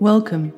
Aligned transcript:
Welcome. 0.00 0.52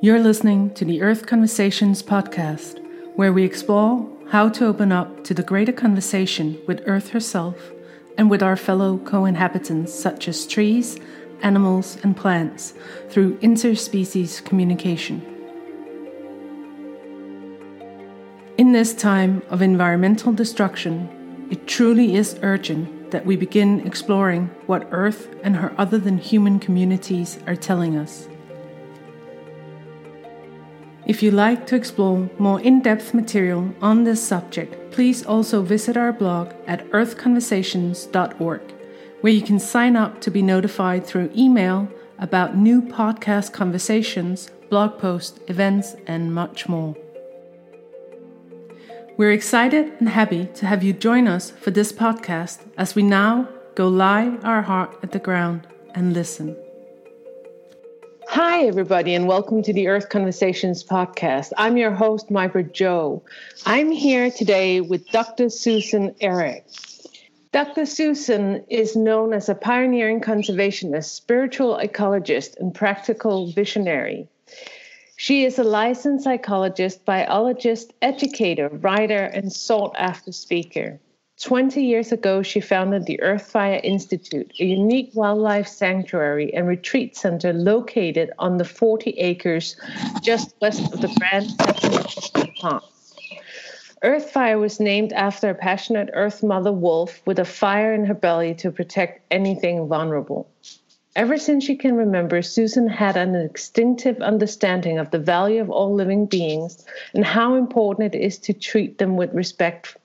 You're 0.00 0.20
listening 0.20 0.72
to 0.74 0.84
the 0.84 1.02
Earth 1.02 1.26
Conversations 1.26 2.00
podcast, 2.00 2.78
where 3.16 3.32
we 3.32 3.42
explore 3.42 4.08
how 4.28 4.48
to 4.50 4.66
open 4.66 4.92
up 4.92 5.24
to 5.24 5.34
the 5.34 5.42
greater 5.42 5.72
conversation 5.72 6.60
with 6.68 6.84
Earth 6.86 7.10
herself 7.10 7.72
and 8.16 8.30
with 8.30 8.42
our 8.42 8.54
fellow 8.56 8.98
co 8.98 9.24
inhabitants, 9.24 9.92
such 9.92 10.28
as 10.28 10.46
trees, 10.46 10.96
animals, 11.42 11.98
and 12.04 12.16
plants, 12.16 12.74
through 13.08 13.36
interspecies 13.38 14.44
communication. 14.44 15.22
In 18.58 18.70
this 18.70 18.94
time 18.94 19.42
of 19.48 19.62
environmental 19.62 20.32
destruction, 20.32 21.48
it 21.50 21.66
truly 21.66 22.14
is 22.14 22.38
urgent 22.42 22.88
that 23.14 23.24
we 23.24 23.36
begin 23.36 23.78
exploring 23.86 24.50
what 24.66 24.88
Earth 24.90 25.32
and 25.44 25.54
her 25.54 25.72
other 25.78 25.98
than 25.98 26.18
human 26.18 26.58
communities 26.58 27.38
are 27.46 27.54
telling 27.54 27.96
us. 27.96 28.28
If 31.06 31.22
you 31.22 31.30
like 31.30 31.64
to 31.68 31.76
explore 31.76 32.28
more 32.40 32.60
in 32.60 32.82
depth 32.82 33.14
material 33.14 33.72
on 33.80 34.02
this 34.02 34.20
subject, 34.20 34.90
please 34.90 35.24
also 35.24 35.62
visit 35.62 35.96
our 35.96 36.12
blog 36.12 36.54
at 36.66 36.90
earthconversations.org, 36.90 38.62
where 39.20 39.32
you 39.32 39.42
can 39.42 39.60
sign 39.60 39.94
up 39.94 40.20
to 40.22 40.32
be 40.32 40.42
notified 40.42 41.06
through 41.06 41.30
email 41.36 41.88
about 42.18 42.56
new 42.56 42.82
podcast 42.82 43.52
conversations, 43.52 44.50
blog 44.70 44.98
posts, 44.98 45.38
events, 45.46 45.94
and 46.08 46.34
much 46.34 46.68
more. 46.68 46.96
We're 49.16 49.30
excited 49.30 49.92
and 50.00 50.08
happy 50.08 50.46
to 50.54 50.66
have 50.66 50.82
you 50.82 50.92
join 50.92 51.28
us 51.28 51.52
for 51.52 51.70
this 51.70 51.92
podcast 51.92 52.58
as 52.76 52.96
we 52.96 53.04
now 53.04 53.48
go 53.76 53.86
lie 53.86 54.36
our 54.42 54.60
heart 54.60 54.98
at 55.04 55.12
the 55.12 55.20
ground 55.20 55.68
and 55.94 56.12
listen. 56.12 56.56
Hi, 58.26 58.64
everybody, 58.66 59.14
and 59.14 59.28
welcome 59.28 59.62
to 59.62 59.72
the 59.72 59.86
Earth 59.86 60.08
Conversations 60.08 60.82
podcast. 60.82 61.52
I'm 61.56 61.76
your 61.76 61.92
host, 61.92 62.28
Mybert 62.28 62.72
Joe. 62.72 63.22
I'm 63.64 63.92
here 63.92 64.32
today 64.32 64.80
with 64.80 65.08
Dr. 65.10 65.48
Susan 65.48 66.12
Eirich. 66.20 67.06
Dr. 67.52 67.86
Susan 67.86 68.64
is 68.68 68.96
known 68.96 69.32
as 69.32 69.48
a 69.48 69.54
pioneering 69.54 70.22
conservationist, 70.22 71.14
spiritual 71.14 71.78
ecologist, 71.80 72.58
and 72.58 72.74
practical 72.74 73.52
visionary. 73.52 74.28
She 75.16 75.44
is 75.44 75.58
a 75.58 75.64
licensed 75.64 76.24
psychologist, 76.24 77.04
biologist, 77.04 77.92
educator, 78.02 78.68
writer, 78.68 79.24
and 79.24 79.52
sought 79.52 79.94
after 79.96 80.32
speaker. 80.32 81.00
20 81.40 81.82
years 81.82 82.12
ago, 82.12 82.42
she 82.42 82.60
founded 82.60 83.06
the 83.06 83.18
Earthfire 83.22 83.80
Institute, 83.82 84.52
a 84.60 84.64
unique 84.64 85.10
wildlife 85.14 85.66
sanctuary 85.66 86.54
and 86.54 86.66
retreat 86.66 87.16
center 87.16 87.52
located 87.52 88.32
on 88.38 88.56
the 88.56 88.64
40 88.64 89.10
acres 89.10 89.76
just 90.22 90.54
west 90.60 90.92
of 90.92 91.00
the 91.00 91.08
Grand 91.18 91.50
Teton. 91.58 92.80
Earthfire 94.04 94.60
was 94.60 94.80
named 94.80 95.12
after 95.12 95.50
a 95.50 95.54
passionate 95.54 96.10
Earth 96.12 96.42
Mother 96.42 96.72
wolf 96.72 97.20
with 97.24 97.38
a 97.38 97.44
fire 97.44 97.94
in 97.94 98.04
her 98.04 98.14
belly 98.14 98.54
to 98.56 98.70
protect 98.70 99.22
anything 99.30 99.88
vulnerable. 99.88 100.48
Ever 101.16 101.36
since 101.38 101.62
she 101.62 101.76
can 101.76 101.94
remember, 101.94 102.42
Susan 102.42 102.88
had 102.88 103.16
an 103.16 103.36
instinctive 103.36 104.20
understanding 104.20 104.98
of 104.98 105.12
the 105.12 105.18
value 105.18 105.60
of 105.60 105.70
all 105.70 105.94
living 105.94 106.26
beings 106.26 106.84
and 107.14 107.24
how 107.24 107.54
important 107.54 108.14
it 108.14 108.20
is 108.20 108.36
to 108.38 108.52
treat 108.52 108.98
them 108.98 109.16
with 109.16 109.32
respect 109.32 109.96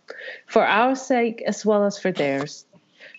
for 0.45 0.63
our 0.63 0.95
sake 0.95 1.41
as 1.47 1.65
well 1.65 1.83
as 1.83 1.97
for 1.97 2.11
theirs. 2.11 2.65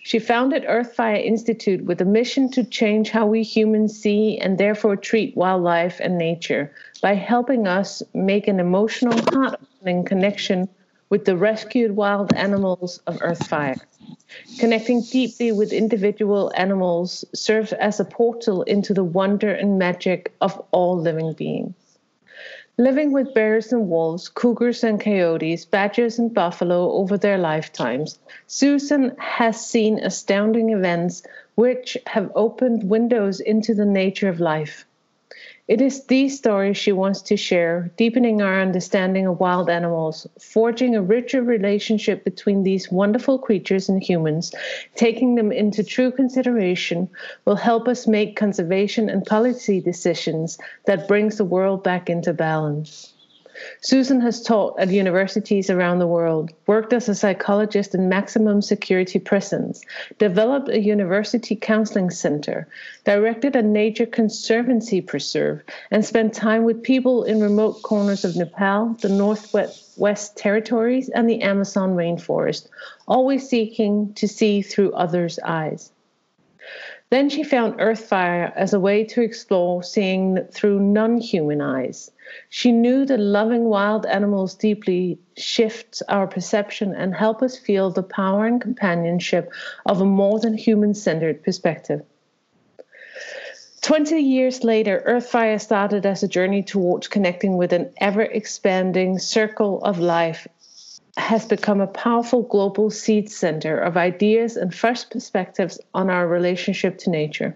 She 0.03 0.19
founded 0.19 0.63
Earthfire 0.63 1.23
Institute 1.23 1.83
with 1.83 1.99
a 1.99 2.05
mission 2.05 2.49
to 2.51 2.63
change 2.63 3.09
how 3.09 3.25
we 3.25 3.43
humans 3.43 3.99
see 3.99 4.37
and 4.37 4.57
therefore 4.57 4.95
treat 4.95 5.35
wildlife 5.35 5.99
and 5.99 6.17
nature 6.17 6.71
by 7.01 7.15
helping 7.15 7.67
us 7.67 8.01
make 8.13 8.47
an 8.47 8.61
emotional, 8.61 9.19
heart 9.33 9.59
opening 9.79 10.05
connection 10.05 10.69
with 11.11 11.25
the 11.25 11.37
rescued 11.37 11.95
wild 11.95 12.33
animals 12.33 12.99
of 13.05 13.19
Earthfire. 13.19 13.79
Connecting 14.59 15.01
deeply 15.01 15.51
with 15.51 15.73
individual 15.73 16.51
animals 16.55 17.25
serves 17.35 17.73
as 17.73 17.99
a 17.99 18.05
portal 18.05 18.63
into 18.63 18.93
the 18.93 19.03
wonder 19.03 19.51
and 19.51 19.77
magic 19.77 20.33
of 20.39 20.59
all 20.71 20.97
living 20.97 21.33
beings. 21.33 21.75
Living 22.77 23.11
with 23.11 23.33
bears 23.33 23.73
and 23.73 23.89
wolves, 23.89 24.29
cougars 24.29 24.85
and 24.85 25.01
coyotes, 25.01 25.65
badgers 25.65 26.17
and 26.17 26.33
buffalo 26.33 26.93
over 26.93 27.17
their 27.17 27.37
lifetimes, 27.37 28.17
Susan 28.47 29.13
has 29.17 29.63
seen 29.63 29.99
astounding 29.99 30.69
events 30.69 31.23
which 31.55 31.97
have 32.07 32.31
opened 32.33 32.89
windows 32.89 33.41
into 33.41 33.73
the 33.73 33.85
nature 33.85 34.29
of 34.29 34.39
life. 34.39 34.85
It 35.71 35.79
is 35.79 36.03
these 36.07 36.37
stories 36.37 36.75
she 36.75 36.91
wants 36.91 37.21
to 37.21 37.37
share, 37.37 37.93
deepening 37.95 38.41
our 38.41 38.59
understanding 38.61 39.25
of 39.25 39.39
wild 39.39 39.69
animals, 39.69 40.27
forging 40.37 40.97
a 40.97 41.01
richer 41.01 41.41
relationship 41.41 42.25
between 42.25 42.63
these 42.63 42.91
wonderful 42.91 43.39
creatures 43.39 43.87
and 43.87 44.03
humans, 44.03 44.53
taking 44.95 45.35
them 45.35 45.49
into 45.49 45.81
true 45.81 46.11
consideration 46.11 47.07
will 47.45 47.55
help 47.55 47.87
us 47.87 48.05
make 48.05 48.35
conservation 48.35 49.07
and 49.09 49.23
policy 49.23 49.79
decisions 49.79 50.57
that 50.87 51.07
brings 51.07 51.37
the 51.37 51.45
world 51.45 51.85
back 51.85 52.09
into 52.09 52.33
balance. 52.33 53.10
Susan 53.81 54.21
has 54.21 54.41
taught 54.41 54.79
at 54.79 54.89
universities 54.89 55.69
around 55.69 55.99
the 55.99 56.07
world, 56.07 56.51
worked 56.67 56.93
as 56.93 57.07
a 57.07 57.15
psychologist 57.15 57.93
in 57.93 58.09
maximum 58.09 58.61
security 58.61 59.19
prisons, 59.19 59.81
developed 60.17 60.69
a 60.69 60.79
university 60.79 61.55
counseling 61.55 62.09
center, 62.09 62.67
directed 63.05 63.55
a 63.55 63.61
nature 63.61 64.05
conservancy 64.05 65.01
preserve, 65.01 65.61
and 65.91 66.03
spent 66.03 66.33
time 66.33 66.63
with 66.63 66.83
people 66.83 67.23
in 67.23 67.39
remote 67.41 67.81
corners 67.81 68.25
of 68.25 68.35
Nepal, 68.35 68.95
the 69.01 69.09
Northwest 69.09 70.37
Territories, 70.37 71.09
and 71.09 71.29
the 71.29 71.41
Amazon 71.41 71.95
rainforest, 71.95 72.67
always 73.07 73.47
seeking 73.47 74.13
to 74.15 74.27
see 74.27 74.61
through 74.61 74.93
others' 74.93 75.39
eyes. 75.43 75.91
Then 77.11 77.27
she 77.27 77.43
found 77.43 77.77
Earthfire 77.77 78.53
as 78.55 78.73
a 78.73 78.79
way 78.79 79.03
to 79.03 79.21
explore 79.21 79.83
seeing 79.83 80.47
through 80.49 80.79
non 80.79 81.17
human 81.17 81.59
eyes. 81.59 82.09
She 82.47 82.71
knew 82.71 83.05
that 83.05 83.19
loving 83.19 83.65
wild 83.65 84.05
animals 84.05 84.55
deeply 84.55 85.19
shifts 85.35 86.01
our 86.07 86.25
perception 86.25 86.95
and 86.95 87.13
help 87.13 87.43
us 87.43 87.57
feel 87.57 87.89
the 87.89 88.01
power 88.01 88.45
and 88.45 88.61
companionship 88.61 89.51
of 89.85 89.99
a 89.99 90.05
more 90.05 90.39
than 90.39 90.53
human 90.53 90.93
centered 90.93 91.43
perspective. 91.43 92.01
20 93.81 94.15
years 94.17 94.63
later, 94.63 95.03
Earthfire 95.05 95.59
started 95.59 96.05
as 96.05 96.23
a 96.23 96.29
journey 96.29 96.63
towards 96.63 97.09
connecting 97.09 97.57
with 97.57 97.73
an 97.73 97.91
ever 97.97 98.21
expanding 98.21 99.19
circle 99.19 99.83
of 99.83 99.99
life, 99.99 100.47
has 101.17 101.45
become 101.45 101.81
a 101.81 101.87
powerful 101.87 102.43
global 102.43 102.89
seed 102.89 103.29
center 103.29 103.77
of 103.77 103.97
ideas 103.97 104.55
and 104.55 104.73
fresh 104.73 105.09
perspectives 105.09 105.79
on 105.93 106.09
our 106.09 106.27
relationship 106.27 106.97
to 106.99 107.09
nature. 107.09 107.55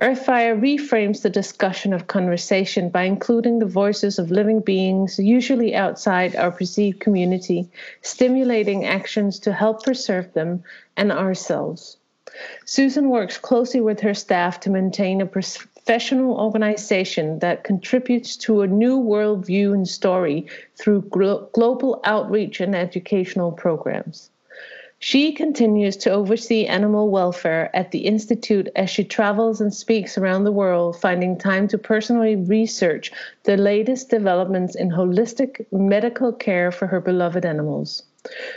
Earthfire 0.00 0.58
reframes 0.60 1.22
the 1.22 1.30
discussion 1.30 1.92
of 1.92 2.08
conversation 2.08 2.88
by 2.88 3.04
including 3.04 3.58
the 3.60 3.66
voices 3.66 4.18
of 4.18 4.30
living 4.30 4.60
beings, 4.60 5.18
usually 5.18 5.74
outside 5.74 6.34
our 6.34 6.50
perceived 6.50 6.98
community, 6.98 7.68
stimulating 8.02 8.84
actions 8.84 9.38
to 9.38 9.52
help 9.52 9.84
preserve 9.84 10.32
them 10.32 10.64
and 10.96 11.12
ourselves. 11.12 11.96
Susan 12.64 13.08
works 13.08 13.38
closely 13.38 13.80
with 13.80 14.00
her 14.00 14.14
staff 14.14 14.58
to 14.60 14.70
maintain 14.70 15.20
a 15.20 15.26
professional 15.84 16.40
organization 16.40 17.38
that 17.40 17.62
contributes 17.62 18.38
to 18.38 18.62
a 18.62 18.66
new 18.66 18.98
worldview 18.98 19.74
and 19.74 19.86
story 19.86 20.46
through 20.78 21.02
glo- 21.10 21.46
global 21.52 22.00
outreach 22.04 22.58
and 22.58 22.74
educational 22.74 23.52
programs. 23.52 24.30
She 24.98 25.32
continues 25.32 25.98
to 25.98 26.10
oversee 26.10 26.64
animal 26.64 27.10
welfare 27.10 27.68
at 27.76 27.90
the 27.90 27.98
Institute 27.98 28.70
as 28.74 28.88
she 28.88 29.04
travels 29.04 29.60
and 29.60 29.74
speaks 29.74 30.16
around 30.16 30.44
the 30.44 30.52
world, 30.52 30.98
finding 30.98 31.36
time 31.36 31.68
to 31.68 31.76
personally 31.76 32.36
research 32.36 33.12
the 33.42 33.58
latest 33.58 34.08
developments 34.08 34.74
in 34.74 34.88
holistic 34.88 35.66
medical 35.70 36.32
care 36.32 36.72
for 36.72 36.86
her 36.86 37.00
beloved 37.00 37.44
animals. 37.44 38.04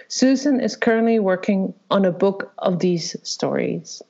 Susan 0.08 0.62
is 0.62 0.78
currently 0.78 1.20
working 1.20 1.74
on 1.92 2.06
a 2.06 2.12
book 2.12 2.54
of 2.60 2.80
these 2.80 3.18
stories. 3.24 4.02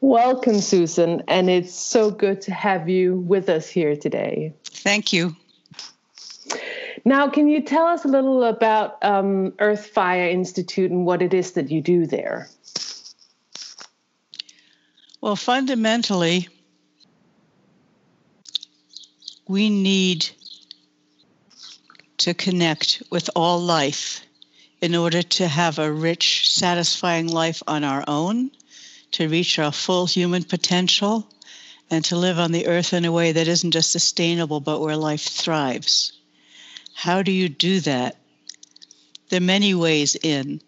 Welcome, 0.00 0.60
Susan, 0.60 1.24
and 1.26 1.50
it's 1.50 1.74
so 1.74 2.10
good 2.10 2.40
to 2.42 2.52
have 2.52 2.88
you 2.88 3.16
with 3.16 3.48
us 3.48 3.68
here 3.68 3.96
today. 3.96 4.54
Thank 4.64 5.12
you. 5.12 5.34
Now, 7.04 7.28
can 7.28 7.48
you 7.48 7.62
tell 7.62 7.86
us 7.86 8.04
a 8.04 8.08
little 8.08 8.44
about 8.44 9.04
um, 9.04 9.52
Earthfire 9.52 10.30
Institute 10.30 10.90
and 10.90 11.04
what 11.04 11.20
it 11.20 11.34
is 11.34 11.52
that 11.52 11.70
you 11.70 11.80
do 11.80 12.06
there? 12.06 12.48
Well, 15.20 15.34
fundamentally, 15.34 16.48
we 19.48 19.68
need 19.68 20.28
to 22.18 22.34
connect 22.34 23.02
with 23.10 23.30
all 23.34 23.58
life 23.58 24.24
in 24.80 24.94
order 24.94 25.22
to 25.22 25.48
have 25.48 25.80
a 25.80 25.92
rich, 25.92 26.50
satisfying 26.50 27.26
life 27.26 27.62
on 27.66 27.82
our 27.82 28.04
own, 28.06 28.52
to 29.12 29.28
reach 29.28 29.58
our 29.58 29.72
full 29.72 30.06
human 30.06 30.44
potential 30.44 31.28
and 31.90 32.04
to 32.04 32.16
live 32.16 32.38
on 32.38 32.52
the 32.52 32.66
earth 32.66 32.92
in 32.92 33.04
a 33.04 33.12
way 33.12 33.32
that 33.32 33.48
isn't 33.48 33.70
just 33.70 33.90
sustainable 33.90 34.60
but 34.60 34.80
where 34.80 34.96
life 34.96 35.22
thrives. 35.22 36.12
How 36.94 37.22
do 37.22 37.32
you 37.32 37.48
do 37.48 37.80
that? 37.80 38.16
There 39.28 39.38
are 39.38 39.40
many 39.40 39.74
ways 39.74 40.16
in, 40.16 40.60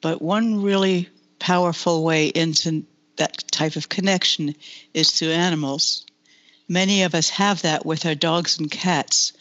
but 0.00 0.20
one 0.20 0.62
really 0.62 1.08
powerful 1.38 2.04
way 2.04 2.28
into 2.28 2.84
that 3.16 3.44
type 3.50 3.76
of 3.76 3.88
connection 3.88 4.54
is 4.94 5.10
through 5.10 5.30
animals. 5.30 6.04
Many 6.68 7.02
of 7.02 7.14
us 7.14 7.30
have 7.30 7.62
that 7.62 7.86
with 7.86 8.06
our 8.06 8.14
dogs 8.14 8.58
and 8.58 8.70
cats. 8.70 9.32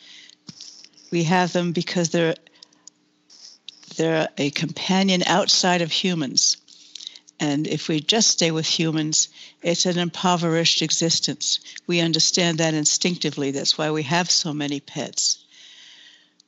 We 1.11 1.23
have 1.23 1.53
them 1.53 1.71
because 1.71 2.09
they're 2.09 2.35
they're 3.95 4.29
a 4.37 4.51
companion 4.51 5.23
outside 5.25 5.81
of 5.81 5.91
humans. 5.91 6.57
And 7.39 7.67
if 7.67 7.87
we 7.87 7.99
just 7.99 8.29
stay 8.29 8.49
with 8.51 8.65
humans, 8.65 9.29
it's 9.61 9.85
an 9.85 9.99
impoverished 9.99 10.81
existence. 10.81 11.59
We 11.85 11.99
understand 11.99 12.57
that 12.57 12.73
instinctively. 12.73 13.51
That's 13.51 13.77
why 13.77 13.91
we 13.91 14.03
have 14.03 14.31
so 14.31 14.53
many 14.53 14.79
pets. 14.79 15.43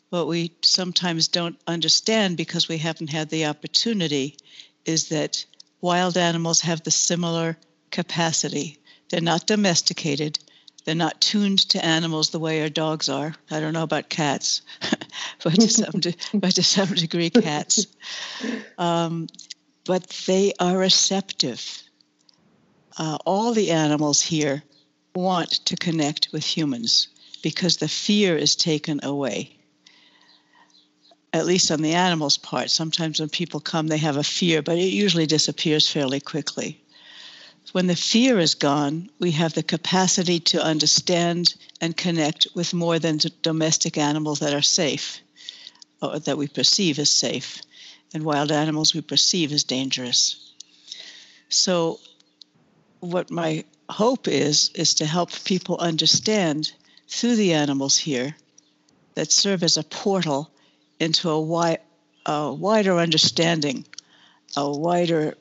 What 0.10 0.28
we 0.28 0.52
sometimes 0.64 1.28
don't 1.28 1.60
understand 1.68 2.38
because 2.38 2.68
we 2.68 2.80
haven't 2.80 3.12
had 3.12 3.30
the 3.30 3.46
opportunity 3.46 4.38
is 4.84 5.10
that 5.10 5.46
wild 5.82 6.18
animals 6.18 6.62
have 6.62 6.84
the 6.84 6.92
similar 6.92 7.58
capacity. 7.92 8.80
They're 9.10 9.22
not 9.22 9.46
domesticated, 9.46 10.40
they're 10.86 10.96
not 10.96 11.22
tuned 11.22 11.60
to 11.70 11.86
animals 11.86 12.32
the 12.32 12.40
way 12.40 12.62
our 12.62 12.70
dogs 12.70 13.10
are. 13.10 13.36
I 13.52 13.60
don't 13.60 13.74
know 13.74 13.84
about 13.84 14.10
cats, 14.10 14.62
but, 15.44 15.54
to 15.54 15.70
some 15.70 16.00
de- 16.00 16.16
but 16.34 16.56
to 16.56 16.64
some 16.64 16.94
degree, 16.96 17.30
cats. 17.30 17.86
Um, 18.78 19.28
but 19.90 20.08
they 20.28 20.54
are 20.60 20.78
receptive. 20.78 21.82
Uh, 23.00 23.18
all 23.26 23.54
the 23.54 23.72
animals 23.72 24.22
here 24.22 24.62
want 25.16 25.50
to 25.66 25.76
connect 25.76 26.28
with 26.32 26.46
humans 26.46 27.08
because 27.42 27.78
the 27.78 27.88
fear 27.88 28.38
is 28.38 28.56
taken 28.56 29.00
away. 29.02 29.58
At 31.34 31.48
least 31.48 31.72
on 31.72 31.82
the 31.82 31.94
animals' 31.94 32.38
part. 32.38 32.70
Sometimes 32.70 33.20
when 33.20 33.30
people 33.30 33.60
come, 33.60 33.88
they 33.88 33.98
have 33.98 34.18
a 34.18 34.24
fear, 34.24 34.62
but 34.62 34.78
it 34.78 34.94
usually 34.94 35.26
disappears 35.26 35.90
fairly 35.90 36.20
quickly. 36.20 36.80
When 37.72 37.88
the 37.88 37.96
fear 37.96 38.38
is 38.38 38.54
gone, 38.54 39.10
we 39.18 39.32
have 39.32 39.56
the 39.56 39.64
capacity 39.64 40.40
to 40.52 40.64
understand 40.64 41.56
and 41.82 41.98
connect 41.98 42.46
with 42.54 42.76
more 42.76 43.00
than 43.00 43.20
domestic 43.42 43.98
animals 43.98 44.38
that 44.38 44.54
are 44.54 44.62
safe, 44.62 45.20
or 46.00 46.20
that 46.20 46.38
we 46.38 46.48
perceive 46.48 47.00
as 47.00 47.10
safe, 47.10 47.64
and 48.14 48.24
wild 48.24 48.52
animals 48.52 48.94
we 48.94 49.02
perceive 49.02 49.52
as 49.52 49.64
dangerous. 49.64 50.54
So, 51.50 52.00
what 53.00 53.32
my 53.32 53.64
hope 53.90 54.28
is, 54.28 54.72
is 54.76 54.96
to 54.96 55.06
help 55.06 55.32
people 55.44 55.78
understand 55.78 56.72
through 57.08 57.36
the 57.36 57.54
animals 57.54 57.98
here 57.98 58.36
that 59.16 59.32
serve 59.32 59.64
as 59.64 59.78
a 59.78 59.84
portal 59.84 60.52
into 61.00 61.30
a, 61.30 61.40
wi- 61.40 61.80
a 62.26 62.54
wider 62.54 62.98
understanding, 62.98 63.86
a 64.56 64.70
wider 64.70 65.36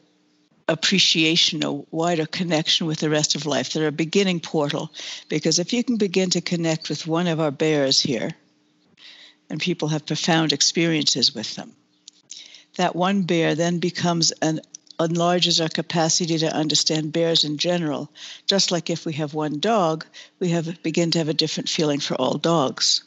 appreciation, 0.69 1.65
a 1.65 1.73
wider 1.73 2.27
connection 2.27 2.87
with 2.87 2.99
the 3.01 3.11
rest 3.11 3.35
of 3.35 3.47
life. 3.47 3.73
They're 3.73 3.89
a 3.89 3.93
beginning 3.93 4.41
portal 4.41 4.93
because 5.29 5.59
if 5.59 5.73
you 5.73 5.83
can 5.83 5.97
begin 5.97 6.31
to 6.31 6.41
connect 6.41 6.89
with 6.89 7.07
one 7.07 7.27
of 7.27 7.41
our 7.41 7.51
bears 7.51 8.01
here, 8.01 8.31
and 9.51 9.61
people 9.61 9.89
have 9.89 10.05
profound 10.05 10.53
experiences 10.53 11.35
with 11.35 11.55
them, 11.55 11.75
that 12.79 12.95
one 12.95 13.23
bear 13.23 13.55
then 13.57 13.81
becomes 13.81 14.31
an 14.41 14.61
enlarges 15.01 15.61
our 15.61 15.69
capacity 15.69 16.39
to 16.39 16.53
understand 16.53 17.13
bears 17.13 17.45
in 17.45 17.59
general. 17.59 18.11
Just 18.47 18.71
like 18.71 18.89
if 18.89 19.05
we 19.05 19.13
have 19.15 19.35
one 19.35 19.61
dog, 19.61 20.07
we 20.39 20.49
have 20.51 20.83
begin 20.83 21.11
to 21.13 21.19
have 21.19 21.29
a 21.29 21.35
different 21.35 21.69
feeling 21.69 22.01
for 22.01 22.15
all 22.15 22.39
dogs. 22.39 23.03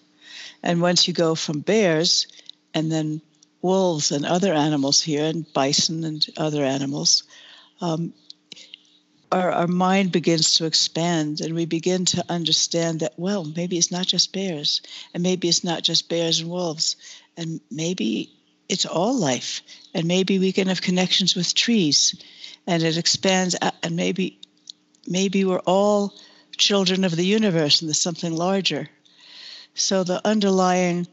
And 0.61 0.81
once 0.81 1.07
you 1.07 1.13
go 1.13 1.35
from 1.35 1.61
bears 1.61 2.27
and 2.73 2.91
then 2.91 3.21
wolves 3.61 4.11
and 4.11 4.25
other 4.25 4.53
animals 4.53 5.01
here, 5.01 5.25
and 5.25 5.51
bison 5.53 6.03
and 6.03 6.25
other 6.37 6.63
animals, 6.63 7.23
um, 7.79 8.13
our, 9.31 9.51
our 9.51 9.67
mind 9.67 10.11
begins 10.11 10.55
to 10.55 10.65
expand 10.65 11.39
and 11.39 11.55
we 11.55 11.65
begin 11.65 12.05
to 12.05 12.25
understand 12.27 12.99
that, 12.99 13.13
well, 13.17 13.45
maybe 13.45 13.77
it's 13.77 13.91
not 13.91 14.05
just 14.05 14.33
bears, 14.33 14.81
and 15.13 15.23
maybe 15.23 15.47
it's 15.47 15.63
not 15.63 15.83
just 15.83 16.09
bears 16.09 16.41
and 16.41 16.49
wolves, 16.49 16.97
and 17.37 17.61
maybe 17.69 18.33
it's 18.71 18.85
all 18.85 19.13
life, 19.13 19.61
and 19.93 20.07
maybe 20.07 20.39
we 20.39 20.51
can 20.51 20.67
have 20.67 20.81
connections 20.81 21.35
with 21.35 21.53
trees, 21.53 22.15
and 22.65 22.81
it 22.81 22.97
expands, 22.97 23.55
and 23.83 23.95
maybe, 23.95 24.39
maybe 25.07 25.45
we're 25.45 25.59
all 25.59 26.13
children 26.57 27.03
of 27.03 27.15
the 27.15 27.25
universe 27.25 27.81
and 27.81 27.89
there's 27.89 27.99
something 27.99 28.35
larger. 28.35 28.87
So 29.73 30.03
the 30.03 30.25
underlying 30.25 31.07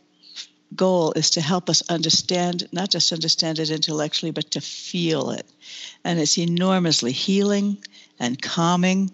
goal 0.75 1.13
is 1.13 1.31
to 1.31 1.41
help 1.41 1.71
us 1.71 1.83
understand, 1.89 2.69
not 2.73 2.91
just 2.91 3.13
understand 3.13 3.59
it 3.59 3.71
intellectually, 3.71 4.33
but 4.33 4.51
to 4.53 4.61
feel 4.61 5.31
it. 5.31 5.47
And 6.05 6.19
it's 6.19 6.39
enormously 6.39 7.13
healing 7.13 7.79
and 8.21 8.41
calming 8.41 9.11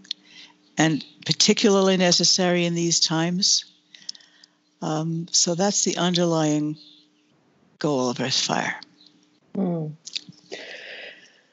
and 0.77 1.05
particularly 1.25 1.97
necessary 1.97 2.65
in 2.65 2.75
these 2.75 3.01
times. 3.01 3.65
Um, 4.83 5.29
so 5.31 5.55
that's 5.55 5.85
the 5.85 5.97
underlying 5.97 6.77
Earthfire. 7.85 8.75
Mm. 9.55 9.93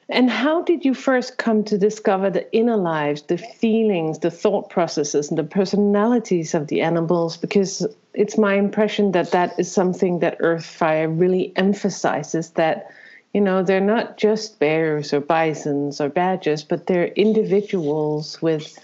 And 0.08 0.30
how 0.30 0.62
did 0.62 0.84
you 0.84 0.92
first 0.92 1.38
come 1.38 1.64
to 1.64 1.78
discover 1.78 2.28
the 2.28 2.50
inner 2.54 2.76
lives, 2.76 3.22
the 3.22 3.38
feelings, 3.38 4.18
the 4.18 4.30
thought 4.30 4.68
processes, 4.68 5.30
and 5.30 5.38
the 5.38 5.44
personalities 5.44 6.54
of 6.54 6.66
the 6.66 6.82
animals? 6.82 7.36
Because 7.36 7.86
it's 8.12 8.36
my 8.36 8.54
impression 8.54 9.12
that 9.12 9.30
that 9.30 9.58
is 9.58 9.72
something 9.72 10.18
that 10.18 10.38
Earthfire 10.38 11.08
really 11.18 11.52
emphasizes 11.56 12.50
that, 12.50 12.90
you 13.32 13.40
know, 13.40 13.62
they're 13.62 13.80
not 13.80 14.18
just 14.18 14.58
bears 14.58 15.14
or 15.14 15.20
bisons 15.20 16.00
or 16.00 16.10
badgers, 16.10 16.62
but 16.62 16.86
they're 16.86 17.06
individuals 17.06 18.42
with 18.42 18.78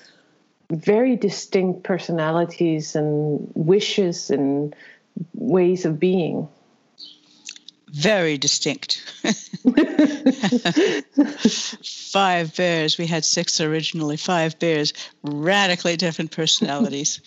very 0.71 1.17
distinct 1.17 1.83
personalities 1.83 2.97
and 2.97 3.51
wishes 3.55 4.31
and 4.31 4.75
ways 5.35 5.85
of 5.85 5.99
being 6.01 6.49
very 7.93 8.39
distinct. 8.39 9.03
five 12.13 12.55
bears. 12.57 12.99
We 12.99 13.07
had 13.07 13.25
six 13.25 13.61
originally. 13.61 14.17
Five 14.17 14.59
bears, 14.59 14.93
radically 15.23 15.97
different 15.97 16.31
personalities. 16.31 17.21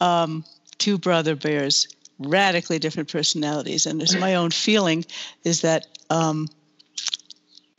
Um, 0.00 0.44
two 0.78 0.98
brother 0.98 1.36
bears, 1.36 1.88
radically 2.18 2.78
different 2.78 3.10
personalities. 3.10 3.86
And 3.86 4.00
there's 4.00 4.16
my 4.16 4.34
own 4.34 4.50
feeling 4.50 5.04
is 5.44 5.60
that 5.62 5.86
um, 6.10 6.48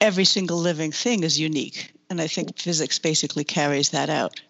every 0.02 0.26
single 0.26 0.58
living 0.58 0.92
thing 0.92 1.24
is 1.24 1.40
unique, 1.40 1.94
and 2.10 2.22
I 2.22 2.28
think 2.28 2.58
physics 2.58 3.00
basically 3.00 3.44
carries 3.44 3.90
that 3.90 4.10
out. 4.10 4.42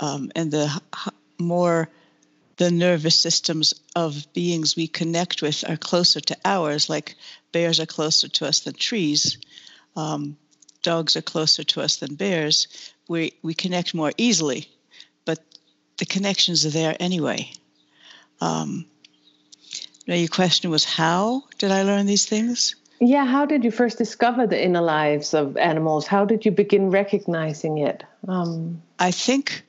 Um, 0.00 0.30
and 0.34 0.50
the 0.50 0.80
more 1.38 1.88
the 2.56 2.70
nervous 2.70 3.18
systems 3.18 3.74
of 3.96 4.32
beings 4.32 4.76
we 4.76 4.86
connect 4.86 5.42
with 5.42 5.64
are 5.68 5.76
closer 5.76 6.20
to 6.20 6.36
ours, 6.44 6.88
like 6.88 7.16
bears 7.52 7.80
are 7.80 7.86
closer 7.86 8.28
to 8.28 8.46
us 8.46 8.60
than 8.60 8.74
trees, 8.74 9.38
um, 9.96 10.36
dogs 10.82 11.16
are 11.16 11.22
closer 11.22 11.64
to 11.64 11.80
us 11.80 11.96
than 11.96 12.14
bears, 12.14 12.68
we, 13.08 13.32
we 13.42 13.54
connect 13.54 13.94
more 13.94 14.12
easily, 14.16 14.68
but 15.24 15.38
the 15.98 16.06
connections 16.06 16.64
are 16.64 16.70
there 16.70 16.96
anyway. 17.00 17.50
Um, 18.40 18.86
now, 20.06 20.14
your 20.14 20.28
question 20.28 20.70
was 20.70 20.84
how 20.84 21.44
did 21.58 21.70
I 21.70 21.82
learn 21.82 22.06
these 22.06 22.26
things? 22.26 22.76
Yeah, 23.00 23.24
how 23.24 23.44
did 23.46 23.64
you 23.64 23.70
first 23.70 23.98
discover 23.98 24.46
the 24.46 24.62
inner 24.62 24.80
lives 24.80 25.34
of 25.34 25.56
animals? 25.56 26.06
How 26.06 26.24
did 26.24 26.44
you 26.44 26.50
begin 26.50 26.90
recognizing 26.90 27.78
it? 27.78 28.04
Um, 28.28 28.82
I 28.98 29.10
think 29.10 29.62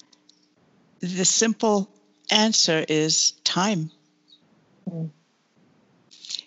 the 0.99 1.25
simple 1.25 1.89
answer 2.32 2.86
is 2.88 3.32
time. 3.44 3.91
Mm. 4.89 5.10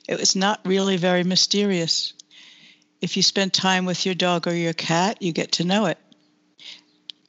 It 0.09 0.19
was 0.19 0.35
not 0.35 0.61
really 0.65 0.97
very 0.97 1.23
mysterious. 1.23 2.15
If 3.01 3.17
you 3.17 3.23
spend 3.23 3.53
time 3.53 3.85
with 3.85 4.07
your 4.07 4.15
dog 4.15 4.49
or 4.49 4.55
your 4.55 4.73
cat, 4.73 5.23
you 5.23 5.33
get 5.33 5.53
to 5.53 5.65
know 5.65 5.87
it. 5.87 5.99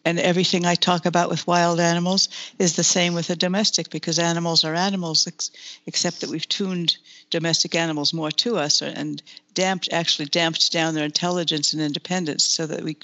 And 0.05 0.17
everything 0.17 0.65
I 0.65 0.75
talk 0.75 1.05
about 1.05 1.29
with 1.29 1.45
wild 1.45 1.79
animals 1.79 2.29
is 2.57 2.75
the 2.75 2.83
same 2.83 3.13
with 3.13 3.29
a 3.29 3.35
domestic 3.35 3.89
because 3.89 4.17
animals 4.17 4.63
are 4.63 4.73
animals, 4.73 5.27
ex- 5.27 5.51
except 5.85 6.21
that 6.21 6.29
we've 6.29 6.47
tuned 6.47 6.97
domestic 7.29 7.75
animals 7.75 8.13
more 8.13 8.31
to 8.31 8.57
us 8.57 8.81
and 8.81 9.21
damped, 9.53 9.89
actually 9.91 10.25
damped 10.25 10.71
down 10.71 10.95
their 10.95 11.05
intelligence 11.05 11.73
and 11.73 11.81
independence 11.81 12.45
so 12.45 12.65
that 12.65 12.81
we 12.81 12.97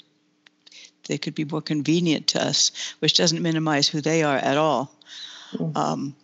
they 1.06 1.18
could 1.18 1.34
be 1.34 1.44
more 1.44 1.62
convenient 1.62 2.26
to 2.28 2.42
us, 2.42 2.72
which 2.98 3.16
doesn't 3.16 3.42
minimize 3.42 3.86
who 3.86 4.00
they 4.00 4.24
are 4.24 4.38
at 4.38 4.56
all. 4.56 4.92
Um, 5.74 6.16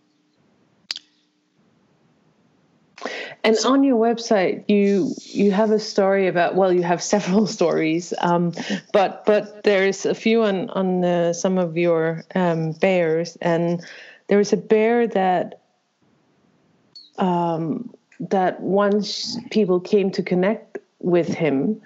And 3.45 3.57
so, 3.57 3.73
on 3.73 3.83
your 3.83 3.97
website, 3.97 4.69
you 4.69 5.15
you 5.19 5.51
have 5.51 5.71
a 5.71 5.79
story 5.79 6.29
about 6.29 6.55
well, 6.55 6.73
you 6.73 6.83
have 6.83 7.03
several 7.15 7.47
stories, 7.47 8.15
um, 8.21 8.53
but 8.93 9.25
but 9.27 9.65
there's 9.65 10.07
a 10.07 10.15
few 10.15 10.43
on 10.43 10.71
on 10.71 11.05
uh, 11.05 11.33
some 11.33 11.59
of 11.59 11.77
your 11.77 12.25
um, 12.35 12.73
bears, 12.73 13.37
and 13.43 13.85
there 14.29 14.39
was 14.39 14.53
a 14.53 14.57
bear 14.57 15.09
that 15.09 15.61
um, 17.19 17.93
that 18.21 18.61
once 18.61 19.37
people 19.51 19.81
came 19.81 20.11
to 20.13 20.23
connect 20.23 20.79
with 21.01 21.27
him, 21.27 21.81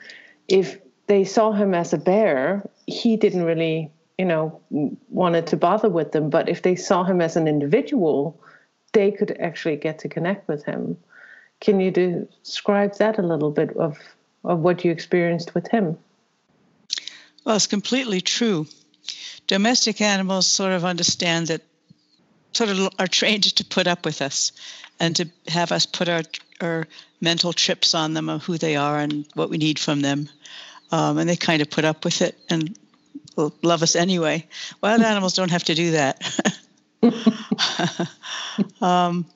if 0.49 0.79
they 1.07 1.25
saw 1.25 1.53
him 1.53 1.75
as 1.75 1.95
a 1.95 1.99
bear, 1.99 2.69
he 2.87 3.17
didn't 3.17 3.45
really 3.45 3.91
you 4.19 4.25
know 4.25 4.61
wanted 5.09 5.47
to 5.49 5.57
bother 5.57 5.89
with 5.89 6.13
them, 6.13 6.31
but 6.31 6.49
if 6.49 6.63
they 6.63 6.77
saw 6.77 7.05
him 7.05 7.21
as 7.21 7.37
an 7.37 7.47
individual, 7.49 8.39
they 8.93 9.11
could 9.11 9.37
actually 9.39 9.77
get 9.77 9.99
to 10.01 10.09
connect 10.09 10.49
with 10.49 10.65
him. 10.65 10.97
Can 11.61 11.81
you 11.81 11.91
describe 11.91 12.97
that 12.97 13.19
a 13.19 13.23
little 13.23 13.51
bit 13.51 13.77
of, 13.77 13.99
of 14.45 14.61
what 14.61 14.85
you 14.85 14.91
experienced 14.91 15.55
with 15.55 15.69
him? 15.69 15.99
Well, 17.45 17.57
it's 17.57 17.67
completely 17.67 18.21
true. 18.21 18.67
Domestic 19.47 20.01
animals 20.01 20.47
sort 20.47 20.73
of 20.73 20.85
understand 20.85 21.49
that, 21.49 21.63
sort 22.53 22.71
of 22.71 22.89
are 22.99 23.07
trained 23.07 23.45
to 23.45 23.65
put 23.65 23.87
up 23.87 24.05
with 24.05 24.21
us 24.21 24.53
and 24.99 25.15
to 25.17 25.29
have 25.49 25.73
us 25.73 25.87
put 25.87 26.09
our, 26.09 26.23
our 26.61 26.87
mental 27.21 27.53
trips 27.53 27.95
on 27.95 28.15
them 28.15 28.29
of 28.29 28.45
who 28.45 28.59
they 28.59 28.77
are 28.77 28.99
and 28.99 29.27
what 29.35 29.51
we 29.51 29.59
need 29.59 29.79
from 29.79 30.01
them. 30.01 30.29
Um, 30.91 31.19
and 31.19 31.29
they 31.29 31.37
kind 31.37 31.63
of 31.63 31.71
put 31.71 31.85
up 31.85 32.05
with 32.05 32.23
it 32.23 32.39
and 32.49 32.77
will 33.37 33.55
love 33.63 33.83
us 33.83 33.95
anyway. 33.95 34.47
Wild 34.83 35.03
animals 35.13 35.35
don't 35.35 35.51
have 35.51 35.65
to 35.65 35.75
do 35.75 35.93
that. 35.93 36.23
um, 38.81 39.27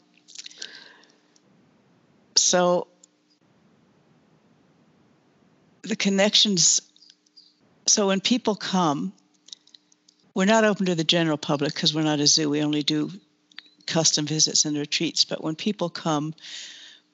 so 2.36 2.88
the 5.82 5.96
connections 5.96 6.80
so 7.86 8.06
when 8.08 8.20
people 8.20 8.54
come 8.54 9.12
we're 10.34 10.44
not 10.44 10.64
open 10.64 10.86
to 10.86 10.94
the 10.94 11.04
general 11.04 11.36
public 11.36 11.74
because 11.74 11.94
we're 11.94 12.02
not 12.02 12.20
a 12.20 12.26
zoo 12.26 12.50
we 12.50 12.62
only 12.62 12.82
do 12.82 13.10
custom 13.86 14.26
visits 14.26 14.64
and 14.64 14.76
retreats 14.76 15.24
but 15.24 15.42
when 15.42 15.54
people 15.54 15.88
come 15.88 16.34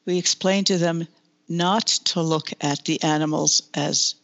we 0.05 0.19
explain 0.19 0.64
to 0.64 0.78
them 0.78 1.07
not 1.49 1.87
to 1.87 2.21
look 2.21 2.50
at 2.61 2.85
the 2.85 3.02
animals 3.02 3.62
as 3.75 4.14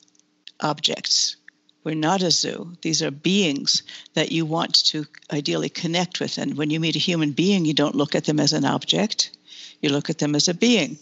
objects 0.61 1.37
we're 1.84 1.94
not 1.94 2.22
a 2.22 2.30
zoo. 2.30 2.76
These 2.82 3.02
are 3.02 3.10
beings 3.10 3.82
that 4.14 4.30
you 4.30 4.46
want 4.46 4.84
to 4.86 5.06
ideally 5.32 5.68
connect 5.68 6.20
with. 6.20 6.38
And 6.38 6.56
when 6.56 6.70
you 6.70 6.78
meet 6.78 6.96
a 6.96 7.00
human 7.00 7.32
being, 7.32 7.64
you 7.64 7.74
don't 7.74 7.96
look 7.96 8.14
at 8.14 8.24
them 8.24 8.38
as 8.38 8.52
an 8.52 8.64
object, 8.64 9.30
you 9.80 9.90
look 9.90 10.08
at 10.08 10.18
them 10.18 10.34
as 10.34 10.48
a 10.48 10.54
being. 10.54 10.98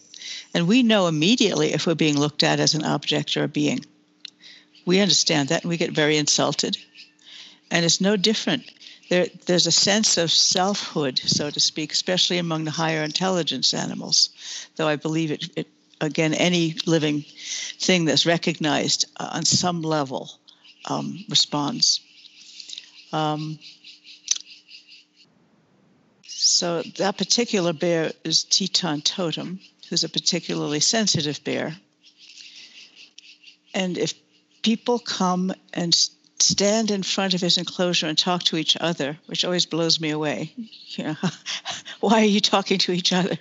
And 0.55 0.67
we 0.67 0.83
know 0.83 1.07
immediately 1.07 1.73
if 1.73 1.87
we're 1.87 1.95
being 1.95 2.19
looked 2.19 2.43
at 2.43 2.61
as 2.61 2.75
an 2.75 2.85
object 2.85 3.37
or 3.37 3.45
a 3.45 3.49
being. 3.49 3.85
We 4.87 5.01
understand 5.01 5.51
that 5.51 5.63
and 5.63 5.69
we 5.69 5.77
get 5.77 5.93
very 5.93 6.17
insulted. 6.17 6.79
And 7.71 7.85
it's 7.85 8.01
no 8.01 8.17
different. 8.17 8.71
There, 9.11 9.27
there's 9.47 9.67
a 9.67 9.73
sense 9.73 10.17
of 10.17 10.31
selfhood, 10.31 11.19
so 11.19 11.51
to 11.51 11.61
speak, 11.61 11.93
especially 11.93 12.39
among 12.39 12.65
the 12.65 12.71
higher 12.71 13.03
intelligence 13.03 13.75
animals, 13.75 14.31
though 14.77 14.89
I 14.89 14.97
believe 14.97 15.31
it, 15.31 15.45
it 15.57 15.69
again, 16.01 16.33
any 16.35 16.77
living 16.87 17.25
thing 17.79 18.07
that's 18.07 18.25
recognized 18.25 19.05
uh, 19.19 19.31
on 19.33 19.45
some 19.45 19.83
level 19.83 20.40
um, 20.87 21.25
responds. 21.29 22.01
Um, 23.13 23.59
so 26.27 26.83
that 26.99 27.19
particular 27.19 27.73
bear 27.73 28.13
is 28.25 28.45
Teton 28.45 29.03
Totem, 29.03 29.61
who's 29.89 30.05
a 30.05 30.09
particularly 30.09 30.81
sensitive 30.81 31.43
bear. 31.45 31.75
And 33.75 33.99
if 33.99 34.15
people 34.63 34.99
come 34.99 35.53
and 35.73 35.95
stand 36.43 36.91
in 36.91 37.03
front 37.03 37.35
of 37.35 37.41
his 37.41 37.59
enclosure 37.59 38.07
and 38.07 38.17
talk 38.17 38.43
to 38.45 38.57
each 38.57 38.77
other, 38.81 39.19
which 39.27 39.45
always 39.45 39.67
blows 39.67 40.01
me 40.01 40.11
away. 40.11 40.53
You 40.95 41.05
know, 41.05 41.17
why 42.01 42.23
are 42.23 42.25
you 42.25 42.41
talking 42.41 42.79
to 42.79 42.91
each 42.91 43.13
other? 43.13 43.37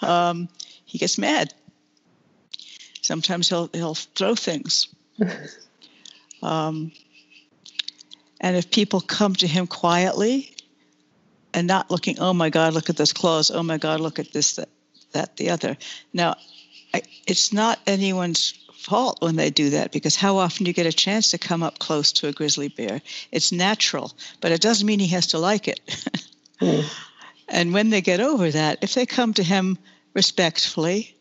Um, 0.00 0.48
he 0.86 0.96
gets 0.96 1.18
mad. 1.18 1.52
Sometimes 3.02 3.50
he'll 3.50 3.68
he'll 3.74 3.94
throw 3.94 4.34
things. 4.34 4.88
Um, 6.42 6.92
and 8.40 8.56
if 8.56 8.70
people 8.70 9.00
come 9.00 9.34
to 9.36 9.46
him 9.46 9.66
quietly 9.66 10.54
and 11.52 11.66
not 11.66 11.90
looking, 11.90 12.18
oh 12.18 12.32
my 12.32 12.50
God, 12.50 12.74
look 12.74 12.90
at 12.90 12.96
this 12.96 13.12
clothes, 13.12 13.50
oh 13.50 13.62
my 13.62 13.78
God, 13.78 14.00
look 14.00 14.18
at 14.18 14.32
this, 14.32 14.56
that, 14.56 14.68
that 15.12 15.36
the 15.36 15.50
other. 15.50 15.76
Now, 16.12 16.36
I, 16.94 17.02
it's 17.26 17.52
not 17.52 17.78
anyone's 17.86 18.52
fault 18.78 19.20
when 19.20 19.36
they 19.36 19.50
do 19.50 19.70
that 19.70 19.92
because 19.92 20.14
how 20.14 20.36
often 20.36 20.64
do 20.64 20.70
you 20.70 20.74
get 20.74 20.86
a 20.86 20.92
chance 20.92 21.32
to 21.32 21.38
come 21.38 21.62
up 21.62 21.78
close 21.78 22.12
to 22.12 22.28
a 22.28 22.32
grizzly 22.32 22.68
bear? 22.68 23.02
It's 23.32 23.50
natural, 23.50 24.12
but 24.40 24.52
it 24.52 24.60
doesn't 24.60 24.86
mean 24.86 25.00
he 25.00 25.08
has 25.08 25.28
to 25.28 25.38
like 25.38 25.68
it. 25.68 25.80
mm. 26.60 26.84
And 27.48 27.72
when 27.72 27.90
they 27.90 28.02
get 28.02 28.20
over 28.20 28.50
that, 28.50 28.78
if 28.82 28.94
they 28.94 29.06
come 29.06 29.34
to 29.34 29.42
him 29.42 29.78
respectfully, 30.14 31.16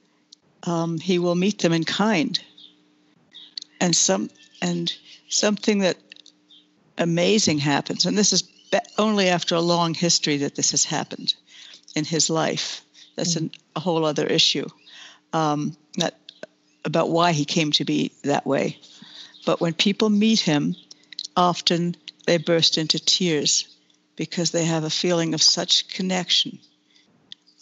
um, 0.64 1.00
he 1.00 1.20
will 1.20 1.36
meet 1.36 1.60
them 1.60 1.74
in 1.74 1.84
kind. 1.84 2.40
And 3.80 3.96
some 3.96 4.30
and 4.62 4.94
something 5.30 5.80
that 5.80 5.98
amazing 6.98 7.60
happens, 7.60 8.06
and 8.06 8.18
this 8.18 8.34
is 8.34 8.44
only 8.98 9.30
after 9.30 9.56
a 9.56 9.62
long 9.62 9.94
history 9.94 10.38
that 10.38 10.56
this 10.56 10.72
has 10.72 10.84
happened 10.84 11.34
in 11.96 12.06
his 12.06 12.30
life. 12.30 12.82
That's 13.16 13.36
mm-hmm. 13.36 13.46
an, 13.46 13.52
a 13.76 13.80
whole 13.80 14.06
other 14.06 14.26
issue. 14.26 14.68
Um, 15.34 15.76
not 15.98 16.14
about 16.86 17.10
why 17.10 17.32
he 17.32 17.46
came 17.46 17.72
to 17.74 17.86
be 17.86 18.12
that 18.24 18.46
way. 18.46 18.80
But 19.46 19.62
when 19.62 19.74
people 19.74 20.10
meet 20.10 20.40
him, 20.40 20.76
often 21.36 21.96
they 22.26 22.38
burst 22.38 22.78
into 22.78 23.00
tears 23.00 23.68
because 24.16 24.52
they 24.52 24.66
have 24.66 24.84
a 24.84 24.90
feeling 24.90 25.34
of 25.34 25.42
such 25.42 25.88
connection. 25.90 26.60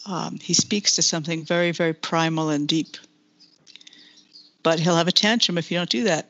Um, 0.05 0.37
he 0.41 0.53
speaks 0.53 0.95
to 0.95 1.01
something 1.01 1.45
very, 1.45 1.71
very 1.71 1.93
primal 1.93 2.49
and 2.49 2.67
deep. 2.67 2.97
But 4.63 4.79
he'll 4.79 4.95
have 4.95 5.07
a 5.07 5.11
tantrum 5.11 5.57
if 5.57 5.71
you 5.71 5.77
don't 5.77 5.89
do 5.89 6.05
that. 6.05 6.29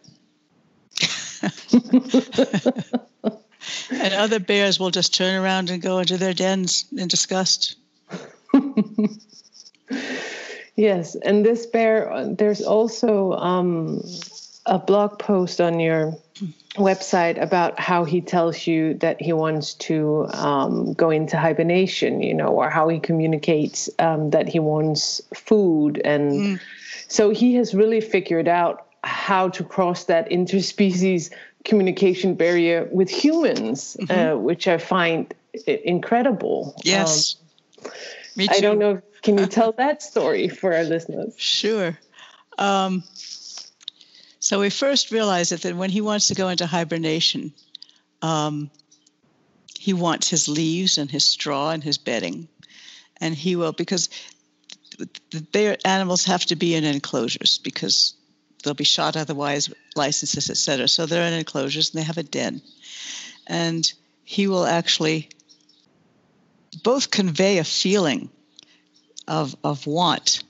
and 3.92 4.14
other 4.14 4.40
bears 4.40 4.80
will 4.80 4.92
just 4.92 5.14
turn 5.14 5.36
around 5.36 5.70
and 5.70 5.82
go 5.82 6.00
into 6.00 6.18
their 6.18 6.34
dens 6.34 6.86
in 6.96 7.08
disgust. 7.08 7.76
yes, 10.76 11.16
and 11.16 11.46
this 11.46 11.66
bear, 11.66 12.34
there's 12.38 12.62
also 12.62 13.34
um, 13.34 14.02
a 14.66 14.80
blog 14.80 15.20
post 15.20 15.62
on 15.62 15.80
your 15.80 16.14
website 16.76 17.42
about 17.42 17.80
how 17.80 18.04
he 18.04 18.22
tells 18.22 18.68
you 18.68 18.96
that 18.96 19.22
he 19.22 19.34
wants 19.34 19.74
to 19.76 20.28
um, 20.34 20.94
go 20.94 21.10
into 21.10 21.38
hibernation, 21.38 22.22
you 22.22 22.34
know, 22.34 22.48
or 22.48 22.70
how 22.70 22.90
he 22.90 23.00
communicates 23.00 23.90
um, 24.00 24.32
that 24.32 24.50
he 24.50 24.60
wants 24.60 25.22
food. 25.34 26.02
And 26.04 26.32
mm. 26.32 26.60
so 27.08 27.30
he 27.30 27.56
has 27.56 27.74
really 27.74 28.02
figured 28.02 28.48
out 28.48 28.85
how 29.06 29.50
to 29.50 29.64
cross 29.64 30.06
that 30.06 30.30
interspecies 30.30 31.32
communication 31.64 32.36
barrier 32.36 32.90
with 32.92 33.10
humans, 33.10 33.96
mm-hmm. 34.00 34.12
uh, 34.12 34.38
which 34.38 34.68
I 34.68 34.78
find 34.78 35.34
incredible. 35.68 36.76
Yes. 36.84 37.38
Um, 37.84 37.92
Me 38.36 38.48
too. 38.48 38.54
I 38.56 38.60
don't 38.60 38.80
know. 38.80 39.02
Can 39.22 39.38
you 39.38 39.46
tell 39.58 39.72
that 39.74 40.02
story 40.02 40.50
for 40.50 40.74
our 40.74 40.84
listeners? 40.84 41.34
Sure. 41.38 41.98
Um, 42.58 43.04
so 44.40 44.60
we 44.60 44.70
first 44.70 45.12
realized 45.12 45.52
that, 45.52 45.76
when 45.76 45.90
he 45.90 46.02
wants 46.02 46.28
to 46.28 46.36
go 46.36 46.50
into 46.50 46.66
hibernation, 46.66 47.54
um, 48.22 48.70
he 49.78 49.94
wants 49.94 50.30
his 50.30 50.48
leaves 50.48 50.98
and 50.98 51.10
his 51.10 51.26
straw 51.26 51.72
and 51.72 51.84
his 51.84 51.98
bedding. 51.98 52.48
And 53.22 53.34
he 53.34 53.56
will, 53.56 53.72
because 53.72 54.10
the 55.32 55.78
animals 55.86 56.26
have 56.26 56.46
to 56.46 56.56
be 56.56 56.76
in 56.76 56.84
enclosures 56.84 57.60
because 57.60 58.15
they'll 58.66 58.74
be 58.74 58.84
shot 58.84 59.16
otherwise, 59.16 59.70
licenses, 59.96 60.50
etc. 60.50 60.88
So 60.88 61.06
they're 61.06 61.28
in 61.28 61.34
enclosures 61.34 61.94
and 61.94 62.02
they 62.02 62.06
have 62.06 62.18
a 62.18 62.24
den. 62.24 62.62
And 63.48 63.92
he 64.24 64.48
will 64.48 64.66
actually 64.66 65.30
both 66.84 67.12
convey 67.12 67.60
a 67.60 67.64
feeling 67.64 68.30
of, 69.28 69.56
of 69.64 69.88
want, 69.88 70.44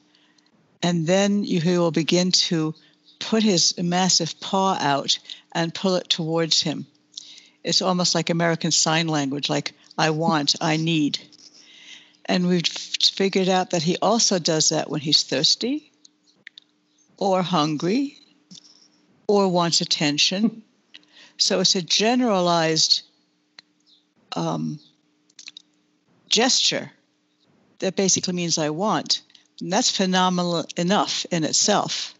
and 0.82 1.06
then 1.06 1.44
you, 1.44 1.62
he 1.62 1.78
will 1.78 1.92
begin 1.92 2.32
to 2.32 2.74
put 3.20 3.44
his 3.44 3.78
massive 3.78 4.40
paw 4.40 4.78
out 4.80 5.18
and 5.52 5.74
pull 5.74 5.96
it 5.96 6.10
towards 6.10 6.62
him. 6.62 6.86
It's 7.64 7.82
almost 7.82 8.14
like 8.14 8.30
American 8.30 8.72
Sign 8.72 9.08
Language, 9.08 9.50
like 9.50 9.74
I 9.98 10.12
want, 10.12 10.56
I 10.62 10.78
need. 10.78 11.20
And 12.26 12.48
we've 12.48 12.68
figured 12.68 13.50
out 13.50 13.72
that 13.72 13.84
he 13.84 13.98
also 14.02 14.40
does 14.40 14.70
that 14.70 14.90
when 14.90 15.02
he's 15.02 15.24
thirsty 15.24 15.92
or 17.18 17.42
hungry 17.42 18.18
or 19.28 19.48
wants 19.48 19.82
attention. 19.82 20.64
So 21.38 21.60
it's 21.60 21.76
a 21.76 21.82
generalized 21.82 23.02
um, 24.36 24.80
gesture 26.30 26.92
that 27.80 27.96
basically 27.96 28.34
means 28.34 28.58
I 28.58 28.70
want, 28.70 29.22
And 29.60 29.72
that's 29.72 29.90
phenomenal 29.90 30.66
enough 30.78 31.26
in 31.32 31.44
itself. 31.44 32.14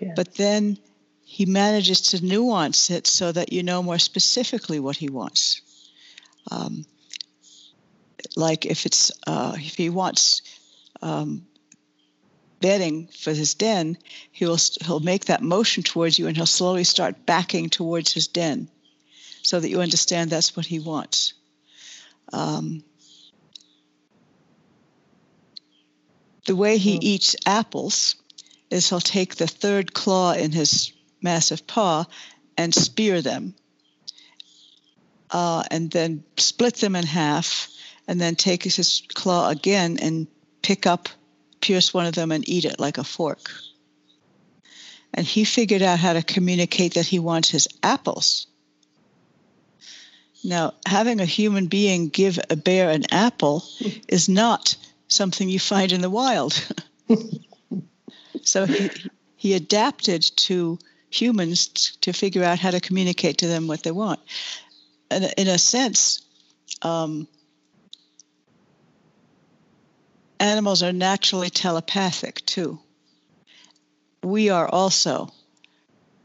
Yeah. 0.00 0.12
But 0.16 0.34
then 0.34 0.78
he 1.24 1.46
manages 1.46 2.00
to 2.00 2.24
nuance 2.24 2.90
it 2.90 3.06
so 3.06 3.32
that 3.32 3.52
you 3.52 3.62
know 3.62 3.82
more 3.82 3.98
specifically 3.98 4.78
what 4.78 4.96
he 4.96 5.08
wants. 5.08 5.60
Um, 6.50 6.84
like 8.36 8.66
if 8.66 8.86
it's 8.86 9.10
uh, 9.26 9.54
if 9.56 9.76
he 9.76 9.90
wants 9.90 10.42
um, 11.02 11.46
bedding 12.64 13.08
for 13.08 13.34
his 13.34 13.52
den, 13.52 13.98
he 14.32 14.46
will 14.46 14.56
he'll 14.86 14.98
make 14.98 15.26
that 15.26 15.42
motion 15.42 15.82
towards 15.82 16.18
you, 16.18 16.26
and 16.26 16.34
he'll 16.34 16.46
slowly 16.46 16.82
start 16.82 17.26
backing 17.26 17.68
towards 17.68 18.10
his 18.10 18.26
den, 18.26 18.70
so 19.42 19.60
that 19.60 19.68
you 19.68 19.82
understand 19.82 20.30
that's 20.30 20.56
what 20.56 20.64
he 20.64 20.78
wants. 20.78 21.34
Um, 22.32 22.82
the 26.46 26.56
way 26.56 26.78
he 26.78 26.94
mm-hmm. 26.94 27.02
eats 27.02 27.36
apples 27.44 28.16
is 28.70 28.88
he'll 28.88 28.98
take 28.98 29.34
the 29.34 29.46
third 29.46 29.92
claw 29.92 30.32
in 30.32 30.50
his 30.50 30.90
massive 31.20 31.66
paw 31.66 32.06
and 32.56 32.74
spear 32.74 33.20
them, 33.20 33.54
uh, 35.30 35.64
and 35.70 35.90
then 35.90 36.24
split 36.38 36.76
them 36.76 36.96
in 36.96 37.04
half, 37.04 37.68
and 38.08 38.18
then 38.18 38.36
take 38.36 38.62
his 38.62 39.02
claw 39.12 39.50
again 39.50 39.98
and 40.00 40.28
pick 40.62 40.86
up, 40.86 41.10
pierce 41.64 41.94
one 41.94 42.04
of 42.04 42.14
them, 42.14 42.30
and 42.30 42.46
eat 42.46 42.66
it 42.66 42.78
like 42.78 42.98
a 42.98 43.04
fork. 43.04 43.50
And 45.14 45.26
he 45.26 45.44
figured 45.44 45.80
out 45.80 45.98
how 45.98 46.12
to 46.12 46.22
communicate 46.22 46.94
that 46.94 47.06
he 47.06 47.18
wants 47.18 47.48
his 47.48 47.66
apples. 47.82 48.46
Now, 50.44 50.74
having 50.86 51.20
a 51.20 51.24
human 51.24 51.68
being 51.68 52.10
give 52.10 52.38
a 52.50 52.56
bear 52.56 52.90
an 52.90 53.04
apple 53.10 53.64
is 54.08 54.28
not 54.28 54.76
something 55.08 55.48
you 55.48 55.58
find 55.58 55.90
in 55.90 56.02
the 56.02 56.10
wild. 56.10 56.52
so 58.42 58.66
he, 58.66 58.90
he 59.36 59.54
adapted 59.54 60.22
to 60.36 60.78
humans 61.08 61.96
to 62.02 62.12
figure 62.12 62.44
out 62.44 62.58
how 62.58 62.72
to 62.72 62.80
communicate 62.80 63.38
to 63.38 63.46
them 63.46 63.68
what 63.68 63.84
they 63.84 63.90
want. 63.90 64.20
And 65.10 65.32
in 65.38 65.48
a 65.48 65.58
sense, 65.58 66.20
um, 66.82 67.26
animals 70.44 70.82
are 70.82 70.92
naturally 70.92 71.50
telepathic 71.50 72.44
too. 72.46 72.78
We 74.22 74.50
are 74.50 74.68
also, 74.68 75.32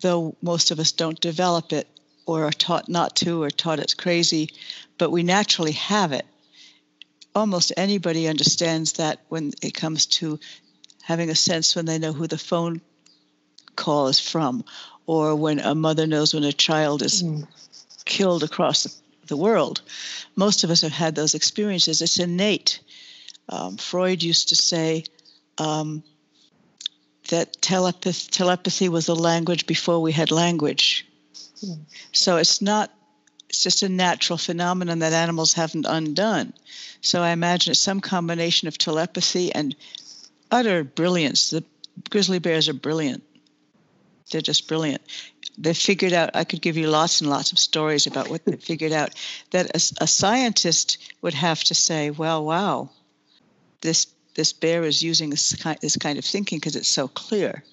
though 0.01 0.35
most 0.41 0.71
of 0.71 0.79
us 0.79 0.91
don't 0.91 1.19
develop 1.19 1.73
it 1.73 1.88
or 2.25 2.45
are 2.45 2.51
taught 2.51 2.89
not 2.89 3.15
to 3.17 3.41
or 3.41 3.49
taught 3.49 3.79
it's 3.79 3.93
crazy, 3.93 4.49
but 4.97 5.11
we 5.11 5.23
naturally 5.23 5.73
have 5.73 6.11
it 6.11 6.25
almost 7.35 7.71
anybody 7.77 8.27
understands 8.27 8.93
that 8.93 9.19
when 9.29 9.53
it 9.61 9.73
comes 9.73 10.05
to 10.05 10.39
having 11.01 11.29
a 11.29 11.35
sense 11.35 11.75
when 11.75 11.85
they 11.85 11.99
know 11.99 12.13
who 12.13 12.27
the 12.27 12.38
phone 12.38 12.81
call 13.75 14.07
is 14.07 14.19
from, 14.19 14.63
or 15.05 15.35
when 15.35 15.59
a 15.59 15.73
mother 15.73 16.05
knows 16.05 16.33
when 16.33 16.43
a 16.43 16.51
child 16.51 17.01
is 17.01 17.23
mm. 17.23 17.47
killed 18.05 18.43
across 18.43 18.83
the, 18.83 18.93
the, 19.27 19.38
world. 19.38 19.81
Most 20.35 20.63
of 20.63 20.69
us 20.69 20.81
have 20.81 20.91
had 20.91 21.15
those 21.15 21.33
experiences. 21.33 22.01
It's 22.01 22.19
innate. 22.19 22.79
Um, 23.49 23.77
Freud 23.77 24.21
used 24.23 24.49
to 24.49 24.55
say 24.55 25.03
um, 25.57 26.03
that 27.29 27.61
telepath- 27.61 28.29
telepathy 28.29 28.89
was 28.89 29.07
a 29.07 29.15
language 29.15 29.65
before 29.65 29.99
we 29.99 30.11
had 30.11 30.31
language. 30.31 31.07
Mm. 31.63 31.79
So 32.11 32.37
it's 32.37 32.61
not 32.61 32.91
it's 33.49 33.63
just 33.63 33.81
a 33.81 33.89
natural 33.89 34.37
phenomenon 34.37 34.99
that 34.99 35.11
animals 35.11 35.53
haven't 35.53 35.87
undone. 35.87 36.53
So 37.01 37.23
I 37.23 37.31
imagine 37.31 37.71
it's 37.71 37.79
some 37.79 37.99
combination 37.99 38.67
of 38.67 38.77
telepathy 38.77 39.51
and 39.51 39.75
utter 40.51 40.83
brilliance. 40.83 41.49
The 41.49 41.63
grizzly 42.11 42.37
bears 42.37 42.69
are 42.69 42.73
brilliant. 42.73 43.23
They're 44.31 44.41
just 44.41 44.67
brilliant. 44.67 45.01
They 45.57 45.73
figured 45.73 46.13
out, 46.13 46.35
I 46.35 46.43
could 46.43 46.61
give 46.61 46.77
you 46.77 46.87
lots 46.87 47.21
and 47.21 47.29
lots 47.29 47.51
of 47.51 47.57
stories 47.57 48.05
about 48.05 48.29
what 48.29 48.45
they 48.45 48.55
figured 48.55 48.91
out, 48.91 49.15
that 49.49 49.71
a, 49.71 50.03
a 50.03 50.07
scientist 50.07 50.99
would 51.23 51.33
have 51.33 51.63
to 51.65 51.75
say, 51.75 52.12
well, 52.12 52.45
wow, 52.45 52.91
this, 53.81 54.07
this 54.35 54.53
bear 54.53 54.83
is 54.83 55.01
using 55.01 55.29
this 55.29 55.55
kind, 55.55 55.77
this 55.81 55.97
kind 55.97 56.17
of 56.17 56.25
thinking 56.25 56.59
because 56.59 56.75
it's 56.75 56.89
so 56.89 57.07
clear. 57.07 57.63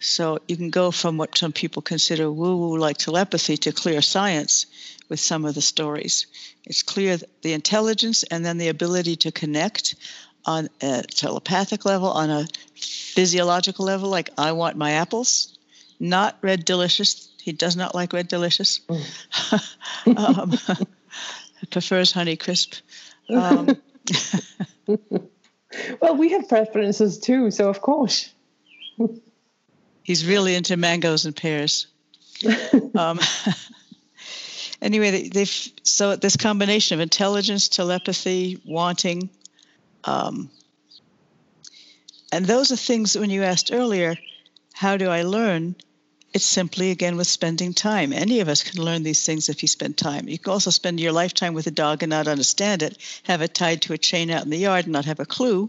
So 0.00 0.38
you 0.46 0.56
can 0.56 0.70
go 0.70 0.90
from 0.90 1.16
what 1.16 1.36
some 1.36 1.52
people 1.52 1.82
consider 1.82 2.30
woo 2.30 2.56
woo 2.56 2.78
like 2.78 2.98
telepathy 2.98 3.56
to 3.58 3.72
clear 3.72 4.00
science 4.00 4.66
with 5.08 5.20
some 5.20 5.44
of 5.44 5.54
the 5.54 5.62
stories. 5.62 6.26
It's 6.64 6.82
clear 6.82 7.18
the 7.42 7.52
intelligence 7.52 8.22
and 8.24 8.44
then 8.44 8.58
the 8.58 8.68
ability 8.68 9.16
to 9.16 9.32
connect 9.32 9.96
on 10.44 10.68
a 10.80 11.02
telepathic 11.02 11.84
level, 11.84 12.10
on 12.10 12.30
a 12.30 12.46
physiological 12.74 13.84
level, 13.84 14.08
like 14.08 14.30
I 14.38 14.52
want 14.52 14.76
my 14.76 14.92
apples, 14.92 15.58
not 15.98 16.38
red 16.42 16.64
delicious. 16.64 17.28
He 17.42 17.52
does 17.52 17.76
not 17.76 17.94
like 17.94 18.12
red 18.12 18.28
delicious. 18.28 18.80
Mm. 18.88 20.58
um, 20.78 20.86
prefers 21.70 22.12
honey 22.12 22.36
crisp. 22.36 22.74
Um, 23.28 23.76
well, 26.00 26.16
we 26.16 26.30
have 26.30 26.48
preferences 26.48 27.18
too, 27.18 27.50
so 27.50 27.68
of 27.68 27.80
course. 27.80 28.32
He's 30.02 30.26
really 30.26 30.54
into 30.54 30.76
mangoes 30.76 31.26
and 31.26 31.36
pears. 31.36 31.86
um, 32.94 33.20
anyway, 34.82 35.10
they, 35.10 35.28
they've 35.28 35.68
so 35.82 36.16
this 36.16 36.36
combination 36.36 36.94
of 36.94 37.00
intelligence, 37.00 37.68
telepathy, 37.68 38.60
wanting, 38.64 39.28
um, 40.04 40.50
and 42.32 42.44
those 42.44 42.70
are 42.72 42.76
things 42.76 43.12
that 43.12 43.20
when 43.20 43.30
you 43.30 43.42
asked 43.42 43.70
earlier, 43.72 44.16
how 44.72 44.96
do 44.96 45.08
I 45.08 45.22
learn? 45.22 45.74
It's 46.38 46.46
simply 46.46 46.92
again 46.92 47.16
with 47.16 47.26
spending 47.26 47.74
time. 47.74 48.12
Any 48.12 48.38
of 48.38 48.48
us 48.48 48.62
can 48.62 48.80
learn 48.80 49.02
these 49.02 49.26
things 49.26 49.48
if 49.48 49.60
you 49.60 49.66
spend 49.66 49.96
time. 49.96 50.28
You 50.28 50.38
can 50.38 50.52
also 50.52 50.70
spend 50.70 51.00
your 51.00 51.10
lifetime 51.10 51.52
with 51.52 51.66
a 51.66 51.72
dog 51.72 52.04
and 52.04 52.10
not 52.10 52.28
understand 52.28 52.84
it, 52.84 52.96
have 53.24 53.42
it 53.42 53.54
tied 53.54 53.82
to 53.82 53.92
a 53.92 53.98
chain 53.98 54.30
out 54.30 54.44
in 54.44 54.50
the 54.50 54.56
yard 54.56 54.84
and 54.84 54.92
not 54.92 55.06
have 55.06 55.18
a 55.18 55.26
clue 55.26 55.68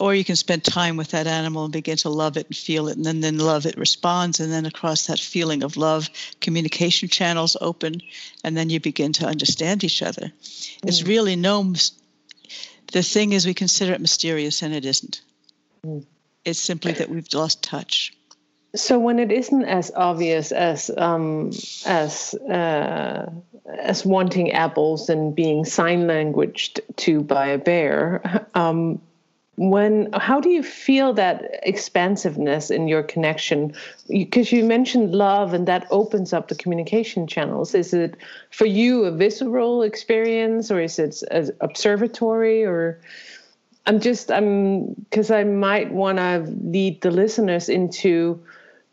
or 0.00 0.12
you 0.12 0.24
can 0.24 0.34
spend 0.34 0.64
time 0.64 0.96
with 0.96 1.12
that 1.12 1.28
animal 1.28 1.62
and 1.62 1.72
begin 1.72 1.96
to 1.98 2.08
love 2.08 2.36
it 2.36 2.46
and 2.48 2.56
feel 2.56 2.88
it 2.88 2.96
and 2.96 3.06
then 3.06 3.20
then 3.20 3.38
love 3.38 3.64
it 3.64 3.78
responds 3.78 4.40
and 4.40 4.52
then 4.52 4.66
across 4.66 5.06
that 5.06 5.20
feeling 5.20 5.62
of 5.62 5.76
love 5.76 6.10
communication 6.40 7.08
channels 7.08 7.56
open 7.60 8.02
and 8.42 8.56
then 8.56 8.70
you 8.70 8.80
begin 8.80 9.12
to 9.12 9.24
understand 9.24 9.84
each 9.84 10.02
other 10.02 10.22
mm. 10.22 10.32
it's 10.82 11.04
really 11.04 11.36
no 11.36 11.72
the 12.92 13.02
thing 13.04 13.32
is 13.32 13.46
we 13.46 13.54
consider 13.54 13.92
it 13.92 14.00
mysterious 14.00 14.62
and 14.62 14.74
it 14.74 14.84
isn't 14.84 15.22
mm. 15.86 16.04
it's 16.44 16.58
simply 16.58 16.90
that 16.90 17.08
we've 17.08 17.32
lost 17.32 17.62
touch 17.62 18.12
so 18.74 18.98
when 18.98 19.18
it 19.18 19.32
isn't 19.32 19.64
as 19.64 19.90
obvious 19.94 20.52
as 20.52 20.90
um, 20.96 21.50
as 21.86 22.34
uh, 22.34 23.30
as 23.78 24.04
wanting 24.04 24.52
apples 24.52 25.08
and 25.08 25.34
being 25.34 25.64
sign 25.64 26.06
languaged 26.06 26.80
to 26.96 27.22
by 27.22 27.46
a 27.48 27.58
bear, 27.58 28.46
um, 28.54 29.00
when 29.56 30.12
how 30.12 30.38
do 30.38 30.50
you 30.50 30.62
feel 30.62 31.14
that 31.14 31.60
expansiveness 31.62 32.70
in 32.70 32.88
your 32.88 33.02
connection? 33.02 33.74
Because 34.08 34.52
you 34.52 34.64
mentioned 34.64 35.14
love 35.14 35.54
and 35.54 35.66
that 35.66 35.86
opens 35.90 36.32
up 36.32 36.48
the 36.48 36.54
communication 36.54 37.26
channels. 37.26 37.74
Is 37.74 37.94
it 37.94 38.16
for 38.50 38.66
you 38.66 39.04
a 39.04 39.10
visceral 39.10 39.82
experience 39.82 40.70
or 40.70 40.80
is 40.80 40.98
it 40.98 41.22
an 41.30 41.50
observatory 41.60 42.64
or 42.64 43.00
i'm 43.86 44.00
just 44.00 44.30
i'm 44.30 44.94
because 44.94 45.30
i 45.30 45.44
might 45.44 45.92
want 45.92 46.18
to 46.18 46.38
lead 46.62 47.00
the 47.00 47.10
listeners 47.10 47.68
into 47.68 48.40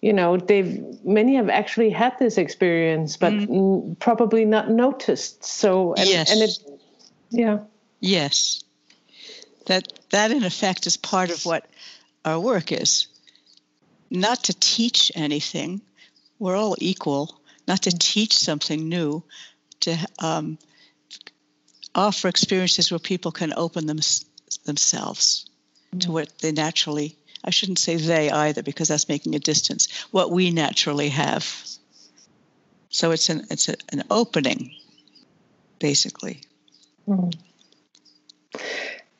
you 0.01 0.12
know 0.12 0.36
they've 0.36 0.84
many 1.06 1.36
have 1.36 1.49
actually 1.49 1.89
had 1.89 2.17
this 2.19 2.38
experience 2.38 3.15
but 3.15 3.32
mm. 3.32 3.97
probably 3.99 4.43
not 4.43 4.69
noticed. 4.69 5.43
So 5.45 5.93
and, 5.93 6.08
yes. 6.08 6.32
and 6.32 6.41
it 6.41 6.79
yeah. 7.34 7.60
Yes. 7.99 8.63
That 9.65 9.91
that 10.12 10.32
in 10.32 10.43
effect 10.43 10.88
is 10.88 10.97
part 10.97 11.32
of 11.32 11.45
what 11.45 11.65
our 12.25 12.39
work 12.39 12.71
is. 12.71 13.08
Not 14.10 14.43
to 14.45 14.53
teach 14.53 15.12
anything. 15.15 15.82
We're 16.38 16.58
all 16.58 16.75
equal. 16.79 17.39
Not 17.67 17.84
to 17.84 17.91
teach 17.91 18.38
something 18.38 18.89
new. 18.89 19.23
To 19.82 19.97
um, 20.19 20.58
offer 21.95 22.27
experiences 22.27 22.91
where 22.91 22.99
people 22.99 23.32
can 23.32 23.53
open 23.56 23.88
them, 23.88 23.99
themselves 24.57 25.45
mm-hmm. 25.89 25.99
to 25.99 26.11
what 26.11 26.37
they 26.39 26.51
naturally 26.51 27.15
i 27.43 27.49
shouldn't 27.49 27.79
say 27.79 27.95
they 27.95 28.29
either 28.29 28.63
because 28.63 28.87
that's 28.87 29.09
making 29.09 29.35
a 29.35 29.39
distance 29.39 30.05
what 30.11 30.31
we 30.31 30.51
naturally 30.51 31.09
have 31.09 31.45
so 32.89 33.11
it's 33.11 33.29
an 33.29 33.45
it's 33.49 33.69
a, 33.69 33.75
an 33.91 34.03
opening 34.09 34.73
basically 35.79 36.41
mm-hmm. 37.07 37.29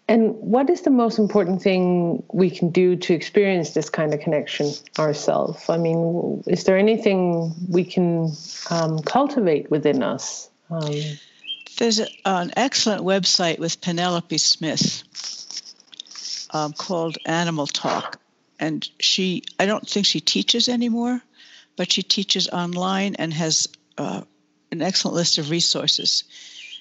And 0.10 0.36
what 0.36 0.69
is 0.69 0.82
the 0.82 0.89
most 0.89 1.17
important 1.17 1.62
thing 1.62 2.24
we 2.34 2.50
can 2.50 2.69
do 2.69 2.96
to 2.98 3.13
experience 3.13 3.72
this 3.72 3.89
kind 3.89 4.13
of 4.13 4.19
connection 4.19 4.72
ourselves? 5.00 5.69
I 5.69 5.78
mean, 5.78 6.43
is 6.46 6.65
there 6.65 6.78
anything 6.78 7.54
we 7.69 7.86
can 7.86 8.32
um, 8.69 9.00
cultivate 9.00 9.72
within 9.72 10.04
us? 10.04 10.50
Um, 10.69 10.91
There's 11.78 12.00
a, 12.00 12.08
an 12.26 12.52
excellent 12.56 13.04
website 13.04 13.60
with 13.60 13.82
Penelope 13.82 14.38
Smith. 14.38 15.04
um, 16.54 16.72
called 16.74 17.18
Animal 17.26 17.68
Talk. 17.68 18.20
And 18.60 18.88
she, 19.00 19.44
I 19.60 19.66
don't 19.66 19.88
think 19.88 20.06
she 20.06 20.22
teaches 20.22 20.70
anymore, 20.70 21.22
but 21.76 21.92
she 21.92 22.04
teaches 22.04 22.48
online 22.48 23.16
and 23.16 23.34
has 23.34 23.68
uh, 23.98 24.22
an 24.72 24.82
excellent 24.82 25.16
list 25.16 25.38
of 25.40 25.50
resources. 25.50 26.24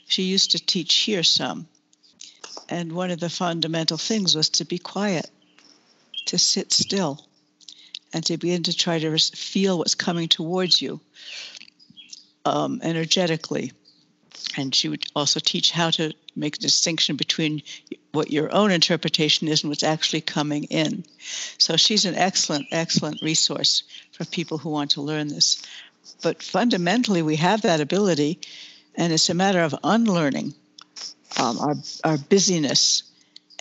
She 0.06 0.24
used 0.24 0.52
to 0.52 0.64
teach 0.64 0.94
here 0.94 1.22
some. 1.22 1.66
And 2.68 2.92
one 2.92 3.10
of 3.10 3.18
the 3.18 3.30
fundamental 3.30 3.96
things 3.96 4.36
was 4.36 4.50
to 4.50 4.64
be 4.64 4.78
quiet, 4.78 5.28
to 6.26 6.38
sit 6.38 6.72
still, 6.72 7.26
and 8.12 8.24
to 8.26 8.36
begin 8.36 8.62
to 8.64 8.76
try 8.76 8.98
to 8.98 9.18
feel 9.18 9.78
what's 9.78 9.94
coming 9.94 10.28
towards 10.28 10.80
you 10.80 11.00
um, 12.44 12.80
energetically. 12.82 13.72
And 14.56 14.74
she 14.74 14.88
would 14.88 15.04
also 15.14 15.40
teach 15.40 15.70
how 15.70 15.90
to 15.90 16.12
make 16.36 16.56
a 16.56 16.60
distinction 16.60 17.16
between 17.16 17.62
what 18.12 18.30
your 18.30 18.52
own 18.54 18.70
interpretation 18.70 19.48
is 19.48 19.62
and 19.62 19.70
what's 19.70 19.82
actually 19.82 20.20
coming 20.20 20.64
in. 20.64 21.04
So 21.58 21.76
she's 21.76 22.04
an 22.04 22.14
excellent, 22.14 22.66
excellent 22.70 23.22
resource 23.22 23.84
for 24.12 24.24
people 24.24 24.58
who 24.58 24.70
want 24.70 24.92
to 24.92 25.02
learn 25.02 25.28
this. 25.28 25.62
But 26.22 26.42
fundamentally, 26.42 27.22
we 27.22 27.36
have 27.36 27.62
that 27.62 27.80
ability, 27.80 28.40
and 28.94 29.12
it's 29.12 29.30
a 29.30 29.34
matter 29.34 29.60
of 29.60 29.74
unlearning 29.82 30.54
um, 31.38 31.58
our, 31.58 31.74
our 32.04 32.18
busyness. 32.18 33.04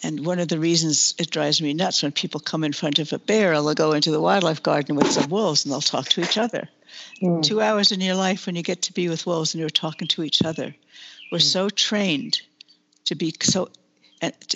And 0.04 0.26
one 0.26 0.40
of 0.40 0.48
the 0.48 0.60
reasons 0.60 1.14
it 1.20 1.30
drives 1.30 1.62
me 1.62 1.74
nuts 1.74 2.02
when 2.02 2.12
people 2.12 2.40
come 2.40 2.64
in 2.64 2.74
front 2.74 3.00
of 3.00 3.14
a 3.14 3.20
bear, 3.20 3.52
they'll 3.52 3.74
go 3.74 3.92
into 3.92 4.12
the 4.12 4.22
wildlife 4.22 4.64
garden 4.64 4.96
with 4.96 5.12
some 5.12 5.30
wolves 5.30 5.64
and 5.64 5.72
they'll 5.72 5.82
talk 5.82 6.10
to 6.10 6.22
each 6.22 6.38
other. 6.38 6.68
Mm. 7.22 7.44
Two 7.44 7.62
hours 7.62 7.92
in 7.92 8.02
your 8.02 8.16
life 8.16 8.46
when 8.46 8.56
you 8.56 8.64
get 8.64 8.84
to 8.84 8.94
be 8.94 9.10
with 9.10 9.26
wolves 9.26 9.54
and 9.54 9.60
you're 9.60 9.70
talking 9.70 10.08
to 10.10 10.24
each 10.24 10.42
other. 10.44 10.76
We're 11.32 11.38
mm. 11.38 11.42
so 11.42 11.70
trained 11.70 12.42
to 13.06 13.16
be 13.16 13.34
so 13.42 13.70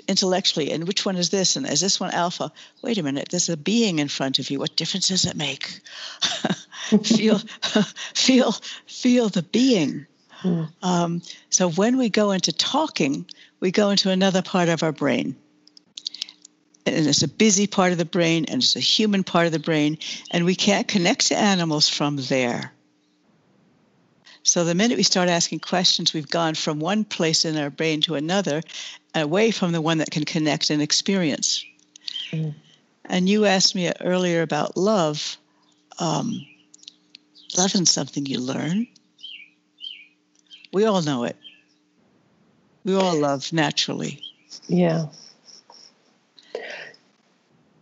intellectually 0.08 0.72
and 0.72 0.88
which 0.88 1.06
one 1.06 1.16
is 1.16 1.30
this 1.32 1.56
and 1.56 1.68
is 1.68 1.82
this 1.82 2.00
one 2.00 2.12
alpha 2.12 2.52
wait 2.84 3.00
a 3.00 3.04
minute 3.04 3.30
there's 3.32 3.50
a 3.50 3.58
being 3.58 3.98
in 3.98 4.08
front 4.08 4.38
of 4.38 4.52
you 4.52 4.60
what 4.60 4.76
difference 4.76 5.08
does 5.08 5.26
it 5.26 5.36
make 5.36 5.82
feel 7.04 7.40
feel 8.14 8.52
feel 8.86 9.28
the 9.30 9.42
being 9.42 10.06
mm. 10.46 10.70
um, 10.84 11.22
so 11.50 11.70
when 11.72 11.98
we 11.98 12.10
go 12.10 12.32
into 12.32 12.52
talking 12.52 13.26
we 13.60 13.72
go 13.72 13.90
into 13.90 14.10
another 14.10 14.42
part 14.42 14.70
of 14.70 14.84
our 14.84 14.92
brain 14.92 15.36
and 16.86 17.08
it's 17.08 17.24
a 17.24 17.28
busy 17.28 17.68
part 17.68 17.92
of 17.92 17.98
the 17.98 18.06
brain 18.06 18.46
and 18.48 18.62
it's 18.62 18.76
a 18.76 18.80
human 18.80 19.24
part 19.24 19.46
of 19.48 19.52
the 19.52 19.60
brain 19.60 19.98
and 20.32 20.46
we 20.46 20.56
can't 20.56 20.88
connect 20.88 21.28
to 21.28 21.38
animals 21.38 21.90
from 21.90 22.18
there 22.18 22.72
so 24.46 24.64
the 24.64 24.76
minute 24.76 24.96
we 24.96 25.04
start 25.04 25.28
asking 25.28 25.62
questions, 25.62 26.14
we've 26.14 26.30
gone 26.30 26.54
from 26.54 26.80
one 26.80 27.04
place 27.04 27.46
in 27.46 27.58
our 27.58 27.72
brain 27.72 28.00
to 28.02 28.14
another, 28.14 28.62
away 29.16 29.50
from 29.50 29.72
the 29.72 29.82
one 29.82 29.98
that 29.98 30.12
can 30.12 30.24
connect 30.24 30.70
and 30.70 30.84
experience. 30.84 31.66
Mm. 32.32 32.54
And 33.06 33.28
you 33.28 33.46
asked 33.46 33.74
me 33.74 33.92
earlier 34.02 34.44
about 34.44 34.78
love. 34.78 35.38
Um, 35.98 36.46
love 37.58 37.74
isn't 37.74 37.88
something 37.88 38.28
you 38.28 38.40
learn. 38.40 38.88
We 40.76 40.84
all 40.84 41.02
know 41.02 41.24
it. 41.24 41.38
We 42.84 42.96
all 42.96 43.18
love 43.18 43.54
naturally. 43.54 44.22
Yeah. 44.68 45.06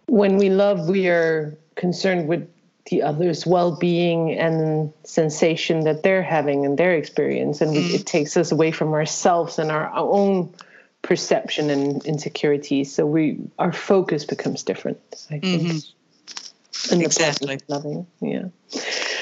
When 0.05 0.37
we 0.37 0.51
love, 0.51 0.87
we 0.87 1.07
are 1.07 1.57
concerned 1.73 2.27
with 2.27 2.47
the 2.91 3.01
other's 3.01 3.47
well-being 3.47 4.37
and 4.37 4.93
sensation 5.05 5.85
that 5.85 6.03
they're 6.03 6.21
having 6.21 6.67
and 6.67 6.77
their 6.77 6.93
experience 6.93 7.61
and 7.61 7.75
mm. 7.75 7.95
it 7.95 8.05
takes 8.05 8.37
us 8.37 8.51
away 8.51 8.69
from 8.69 8.93
ourselves 8.93 9.57
and 9.57 9.71
our, 9.71 9.87
our 9.87 10.11
own 10.11 10.53
perception 11.01 11.71
and 11.71 12.05
insecurities 12.05 12.93
so 12.93 13.07
we 13.07 13.39
our 13.57 13.71
focus 13.71 14.25
becomes 14.25 14.63
different 14.63 14.99
i 15.31 15.39
think 15.39 15.63
mm-hmm. 15.63 16.93
and 16.93 17.01
exactly 17.01 17.57
loving 17.67 18.05
yeah 18.21 18.45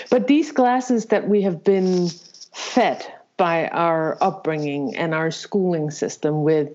but 0.10 0.28
these 0.28 0.52
glasses 0.52 1.06
that 1.06 1.30
we 1.30 1.44
have 1.44 1.64
been 1.64 2.10
fed 2.54 3.06
by 3.42 3.68
our 3.70 4.20
upbringing 4.22 4.96
and 4.96 5.16
our 5.16 5.32
schooling 5.32 5.90
system 5.90 6.44
with 6.44 6.70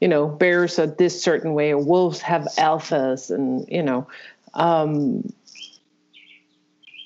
you 0.00 0.06
know 0.06 0.28
bears 0.28 0.78
are 0.78 0.86
this 0.86 1.20
certain 1.20 1.52
way 1.52 1.72
or 1.72 1.78
wolves 1.78 2.20
have 2.20 2.42
alphas 2.58 3.28
and 3.34 3.66
you 3.68 3.82
know 3.82 4.06
um, 4.54 5.32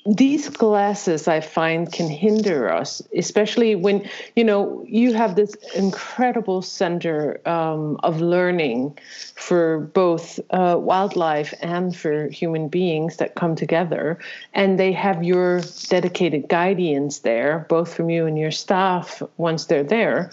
these 0.06 0.48
glasses 0.48 1.26
I 1.26 1.40
find 1.40 1.90
can 1.90 2.08
hinder 2.08 2.72
us, 2.72 3.02
especially 3.16 3.74
when 3.74 4.08
you 4.36 4.44
know 4.44 4.84
you 4.86 5.14
have 5.14 5.34
this 5.34 5.54
incredible 5.74 6.62
center 6.62 7.40
um, 7.46 7.98
of 8.02 8.20
learning 8.20 8.98
for 9.34 9.80
both 9.80 10.38
uh, 10.50 10.76
wildlife 10.78 11.52
and 11.60 11.94
for 11.94 12.28
human 12.28 12.68
beings 12.68 13.16
that 13.16 13.34
come 13.34 13.56
together, 13.56 14.18
and 14.54 14.78
they 14.78 14.92
have 14.92 15.24
your 15.24 15.60
dedicated 15.88 16.48
guardians 16.48 17.20
there, 17.20 17.66
both 17.68 17.92
from 17.92 18.08
you 18.08 18.26
and 18.26 18.38
your 18.38 18.52
staff 18.52 19.22
once 19.38 19.66
they're 19.66 19.82
there. 19.82 20.30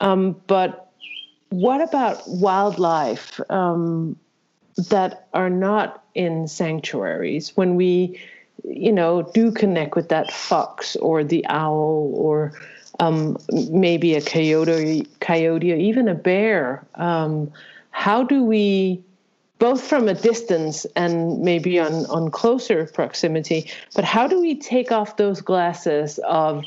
Um, 0.00 0.40
but 0.46 0.90
what 1.50 1.82
about 1.82 2.22
wildlife 2.26 3.38
um, 3.50 4.16
that 4.88 5.28
are 5.34 5.50
not 5.50 6.02
in 6.14 6.48
sanctuaries 6.48 7.56
when 7.56 7.74
we 7.74 8.18
you 8.64 8.92
know, 8.92 9.22
do 9.34 9.50
connect 9.50 9.96
with 9.96 10.08
that 10.08 10.32
fox 10.32 10.96
or 10.96 11.24
the 11.24 11.44
owl 11.48 12.12
or 12.14 12.52
um, 13.00 13.36
maybe 13.70 14.14
a 14.14 14.20
coyote, 14.20 15.06
coyote, 15.20 15.72
or 15.72 15.76
even 15.76 16.08
a 16.08 16.14
bear. 16.14 16.86
Um, 16.94 17.50
how 17.90 18.22
do 18.22 18.42
we, 18.44 19.02
both 19.58 19.82
from 19.82 20.08
a 20.08 20.14
distance 20.14 20.86
and 20.96 21.40
maybe 21.40 21.78
on, 21.80 22.06
on 22.06 22.30
closer 22.30 22.86
proximity, 22.86 23.70
but 23.94 24.04
how 24.04 24.26
do 24.26 24.40
we 24.40 24.54
take 24.54 24.92
off 24.92 25.16
those 25.16 25.40
glasses 25.40 26.18
of 26.28 26.64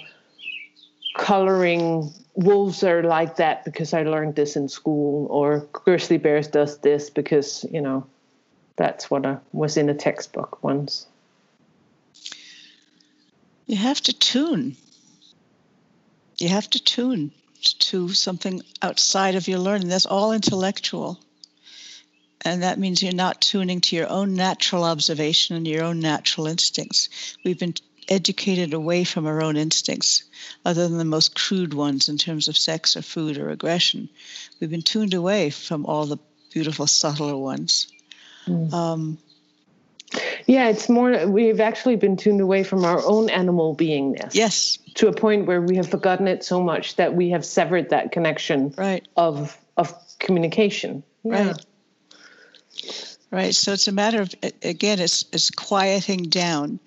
coloring 1.16 2.14
wolves 2.36 2.84
are 2.84 3.04
like 3.04 3.38
that 3.38 3.64
because 3.64 3.94
I 3.94 4.04
learned 4.04 4.36
this 4.36 4.56
in 4.56 4.68
school, 4.68 5.28
or 5.28 5.60
grizzly 5.72 6.18
bears 6.18 6.48
does 6.48 6.80
this 6.80 7.10
because, 7.10 7.66
you 7.72 7.82
know, 7.82 8.06
that's 8.76 9.10
what 9.10 9.26
I 9.26 9.38
was 9.54 9.78
in 9.78 9.90
a 9.90 9.94
textbook 9.94 10.62
once. 10.64 11.08
You 13.68 13.78
have 13.78 14.02
to 14.02 14.14
tune. 14.14 14.76
You 16.38 16.50
have 16.50 16.70
to 16.72 16.84
tune 16.84 17.32
to 17.80 18.10
something 18.10 18.62
outside 18.82 19.36
of 19.36 19.48
your 19.48 19.60
learning. 19.60 19.88
That's 19.88 20.06
all 20.06 20.34
intellectual. 20.34 21.20
And 22.42 22.62
that 22.62 22.78
means 22.78 23.02
you're 23.02 23.14
not 23.14 23.42
tuning 23.42 23.82
to 23.82 23.96
your 23.96 24.08
own 24.08 24.36
natural 24.36 24.84
observation 24.84 25.56
and 25.56 25.68
your 25.68 25.84
own 25.84 26.00
natural 26.00 26.46
instincts. 26.46 27.38
We've 27.44 27.58
been 27.58 27.74
educated 28.08 28.74
away 28.74 29.04
from 29.04 29.26
our 29.26 29.42
own 29.42 29.58
instincts, 29.58 30.24
other 30.64 30.88
than 30.88 31.00
the 31.00 31.06
most 31.06 31.34
crude 31.34 31.74
ones 31.74 32.08
in 32.08 32.20
terms 32.20 32.48
of 32.48 32.56
sex 32.56 32.96
or 32.96 33.02
food 33.02 33.40
or 33.40 33.50
aggression. 33.50 34.10
We've 34.60 34.70
been 34.70 34.84
tuned 34.84 35.16
away 35.16 35.50
from 35.50 35.88
all 35.88 36.06
the 36.06 36.18
beautiful, 36.52 36.86
subtler 36.86 37.36
ones. 37.36 37.88
Mm. 38.46 38.72
Um, 38.72 39.18
yeah, 40.46 40.70
it's 40.70 40.90
more, 40.90 41.28
we've 41.28 41.60
actually 41.60 41.96
been 41.96 42.18
tuned 42.18 42.42
away 42.42 42.64
from 42.64 42.86
our 42.86 43.02
own 43.06 43.30
animal 43.30 43.76
beingness. 43.76 44.36
Yes. 44.36 44.78
To 44.96 45.08
a 45.08 45.14
point 45.14 45.46
where 45.46 45.62
we 45.62 45.76
have 45.78 45.90
forgotten 45.90 46.28
it 46.28 46.44
so 46.44 46.62
much 46.62 46.96
that 46.96 47.16
we 47.16 47.30
have 47.32 47.44
severed 47.46 47.90
that 47.90 48.12
connection 48.12 48.74
right. 48.78 49.08
of, 49.18 49.58
of 49.78 49.94
communication. 50.20 51.04
Yeah. 51.24 51.48
Right. 51.48 51.66
Right. 53.32 53.56
So 53.56 53.74
it's 53.74 53.88
a 53.88 53.92
matter 53.92 54.22
of, 54.22 54.34
again, 54.62 55.00
it's, 55.00 55.26
it's 55.34 55.50
quieting 55.50 56.24
down. 56.24 56.80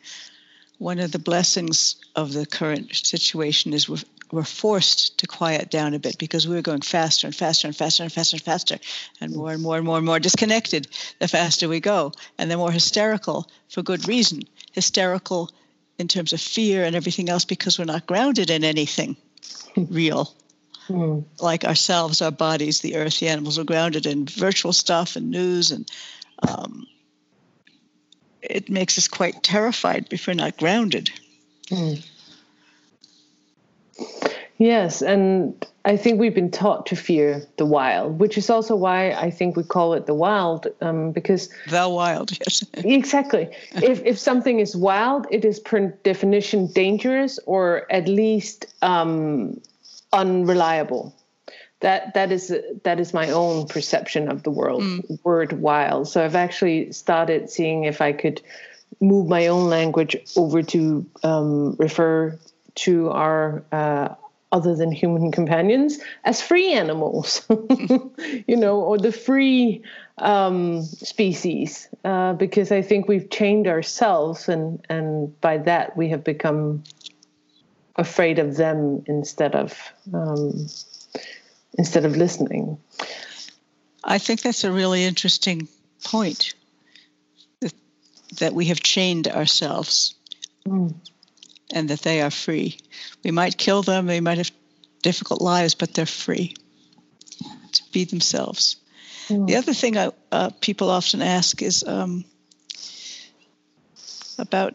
One 0.78 1.00
of 1.00 1.10
the 1.12 1.18
blessings 1.18 1.96
of 2.14 2.32
the 2.32 2.46
current 2.46 2.94
situation 2.94 3.74
is 3.74 3.88
we're 3.88 3.98
forced 4.44 5.18
to 5.18 5.26
quiet 5.26 5.70
down 5.70 5.94
a 5.94 5.98
bit 5.98 6.18
because 6.18 6.46
we 6.46 6.54
were 6.54 6.62
going 6.62 6.80
faster 6.80 7.26
and 7.26 7.34
faster 7.34 7.66
and 7.66 7.76
faster 7.76 8.02
and 8.02 8.12
faster 8.12 8.36
and 8.36 8.42
faster 8.42 8.78
and 9.20 9.34
more 9.34 9.52
and 9.52 9.62
more 9.62 9.76
and 9.76 9.86
more 9.86 9.96
and 9.96 10.06
more 10.06 10.20
disconnected 10.20 10.88
the 11.18 11.28
faster 11.28 11.68
we 11.68 11.80
go 11.80 12.12
and 12.36 12.50
the 12.50 12.56
more 12.56 12.70
hysterical 12.70 13.48
for 13.68 13.82
good 13.82 14.06
reason 14.06 14.42
hysterical 14.72 15.50
in 15.98 16.08
terms 16.08 16.32
of 16.32 16.40
fear 16.40 16.84
and 16.84 16.94
everything 16.94 17.28
else 17.28 17.44
because 17.44 17.78
we're 17.78 17.84
not 17.84 18.06
grounded 18.06 18.50
in 18.50 18.64
anything 18.64 19.16
real 19.76 20.34
mm. 20.88 21.24
like 21.40 21.64
ourselves 21.64 22.20
our 22.20 22.30
bodies 22.30 22.80
the 22.80 22.96
earth 22.96 23.20
the 23.20 23.28
animals 23.28 23.58
are 23.58 23.64
grounded 23.64 24.06
in 24.06 24.26
virtual 24.26 24.72
stuff 24.72 25.16
and 25.16 25.30
news 25.30 25.70
and 25.70 25.90
um, 26.46 26.86
it 28.42 28.68
makes 28.68 28.98
us 28.98 29.08
quite 29.08 29.42
terrified 29.42 30.06
if 30.10 30.26
we're 30.26 30.34
not 30.34 30.56
grounded 30.58 31.10
mm. 31.70 32.04
Yes, 34.58 35.02
and 35.02 35.54
I 35.84 35.96
think 35.96 36.18
we've 36.18 36.34
been 36.34 36.50
taught 36.50 36.86
to 36.86 36.96
fear 36.96 37.46
the 37.58 37.64
wild, 37.64 38.18
which 38.18 38.36
is 38.36 38.50
also 38.50 38.74
why 38.74 39.12
I 39.12 39.30
think 39.30 39.56
we 39.56 39.62
call 39.62 39.94
it 39.94 40.06
the 40.06 40.14
wild, 40.14 40.66
um, 40.80 41.12
because 41.12 41.48
the 41.70 41.88
wild, 41.88 42.32
yes, 42.40 42.64
exactly. 42.74 43.48
if 43.76 44.04
if 44.04 44.18
something 44.18 44.58
is 44.58 44.74
wild, 44.74 45.26
it 45.30 45.44
is 45.44 45.60
per 45.60 45.88
definition 46.02 46.66
dangerous 46.72 47.38
or 47.46 47.86
at 47.90 48.08
least 48.08 48.66
um, 48.82 49.60
unreliable. 50.12 51.14
that 51.80 52.12
that 52.14 52.32
is 52.32 52.52
that 52.82 52.98
is 52.98 53.14
my 53.14 53.30
own 53.30 53.66
perception 53.68 54.28
of 54.28 54.42
the 54.42 54.50
world 54.50 54.82
mm. 54.82 55.18
word 55.24 55.52
wild 55.52 56.08
so 56.08 56.24
i've 56.24 56.34
actually 56.34 56.90
started 56.90 57.48
seeing 57.48 57.84
if 57.84 58.00
i 58.00 58.12
could 58.12 58.42
move 59.00 59.28
my 59.28 59.46
own 59.46 59.70
language 59.70 60.16
over 60.36 60.60
to 60.62 61.06
um, 61.22 61.76
refer 61.78 62.36
to 62.84 63.10
our 63.10 63.64
uh, 63.72 64.14
other 64.50 64.74
than 64.74 64.90
human 64.90 65.30
companions 65.30 65.98
as 66.24 66.40
free 66.40 66.72
animals 66.72 67.46
you 68.46 68.56
know 68.56 68.80
or 68.80 68.96
the 68.96 69.12
free 69.12 69.82
um, 70.18 70.82
species 70.82 71.88
uh, 72.04 72.32
because 72.32 72.72
i 72.72 72.80
think 72.80 73.08
we've 73.08 73.28
chained 73.30 73.66
ourselves 73.66 74.48
and 74.48 74.84
and 74.88 75.38
by 75.40 75.58
that 75.58 75.96
we 75.96 76.08
have 76.08 76.24
become 76.24 76.82
afraid 77.98 78.38
of 78.38 78.56
them 78.56 79.02
instead 79.06 79.54
of 79.54 79.76
um, 80.14 80.68
instead 81.76 82.04
of 82.04 82.16
listening. 82.16 82.78
I 84.02 84.18
think 84.18 84.40
that's 84.40 84.64
a 84.64 84.72
really 84.72 85.04
interesting 85.04 85.68
point 86.04 86.54
that, 87.60 87.74
that 88.38 88.54
we 88.54 88.66
have 88.66 88.80
chained 88.80 89.28
ourselves 89.28 90.14
mm. 90.66 90.94
And 91.72 91.90
that 91.90 92.00
they 92.02 92.22
are 92.22 92.30
free. 92.30 92.78
We 93.24 93.30
might 93.30 93.58
kill 93.58 93.82
them, 93.82 94.06
they 94.06 94.20
might 94.20 94.38
have 94.38 94.50
difficult 95.02 95.40
lives, 95.40 95.74
but 95.74 95.94
they're 95.94 96.06
free 96.06 96.54
to 97.72 97.82
be 97.92 98.04
themselves. 98.04 98.76
Mm. 99.28 99.46
The 99.46 99.56
other 99.56 99.74
thing 99.74 99.96
I, 99.96 100.10
uh, 100.32 100.50
people 100.60 100.90
often 100.90 101.22
ask 101.22 101.62
is 101.62 101.84
um, 101.84 102.24
about 104.38 104.74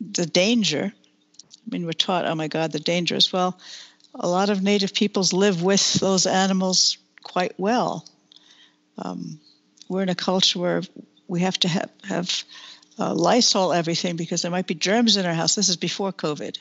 the 0.00 0.26
danger. 0.26 0.92
I 0.92 1.70
mean, 1.70 1.86
we're 1.86 1.92
taught, 1.92 2.26
oh 2.26 2.34
my 2.34 2.48
God, 2.48 2.72
the 2.72 2.80
danger 2.80 3.14
as 3.14 3.32
well 3.32 3.58
a 4.14 4.28
lot 4.28 4.50
of 4.50 4.62
native 4.62 4.94
peoples 4.94 5.32
live 5.32 5.62
with 5.62 5.94
those 5.94 6.26
animals 6.26 6.98
quite 7.22 7.58
well. 7.58 8.06
Um, 8.98 9.40
we're 9.88 10.02
in 10.02 10.08
a 10.08 10.14
culture 10.14 10.58
where 10.58 10.82
we 11.28 11.40
have 11.40 11.58
to 11.60 11.68
have, 11.68 11.90
have 12.04 12.44
uh, 12.98 13.14
Lysol 13.14 13.72
everything 13.72 14.16
because 14.16 14.42
there 14.42 14.50
might 14.50 14.66
be 14.66 14.74
germs 14.74 15.16
in 15.16 15.26
our 15.26 15.34
house. 15.34 15.54
This 15.54 15.68
is 15.68 15.76
before 15.76 16.12
COVID. 16.12 16.58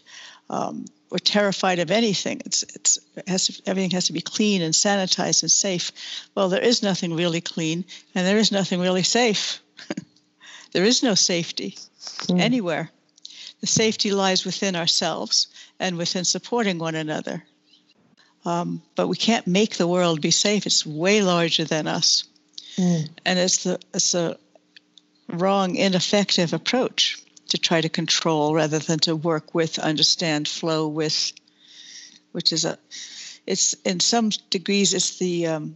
Um, 0.49 0.85
we're 1.09 1.17
terrified 1.17 1.79
of 1.79 1.91
anything. 1.91 2.41
It's 2.45 2.63
it's 2.63 2.99
it 3.15 3.27
has 3.27 3.47
to, 3.47 3.61
everything 3.65 3.91
has 3.91 4.07
to 4.07 4.13
be 4.13 4.21
clean 4.21 4.61
and 4.61 4.73
sanitized 4.73 5.43
and 5.43 5.51
safe. 5.51 5.91
Well, 6.35 6.49
there 6.49 6.61
is 6.61 6.81
nothing 6.81 7.15
really 7.15 7.41
clean, 7.41 7.85
and 8.15 8.25
there 8.25 8.37
is 8.37 8.51
nothing 8.51 8.79
really 8.79 9.03
safe. 9.03 9.61
there 10.71 10.85
is 10.85 11.03
no 11.03 11.15
safety 11.15 11.77
mm. 12.27 12.39
anywhere. 12.39 12.89
The 13.59 13.67
safety 13.67 14.11
lies 14.11 14.45
within 14.45 14.75
ourselves 14.75 15.47
and 15.79 15.97
within 15.97 16.25
supporting 16.25 16.79
one 16.79 16.95
another. 16.95 17.43
Um, 18.43 18.81
but 18.95 19.07
we 19.07 19.17
can't 19.17 19.45
make 19.45 19.77
the 19.77 19.87
world 19.87 20.19
be 20.21 20.31
safe. 20.31 20.65
It's 20.65 20.85
way 20.85 21.21
larger 21.21 21.63
than 21.63 21.87
us. 21.87 22.23
Mm. 22.75 23.09
And 23.25 23.39
it's, 23.39 23.63
the, 23.63 23.79
it's 23.93 24.15
a 24.15 24.37
wrong, 25.31 25.75
ineffective 25.75 26.53
approach 26.53 27.21
to 27.49 27.57
try 27.57 27.81
to 27.81 27.89
control 27.89 28.53
rather 28.53 28.79
than 28.79 28.99
to 28.99 29.15
work 29.15 29.53
with, 29.53 29.79
understand, 29.79 30.47
flow 30.47 30.87
with, 30.87 31.33
which 32.31 32.53
is 32.53 32.65
a, 32.65 32.77
it's 33.45 33.73
in 33.85 33.99
some 33.99 34.29
degrees, 34.49 34.93
it's 34.93 35.17
the 35.17 35.47
um, 35.47 35.75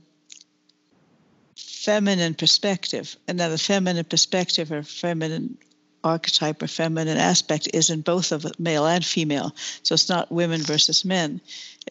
feminine 1.58 2.34
perspective. 2.34 3.15
And 3.28 3.38
now 3.38 3.50
the 3.50 3.58
feminine 3.58 4.06
perspective 4.06 4.72
or 4.72 4.84
feminine 4.84 5.58
archetype 6.06 6.62
or 6.62 6.68
feminine 6.68 7.18
aspect 7.18 7.68
is 7.74 7.89
in 7.89 8.02
both 8.02 8.32
of 8.32 8.60
male 8.60 8.86
and 8.86 9.04
female. 9.04 9.54
So 9.84 9.94
it's 9.94 10.08
not 10.08 10.32
women 10.32 10.62
versus 10.62 11.04
men, 11.04 11.41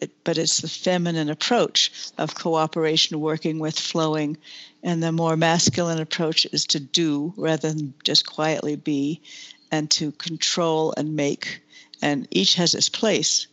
it, 0.01 0.11
but 0.23 0.37
it's 0.37 0.61
the 0.61 0.69
feminine 0.69 1.29
approach 1.29 1.91
of 2.17 2.33
cooperation, 2.33 3.19
working 3.19 3.59
with, 3.59 3.77
flowing. 3.77 4.37
And 4.81 5.03
the 5.03 5.11
more 5.11 5.35
masculine 5.35 5.99
approach 5.99 6.47
is 6.51 6.65
to 6.67 6.79
do 6.79 7.33
rather 7.37 7.73
than 7.73 7.93
just 8.03 8.25
quietly 8.25 8.77
be 8.77 9.21
and 9.71 9.91
to 9.91 10.11
control 10.13 10.93
and 10.95 11.15
make. 11.15 11.61
And 12.01 12.27
each 12.31 12.55
has 12.55 12.73
its 12.73 12.89
place. 12.89 13.47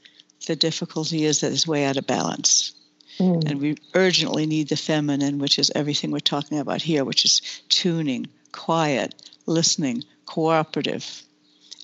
The 0.46 0.56
difficulty 0.56 1.24
is 1.24 1.40
that 1.40 1.52
it's 1.52 1.66
way 1.66 1.84
out 1.84 1.96
of 1.96 2.06
balance. 2.06 2.72
Mm. 3.18 3.50
And 3.50 3.60
we 3.60 3.76
urgently 3.94 4.46
need 4.46 4.68
the 4.68 4.76
feminine, 4.76 5.38
which 5.38 5.58
is 5.58 5.72
everything 5.74 6.10
we're 6.10 6.20
talking 6.20 6.58
about 6.58 6.82
here, 6.82 7.04
which 7.04 7.24
is 7.24 7.42
tuning, 7.68 8.28
quiet, 8.52 9.14
listening, 9.46 10.04
cooperative. 10.26 11.22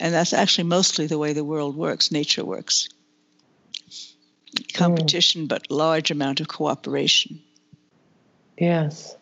And 0.01 0.14
that's 0.14 0.33
actually 0.33 0.64
mostly 0.64 1.07
the 1.07 1.18
way 1.18 1.33
the 1.33 1.44
world 1.44 1.77
works, 1.77 2.12
nature 2.12 2.44
works. 2.44 2.88
Competition, 4.74 5.44
mm. 5.44 5.48
but 5.48 5.70
large 5.70 6.11
amount 6.11 6.40
of 6.40 6.48
cooperation. 6.48 7.42
Yes. 8.57 9.16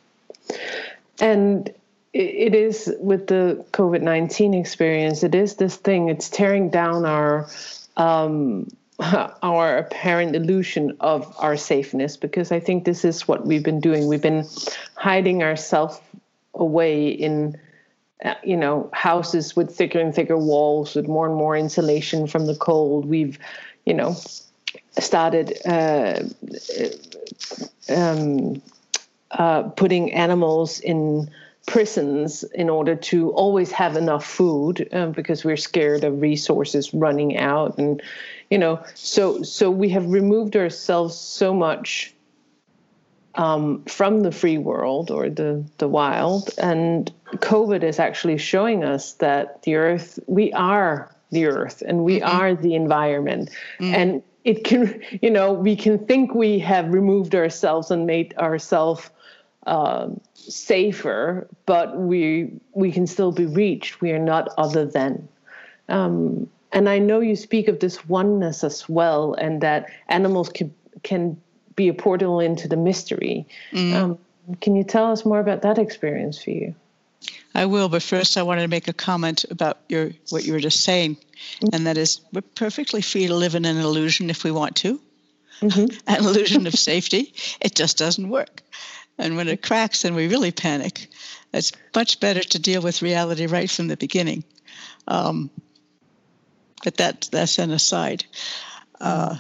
And 1.21 1.73
it 2.13 2.55
is 2.55 2.95
with 3.01 3.27
the 3.27 3.65
COVID 3.73 4.03
19 4.03 4.55
experience, 4.55 5.23
it 5.23 5.35
is 5.35 5.57
this 5.57 5.77
thing, 5.77 6.09
it's 6.09 6.29
tearing 6.29 6.71
down 6.71 7.05
our. 7.05 7.49
Um, 7.97 8.69
our 9.43 9.77
apparent 9.77 10.35
illusion 10.35 10.97
of 11.01 11.35
our 11.39 11.55
safeness 11.55 12.17
because 12.17 12.51
I 12.51 12.61
think 12.61 12.87
this 12.87 13.05
is 13.05 13.29
what 13.29 13.47
we've 13.47 13.63
been 13.63 13.81
doing. 13.81 14.09
We've 14.09 14.23
been 14.23 14.47
hiding 14.95 15.43
ourselves 15.43 16.01
away 16.55 17.09
in 17.09 17.59
uh, 18.25 18.35
you 18.43 18.57
know, 18.57 18.91
houses 18.93 19.55
with 19.55 19.75
thicker 19.75 19.99
and 19.99 20.15
thicker 20.15 20.39
walls 20.39 20.95
with 20.95 21.07
more 21.07 21.27
and 21.27 21.35
more 21.35 21.57
insulation 21.57 22.27
from 22.27 22.47
the 22.47 22.55
cold. 22.55 23.07
We've, 23.07 23.39
you 23.85 23.95
know, 23.95 24.17
started 24.99 25.59
uh, 25.67 26.23
um, 27.89 28.63
uh, 29.31 29.63
putting 29.65 30.13
animals 30.13 30.81
in 30.81 31.31
prisons 31.67 32.45
in 32.55 32.71
order 32.71 32.95
to 32.95 33.33
always 33.33 33.73
have 33.73 33.97
enough 33.97 34.25
food 34.25 34.89
um, 34.93 35.13
because 35.13 35.45
we're 35.45 35.57
scared 35.57 36.05
of 36.05 36.21
resources 36.21 36.95
running 36.95 37.37
out 37.37 37.77
and 37.77 38.01
you 38.51 38.57
know 38.57 38.81
so 38.95 39.43
so 39.43 39.69
we 39.69 39.89
have 39.89 40.07
removed 40.09 40.55
ourselves 40.55 41.17
so 41.19 41.53
much 41.53 42.15
um, 43.37 43.85
from 43.85 44.21
the 44.21 44.33
free 44.33 44.59
world 44.59 45.11
or 45.11 45.29
the, 45.29 45.65
the 45.79 45.89
wild. 45.89 46.51
And 46.59 47.13
COVID 47.35 47.83
is 47.83 47.99
actually 47.99 48.39
showing 48.39 48.85
us 48.85 49.15
that 49.15 49.63
the 49.63 49.75
earth, 49.75 50.19
we 50.27 50.53
are 50.53 51.11
the 51.31 51.47
earth 51.47 51.83
and 51.87 52.05
we 52.05 52.21
mm-hmm. 52.21 52.37
are 52.37 52.55
the 52.55 52.75
environment. 52.75 53.51
Mm. 53.81 53.95
And 53.95 54.23
it 54.45 54.65
can, 54.65 55.03
you 55.23 55.31
know, 55.31 55.53
we 55.53 55.75
can 55.77 55.99
think 56.07 56.35
we 56.35 56.59
have 56.61 56.93
removed 56.93 57.35
ourselves 57.35 57.91
and 57.91 58.07
made 58.07 58.37
ourselves 58.39 59.11
uh, 59.67 60.09
safer, 60.35 61.49
but 61.67 61.99
we 61.99 62.53
we 62.73 62.93
can 62.93 63.07
still 63.07 63.33
be 63.33 63.47
reached. 63.47 64.01
We 64.01 64.13
are 64.13 64.19
not 64.21 64.49
other 64.57 64.87
than. 64.87 65.29
Um, 65.89 66.49
and 66.73 66.89
I 66.89 66.99
know 67.01 67.21
you 67.21 67.35
speak 67.35 67.67
of 67.67 67.81
this 67.81 68.07
oneness 68.09 68.63
as 68.63 68.89
well, 68.89 69.35
and 69.35 69.61
that 69.63 69.91
animals 70.09 70.49
can 70.49 70.73
can 71.03 71.37
be 71.75 71.89
a 71.89 71.95
portal 71.95 72.39
into 72.39 72.69
the 72.69 72.77
mystery. 72.77 73.47
Mm. 73.73 73.95
Um, 73.95 74.19
can 74.61 74.77
you 74.77 74.85
tell 74.85 75.11
us 75.11 75.25
more 75.25 75.41
about 75.41 75.63
that 75.63 75.79
experience 75.79 76.41
for 76.41 76.51
you? 76.51 76.75
I 77.55 77.67
will, 77.67 77.89
but 77.89 78.03
first 78.03 78.37
I 78.37 78.43
wanted 78.43 78.63
to 78.63 78.69
make 78.69 78.89
a 78.89 78.93
comment 78.93 79.45
about 79.51 79.79
your 79.89 80.11
what 80.31 80.45
you 80.45 80.53
were 80.53 80.61
just 80.61 80.81
saying, 80.81 81.17
and 81.73 81.87
that 81.87 81.97
is 81.97 82.21
we're 82.33 82.43
perfectly 82.43 83.01
free 83.01 83.27
to 83.27 83.35
live 83.35 83.55
in 83.55 83.65
an 83.65 83.79
illusion 83.79 84.29
if 84.31 84.45
we 84.45 84.51
want 84.51 84.77
to, 84.77 85.01
mm-hmm. 85.61 85.97
an 86.07 86.25
illusion 86.25 86.67
of 86.67 86.75
safety. 86.75 87.33
It 87.61 87.75
just 87.75 87.97
doesn't 87.97 88.29
work, 88.29 88.63
and 89.17 89.37
when 89.37 89.49
it 89.49 89.63
cracks, 89.63 90.03
then 90.03 90.15
we 90.15 90.29
really 90.29 90.53
panic. 90.53 91.09
It's 91.53 91.73
much 91.95 92.21
better 92.21 92.43
to 92.43 92.59
deal 92.59 92.83
with 92.83 93.01
reality 93.01 93.47
right 93.47 93.71
from 93.71 93.89
the 93.89 93.97
beginning. 93.97 94.45
Um, 95.09 95.51
but 96.85 96.99
that 96.99 97.29
that's 97.33 97.59
an 97.59 97.71
aside. 97.71 98.25
Uh, 99.01 99.39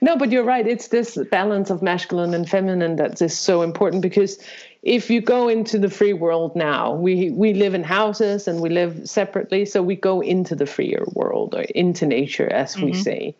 no, 0.00 0.16
but 0.16 0.32
you're 0.32 0.44
right. 0.44 0.66
It's 0.66 0.88
this 0.88 1.18
balance 1.30 1.70
of 1.70 1.82
masculine 1.82 2.34
and 2.34 2.48
feminine 2.48 2.96
that 2.96 3.20
is 3.20 3.38
so 3.38 3.62
important 3.62 4.02
because 4.02 4.38
if 4.82 5.10
you 5.10 5.20
go 5.20 5.48
into 5.48 5.78
the 5.78 5.90
free 5.90 6.12
world 6.12 6.54
now, 6.54 6.92
we 6.92 7.30
we 7.30 7.52
live 7.52 7.74
in 7.74 7.82
houses 7.82 8.46
and 8.46 8.60
we 8.60 8.68
live 8.68 9.08
separately, 9.08 9.64
so 9.64 9.82
we 9.82 9.96
go 9.96 10.20
into 10.20 10.54
the 10.54 10.66
freer 10.66 11.04
world 11.14 11.54
or 11.54 11.62
into 11.62 12.06
nature, 12.06 12.50
as 12.52 12.76
mm-hmm. 12.76 12.86
we 12.86 12.94
say. 12.94 13.34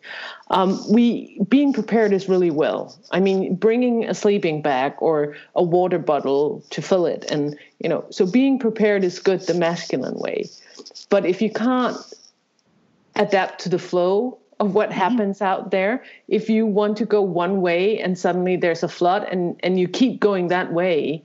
Um, 0.51 0.81
we 0.90 1.40
being 1.48 1.72
prepared 1.72 2.12
is 2.12 2.29
really 2.29 2.51
well. 2.51 2.98
I 3.12 3.20
mean, 3.20 3.55
bringing 3.55 4.05
a 4.05 4.14
sleeping 4.14 4.62
bag 4.62 4.94
or 4.98 5.37
a 5.55 5.62
water 5.62 5.98
bottle 5.98 6.64
to 6.70 6.83
fill 6.83 7.07
it, 7.07 7.31
and 7.31 7.57
you 7.79 7.88
know, 7.88 8.05
so 8.11 8.27
being 8.27 8.59
prepared 8.59 9.05
is 9.05 9.20
good, 9.20 9.40
the 9.42 9.55
masculine 9.55 10.18
way. 10.18 10.46
But 11.09 11.24
if 11.24 11.40
you 11.40 11.51
can't 11.51 11.96
adapt 13.14 13.61
to 13.61 13.68
the 13.68 13.79
flow 13.79 14.38
of 14.61 14.75
what 14.75 14.90
mm-hmm. 14.90 14.99
happens 14.99 15.40
out 15.40 15.71
there 15.71 16.03
if 16.27 16.51
you 16.51 16.66
want 16.66 16.97
to 16.97 17.05
go 17.05 17.23
one 17.23 17.61
way 17.61 18.01
and 18.01 18.18
suddenly 18.18 18.57
there's 18.57 18.83
a 18.83 18.88
flood 18.88 19.25
and 19.31 19.59
and 19.62 19.79
you 19.79 19.88
keep 19.88 20.21
going 20.21 20.49
that 20.49 20.73
way 20.73 21.25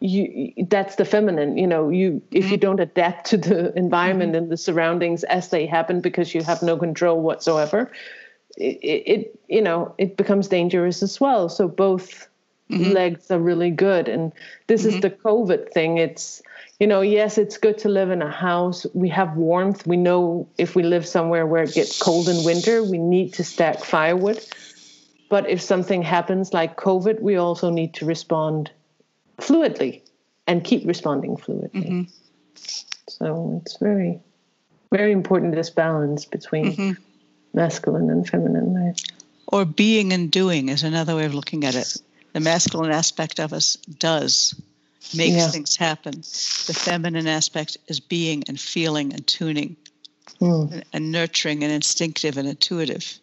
you 0.00 0.52
that's 0.68 0.96
the 0.96 1.04
feminine 1.04 1.58
you 1.58 1.66
know 1.66 1.90
you 1.90 2.22
if 2.30 2.44
mm-hmm. 2.44 2.52
you 2.52 2.56
don't 2.56 2.80
adapt 2.80 3.26
to 3.26 3.36
the 3.36 3.76
environment 3.76 4.32
mm-hmm. 4.32 4.44
and 4.44 4.52
the 4.52 4.56
surroundings 4.56 5.24
as 5.24 5.50
they 5.50 5.66
happen 5.66 6.00
because 6.00 6.34
you 6.34 6.42
have 6.42 6.62
no 6.62 6.76
control 6.76 7.20
whatsoever 7.20 7.90
it, 8.56 8.78
it 9.06 9.40
you 9.48 9.62
know 9.62 9.94
it 9.98 10.16
becomes 10.16 10.48
dangerous 10.48 11.02
as 11.02 11.20
well. 11.20 11.48
So 11.48 11.68
both 11.68 12.28
mm-hmm. 12.70 12.92
legs 12.92 13.30
are 13.30 13.38
really 13.38 13.70
good, 13.70 14.08
and 14.08 14.32
this 14.66 14.84
mm-hmm. 14.84 14.96
is 14.96 15.00
the 15.02 15.10
COVID 15.10 15.72
thing. 15.72 15.98
It's 15.98 16.42
you 16.80 16.86
know, 16.86 17.02
yes, 17.02 17.36
it's 17.36 17.58
good 17.58 17.76
to 17.78 17.90
live 17.90 18.10
in 18.10 18.22
a 18.22 18.30
house. 18.30 18.86
We 18.94 19.10
have 19.10 19.36
warmth. 19.36 19.86
We 19.86 19.98
know 19.98 20.48
if 20.56 20.74
we 20.74 20.82
live 20.82 21.06
somewhere 21.06 21.46
where 21.46 21.62
it 21.62 21.74
gets 21.74 22.02
cold 22.02 22.26
in 22.26 22.42
winter, 22.42 22.82
we 22.82 22.96
need 22.96 23.34
to 23.34 23.44
stack 23.44 23.84
firewood. 23.84 24.42
But 25.28 25.48
if 25.48 25.60
something 25.60 26.02
happens 26.02 26.54
like 26.54 26.76
COVID, 26.76 27.20
we 27.20 27.36
also 27.36 27.70
need 27.70 27.92
to 27.94 28.06
respond 28.06 28.70
fluidly 29.38 30.00
and 30.46 30.64
keep 30.64 30.86
responding 30.86 31.36
fluidly. 31.36 31.70
Mm-hmm. 31.72 32.02
So 33.08 33.60
it's 33.60 33.76
very, 33.76 34.18
very 34.90 35.12
important 35.12 35.54
this 35.54 35.68
balance 35.68 36.24
between 36.24 36.72
mm-hmm. 36.72 37.02
masculine 37.52 38.08
and 38.08 38.26
feminine. 38.26 38.74
Right? 38.74 39.02
Or 39.48 39.66
being 39.66 40.14
and 40.14 40.30
doing 40.30 40.70
is 40.70 40.82
another 40.82 41.14
way 41.14 41.26
of 41.26 41.34
looking 41.34 41.64
at 41.64 41.74
it. 41.74 41.98
The 42.32 42.40
masculine 42.40 42.90
aspect 42.90 43.38
of 43.38 43.52
us 43.52 43.76
does 43.76 44.54
makes 45.14 45.36
yeah. 45.36 45.48
things 45.48 45.76
happen. 45.76 46.12
The 46.20 46.74
feminine 46.74 47.26
aspect 47.26 47.76
is 47.88 48.00
being 48.00 48.44
and 48.48 48.58
feeling 48.60 49.12
and 49.12 49.26
tuning 49.26 49.76
mm. 50.40 50.72
and, 50.72 50.84
and, 50.92 51.12
nurturing 51.12 51.62
and 51.64 51.72
instinctive 51.72 52.36
and 52.36 52.48
intuitive, 52.48 53.18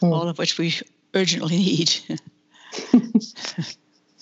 mm. 0.00 0.12
all 0.12 0.28
of 0.28 0.38
which 0.38 0.58
we 0.58 0.74
urgently 1.14 1.56
need. 1.56 1.94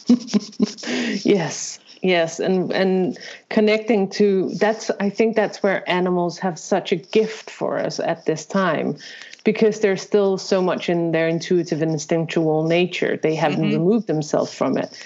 yes 1.24 1.80
yes 2.02 2.38
and 2.38 2.70
and 2.72 3.18
connecting 3.48 4.08
to 4.08 4.50
that's 4.54 4.90
i 5.00 5.10
think 5.10 5.34
that's 5.34 5.62
where 5.62 5.88
animals 5.90 6.38
have 6.38 6.58
such 6.58 6.92
a 6.92 6.96
gift 6.96 7.50
for 7.50 7.78
us 7.78 7.98
at 7.98 8.24
this 8.26 8.46
time 8.46 8.96
because 9.44 9.80
there's 9.80 10.02
still 10.02 10.38
so 10.38 10.62
much 10.62 10.88
in 10.88 11.12
their 11.12 11.26
intuitive 11.28 11.82
and 11.82 11.90
instinctual 11.90 12.66
nature 12.66 13.16
they 13.16 13.34
haven't 13.34 13.62
mm-hmm. 13.62 13.78
removed 13.78 14.06
themselves 14.06 14.54
from 14.54 14.76
it 14.78 14.96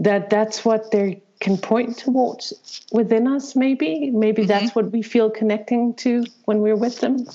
that 0.00 0.30
that's 0.30 0.64
what 0.64 0.90
they 0.90 1.22
can 1.40 1.56
point 1.56 1.96
towards 1.98 2.82
within 2.92 3.26
us 3.26 3.54
maybe 3.54 4.10
maybe 4.10 4.42
mm-hmm. 4.42 4.48
that's 4.48 4.74
what 4.74 4.90
we 4.90 5.02
feel 5.02 5.30
connecting 5.30 5.94
to 5.94 6.24
when 6.44 6.60
we're 6.60 6.76
with 6.76 7.00
them 7.00 7.26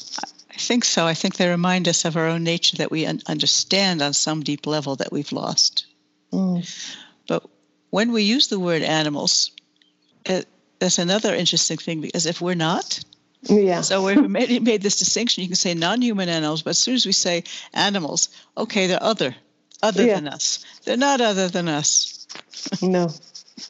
i 0.52 0.58
think 0.58 0.84
so 0.84 1.06
i 1.06 1.14
think 1.14 1.38
they 1.38 1.50
remind 1.50 1.88
us 1.88 2.06
of 2.06 2.18
our 2.18 2.28
own 2.28 2.44
nature 2.44 2.78
that 2.78 2.92
we 2.92 3.06
un- 3.06 3.22
understand 3.28 4.02
on 4.02 4.14
some 4.14 4.44
deep 4.44 4.68
level 4.68 4.96
that 4.96 5.12
we've 5.12 5.32
lost 5.32 5.88
mm. 6.32 6.92
but 7.28 7.48
when 7.90 8.12
we 8.12 8.24
use 8.24 8.48
the 8.48 8.60
word 8.60 8.82
animals 8.82 9.52
it, 10.26 10.48
that's 10.80 11.00
another 11.00 11.34
interesting 11.34 11.78
thing 11.78 12.02
because 12.02 12.26
if 12.26 12.42
we're 12.42 12.56
not 12.56 13.00
yeah. 13.48 13.82
So 13.82 14.04
we've 14.04 14.28
made, 14.28 14.64
made 14.64 14.82
this 14.82 14.98
distinction. 14.98 15.44
You 15.44 15.50
can 15.50 15.56
say 15.56 15.76
non-human 15.76 16.30
animals, 16.30 16.64
but 16.64 16.72
as 16.72 16.80
soon 16.80 16.96
as 16.96 17.06
we 17.06 17.12
say 17.12 17.44
animals, 17.76 18.30
okay, 18.58 18.88
they're 18.88 19.04
other, 19.04 19.36
other 19.84 20.06
yeah. 20.06 20.16
than 20.16 20.28
us. 20.28 20.66
They're 20.84 20.98
not 20.98 21.22
other 21.22 21.48
than 21.48 21.68
us 21.68 22.16
no. 22.82 23.10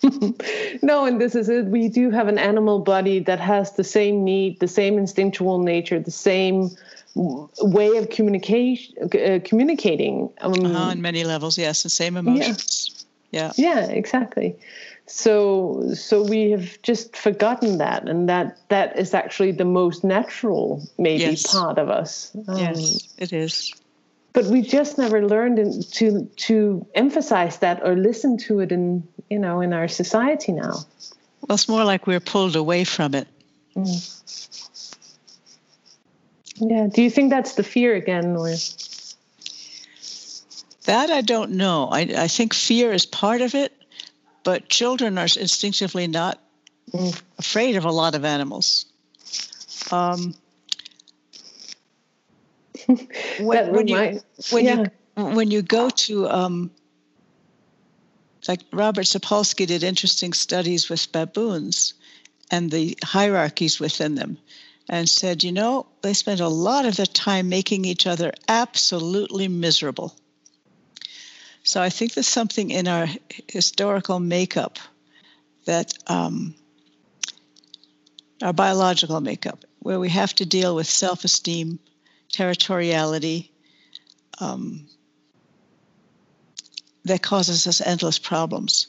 no, 0.81 1.05
and 1.05 1.21
this 1.21 1.35
is 1.35 1.49
it. 1.49 1.65
We 1.65 1.89
do 1.89 2.09
have 2.09 2.27
an 2.27 2.37
animal 2.37 2.79
body 2.79 3.19
that 3.19 3.39
has 3.39 3.73
the 3.73 3.83
same 3.83 4.23
need, 4.23 4.59
the 4.59 4.67
same 4.67 4.97
instinctual 4.97 5.59
nature, 5.59 5.99
the 5.99 6.11
same 6.11 6.71
way 7.15 7.95
of 7.97 8.09
communication, 8.09 8.95
uh, 9.03 9.39
communicating. 9.43 10.29
Um, 10.41 10.53
uh-huh, 10.53 10.77
on 10.77 11.01
many 11.01 11.23
levels, 11.23 11.57
yes, 11.57 11.83
the 11.83 11.89
same 11.89 12.17
emotions. 12.17 13.05
Yeah. 13.31 13.51
yeah. 13.57 13.85
Yeah, 13.85 13.85
exactly. 13.91 14.55
So, 15.07 15.93
so 15.93 16.23
we 16.23 16.49
have 16.49 16.81
just 16.81 17.15
forgotten 17.15 17.77
that, 17.77 18.09
and 18.09 18.27
that 18.27 18.57
that 18.69 18.97
is 18.97 19.13
actually 19.13 19.51
the 19.51 19.65
most 19.65 20.03
natural, 20.03 20.81
maybe 20.97 21.23
yes. 21.23 21.51
part 21.51 21.77
of 21.77 21.89
us. 21.89 22.35
Um, 22.47 22.57
yes, 22.57 23.13
it 23.19 23.31
is 23.31 23.71
but 24.35 24.45
we 24.45 24.61
just 24.61 24.97
never 24.97 25.25
learned 25.25 25.83
to 25.93 26.29
to 26.35 26.85
emphasize 26.93 27.57
that 27.59 27.81
or 27.83 27.95
listen 27.95 28.37
to 28.37 28.59
it 28.59 28.71
in 28.71 29.07
you 29.29 29.39
know 29.39 29.61
in 29.61 29.73
our 29.73 29.87
society 29.87 30.51
now. 30.51 30.85
Well 31.41 31.55
it's 31.55 31.69
more 31.69 31.83
like 31.83 32.05
we're 32.05 32.19
pulled 32.19 32.55
away 32.55 32.83
from 32.83 33.15
it. 33.15 33.27
Mm. 33.75 34.11
yeah 36.59 36.87
do 36.93 37.01
you 37.01 37.09
think 37.09 37.29
that's 37.29 37.55
the 37.55 37.63
fear 37.63 37.95
again 37.95 38.35
or? 38.35 38.53
That 40.85 41.09
i 41.09 41.21
don't 41.21 41.51
know. 41.51 41.89
I, 41.91 42.01
I 42.25 42.27
think 42.27 42.53
fear 42.53 42.93
is 42.93 43.05
part 43.05 43.41
of 43.41 43.55
it 43.55 43.73
but 44.45 44.69
children 44.69 45.17
are 45.17 45.27
instinctively 45.39 46.07
not 46.07 46.39
mm. 46.93 47.21
afraid 47.37 47.75
of 47.75 47.83
a 47.83 47.91
lot 47.91 48.15
of 48.15 48.23
animals. 48.23 48.85
Um, 49.91 50.35
when, 53.39 53.71
when 53.71 53.87
you 53.87 54.21
when 54.51 54.65
yeah. 54.65 54.85
you 55.17 55.25
when 55.25 55.51
you 55.51 55.61
go 55.61 55.89
to 55.89 56.27
um, 56.27 56.71
like 58.47 58.61
Robert 58.71 59.05
Sapolsky 59.05 59.65
did 59.65 59.83
interesting 59.83 60.33
studies 60.33 60.89
with 60.89 61.11
baboons 61.11 61.93
and 62.51 62.69
the 62.69 62.97
hierarchies 63.03 63.79
within 63.79 64.15
them 64.15 64.37
and 64.87 65.09
said, 65.09 65.43
you 65.43 65.51
know, 65.51 65.87
they 66.01 66.13
spend 66.13 66.39
a 66.39 66.47
lot 66.47 66.85
of 66.85 66.95
their 66.95 67.05
time 67.05 67.49
making 67.49 67.85
each 67.85 68.05
other 68.05 68.31
absolutely 68.47 69.47
miserable. 69.47 70.15
So 71.63 71.81
I 71.81 71.89
think 71.89 72.13
there's 72.13 72.27
something 72.27 72.69
in 72.69 72.87
our 72.87 73.07
historical 73.49 74.19
makeup 74.19 74.77
that 75.65 75.93
um, 76.05 76.53
our 78.43 78.53
biological 78.53 79.19
makeup 79.19 79.65
where 79.79 79.99
we 79.99 80.09
have 80.09 80.33
to 80.35 80.45
deal 80.45 80.75
with 80.75 80.87
self 80.87 81.23
esteem 81.23 81.79
territoriality 82.31 83.49
um, 84.39 84.85
that 87.05 87.21
causes 87.21 87.67
us 87.67 87.81
endless 87.81 88.19
problems. 88.19 88.87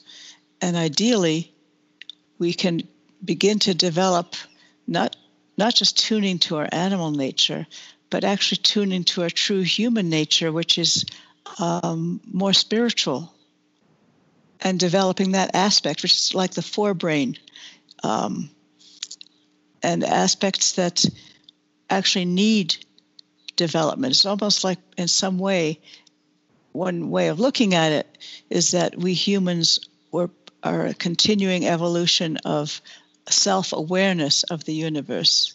And 0.61 0.75
ideally, 0.75 1.53
we 2.39 2.53
can 2.53 2.87
begin 3.23 3.59
to 3.59 3.73
develop 3.73 4.35
not 4.87 5.15
not 5.57 5.73
just 5.73 5.97
tuning 5.97 6.37
to 6.37 6.57
our 6.57 6.69
animal 6.71 7.09
nature, 7.09 7.65
but 8.11 8.23
actually 8.23 8.57
tuning 8.57 9.03
to 9.03 9.23
our 9.23 9.29
true 9.29 9.61
human 9.61 10.07
nature, 10.07 10.51
which 10.51 10.77
is 10.77 11.03
um, 11.59 12.21
more 12.31 12.53
spiritual, 12.53 13.33
and 14.61 14.79
developing 14.79 15.31
that 15.31 15.55
aspect, 15.55 16.03
which 16.03 16.13
is 16.13 16.35
like 16.35 16.51
the 16.51 16.61
forebrain, 16.61 17.39
um, 18.03 18.51
and 19.81 20.03
aspects 20.03 20.73
that 20.73 21.03
actually 21.89 22.25
need 22.25 22.77
development. 23.57 24.11
It's 24.11 24.25
almost 24.25 24.63
like, 24.63 24.79
in 24.97 25.09
some 25.09 25.37
way, 25.37 25.79
one 26.71 27.09
way 27.09 27.27
of 27.27 27.39
looking 27.39 27.73
at 27.73 27.91
it 27.91 28.17
is 28.49 28.71
that 28.71 28.97
we 28.97 29.13
humans 29.13 29.79
were, 30.11 30.29
are 30.63 30.85
a 30.85 30.93
continuing 30.93 31.67
evolution 31.67 32.37
of 32.45 32.81
self 33.29 33.73
awareness 33.73 34.43
of 34.43 34.63
the 34.63 34.73
universe. 34.73 35.53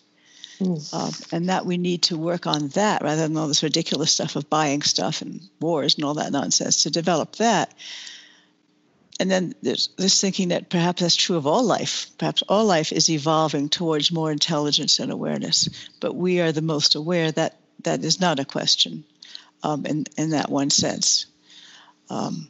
Mm. 0.60 0.94
Um, 0.94 1.12
and 1.32 1.48
that 1.48 1.64
we 1.64 1.78
need 1.78 2.02
to 2.02 2.18
work 2.18 2.46
on 2.46 2.68
that 2.68 3.02
rather 3.02 3.22
than 3.22 3.36
all 3.36 3.48
this 3.48 3.62
ridiculous 3.62 4.12
stuff 4.12 4.36
of 4.36 4.50
buying 4.50 4.82
stuff 4.82 5.22
and 5.22 5.40
wars 5.60 5.94
and 5.94 6.04
all 6.04 6.14
that 6.14 6.30
nonsense 6.30 6.82
to 6.82 6.90
develop 6.90 7.36
that. 7.36 7.74
And 9.18 9.30
then 9.30 9.54
there's 9.62 9.88
this 9.96 10.20
thinking 10.20 10.48
that 10.48 10.68
perhaps 10.68 11.00
that's 11.00 11.16
true 11.16 11.36
of 11.36 11.46
all 11.46 11.62
life. 11.62 12.10
Perhaps 12.18 12.42
all 12.48 12.64
life 12.64 12.92
is 12.92 13.08
evolving 13.08 13.68
towards 13.68 14.12
more 14.12 14.30
intelligence 14.30 14.98
and 14.98 15.10
awareness, 15.10 15.68
but 16.00 16.14
we 16.14 16.40
are 16.40 16.52
the 16.52 16.62
most 16.62 16.94
aware 16.94 17.30
that 17.32 17.58
that 17.84 18.04
is 18.04 18.20
not 18.20 18.38
a 18.40 18.44
question 18.44 19.04
um, 19.62 19.86
in, 19.86 20.04
in 20.16 20.30
that 20.30 20.50
one 20.50 20.70
sense. 20.70 21.26
Um, 22.10 22.48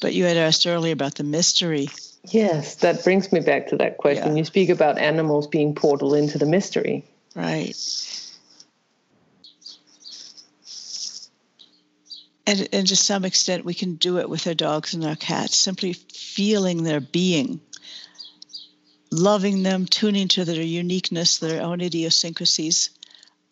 but 0.00 0.14
you 0.14 0.24
had 0.24 0.36
asked 0.36 0.66
earlier 0.66 0.92
about 0.92 1.14
the 1.16 1.24
mystery. 1.24 1.88
Yes, 2.24 2.76
that 2.76 3.04
brings 3.04 3.32
me 3.32 3.40
back 3.40 3.68
to 3.68 3.76
that 3.76 3.98
question. 3.98 4.28
Yeah. 4.28 4.38
You 4.38 4.44
speak 4.44 4.68
about 4.70 4.98
animals 4.98 5.46
being 5.46 5.74
portal 5.74 6.14
into 6.14 6.38
the 6.38 6.46
mystery. 6.46 7.04
Right. 7.34 7.76
And, 12.46 12.68
and 12.72 12.86
to 12.88 12.96
some 12.96 13.24
extent, 13.24 13.64
we 13.64 13.74
can 13.74 13.94
do 13.94 14.18
it 14.18 14.28
with 14.28 14.46
our 14.46 14.54
dogs 14.54 14.94
and 14.94 15.04
our 15.04 15.14
cats, 15.14 15.56
simply 15.56 15.92
feeling 15.92 16.82
their 16.82 17.00
being, 17.00 17.60
loving 19.12 19.62
them, 19.62 19.86
tuning 19.86 20.28
to 20.28 20.44
their 20.44 20.62
uniqueness, 20.62 21.38
their 21.38 21.62
own 21.62 21.80
idiosyncrasies, 21.80 22.90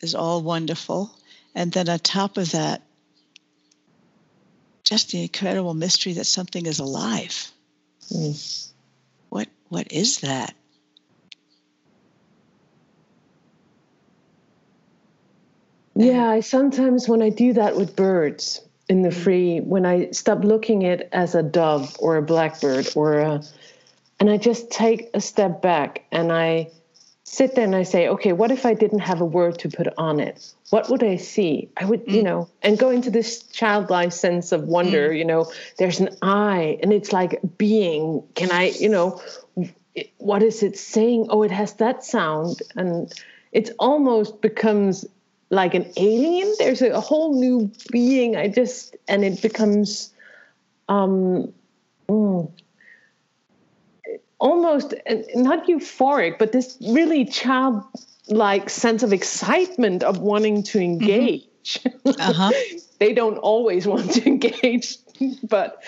is 0.01 0.15
all 0.15 0.43
wonderful. 0.43 1.11
And 1.55 1.73
then 1.73 1.89
on 1.89 1.99
top 1.99 2.37
of 2.37 2.53
that, 2.53 2.83
just 4.85 5.11
the 5.11 5.23
incredible 5.23 5.75
mystery 5.75 6.15
that 6.15 6.25
something 6.25 6.67
is 6.67 6.79
alive. 6.79 7.51
Mm. 8.11 8.71
What 9.29 9.49
what 9.69 9.93
is 9.93 10.21
that? 10.21 10.55
Yeah, 15.95 16.31
I 16.31 16.41
sometimes 16.41 17.09
when 17.09 17.23
I 17.23 17.29
do 17.29 17.53
that 17.55 17.77
with 17.77 17.97
birds 17.97 18.63
in 18.89 19.03
the 19.03 19.11
free, 19.11 19.59
when 19.59 19.85
I 19.85 20.13
stop 20.13 20.45
looking 20.45 20.87
at 20.87 21.01
it 21.01 21.09
as 21.13 21.35
a 21.35 21.43
dove 21.43 21.97
or 21.99 22.17
a 22.17 22.23
blackbird 22.23 22.89
or 22.95 23.19
a 23.19 23.43
and 24.21 24.31
I 24.31 24.37
just 24.37 24.71
take 24.71 25.11
a 25.15 25.21
step 25.21 25.61
back 25.61 26.05
and 26.11 26.33
I 26.33 26.71
sit 27.31 27.55
there 27.55 27.65
and 27.65 27.77
I 27.77 27.83
say, 27.83 28.09
okay, 28.09 28.33
what 28.33 28.51
if 28.51 28.65
I 28.65 28.75
didn't 28.75 29.01
have 29.01 29.21
a 29.21 29.25
word 29.25 29.59
to 29.61 29.69
put 29.69 29.87
on 29.99 30.19
it? 30.19 30.53
What 30.71 30.89
would 30.89 31.03
I 31.03 31.17
see? 31.17 31.71
I 31.77 31.85
would, 31.85 32.07
mm. 32.07 32.15
you 32.15 32.23
know, 32.23 32.49
and 32.63 32.79
go 32.79 32.91
into 32.91 33.11
this 33.11 33.43
childlike 33.43 34.13
sense 34.13 34.51
of 34.53 34.65
wonder, 34.65 35.11
mm. 35.11 35.19
you 35.19 35.25
know, 35.25 35.51
there's 35.77 36.01
an 36.01 36.17
eye 36.23 36.79
and 36.83 36.93
it's 36.93 37.13
like 37.13 37.41
being. 37.59 38.23
Can 38.35 38.51
I, 38.51 38.71
you 38.71 38.89
know, 38.89 39.21
what 40.17 40.43
is 40.43 40.63
it 40.63 40.79
saying? 40.79 41.27
Oh, 41.29 41.43
it 41.43 41.51
has 41.51 41.75
that 41.75 42.05
sound. 42.05 42.63
And 42.75 43.13
it 43.53 43.71
almost 43.79 44.41
becomes 44.41 45.05
like 45.51 45.75
an 45.75 45.93
alien. 45.97 46.53
There's 46.59 46.83
a, 46.83 46.91
a 46.91 47.01
whole 47.01 47.39
new 47.39 47.71
being. 47.91 48.37
I 48.37 48.49
just, 48.49 48.97
and 49.07 49.25
it 49.25 49.43
becomes, 49.43 50.13
um, 50.89 51.53
mm, 52.09 52.51
almost 54.39 54.95
not 55.35 55.67
euphoric, 55.67 56.39
but 56.39 56.53
this 56.53 56.77
really 56.81 57.25
childlike 57.25 58.71
sense 58.71 59.03
of 59.03 59.13
excitement 59.13 60.03
of 60.03 60.19
wanting 60.19 60.63
to 60.63 60.79
mm-hmm. 60.79 61.03
engage. 61.03 61.43
Mm-hmm. 61.43 61.45
Uh-huh. 62.21 62.51
they 62.99 63.13
don't 63.13 63.37
always 63.37 63.87
want 63.87 64.11
to 64.13 64.27
engage, 64.27 64.97
but 65.43 65.83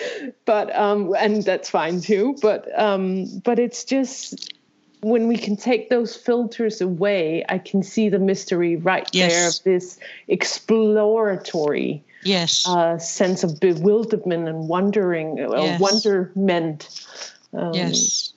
but 0.45 0.75
um, 0.75 1.15
and 1.17 1.43
that's 1.43 1.69
fine 1.69 2.01
too. 2.01 2.35
But 2.41 2.67
um, 2.79 3.39
but 3.39 3.57
it's 3.57 3.83
just 3.83 4.53
when 4.99 5.27
we 5.27 5.37
can 5.37 5.55
take 5.55 5.89
those 5.89 6.15
filters 6.15 6.81
away, 6.81 7.43
I 7.49 7.57
can 7.57 7.81
see 7.81 8.09
the 8.09 8.19
mystery 8.19 8.75
right 8.75 9.09
yes. 9.11 9.31
there 9.31 9.47
of 9.47 9.63
this 9.63 9.97
exploratory 10.27 12.03
yes 12.23 12.67
uh, 12.67 12.99
sense 12.99 13.43
of 13.43 13.59
bewilderment 13.59 14.47
and 14.47 14.69
wondering, 14.69 15.39
uh, 15.39 15.63
yes. 15.63 15.79
wonderment. 15.79 17.07
Um, 17.53 17.73
yes 17.73 18.33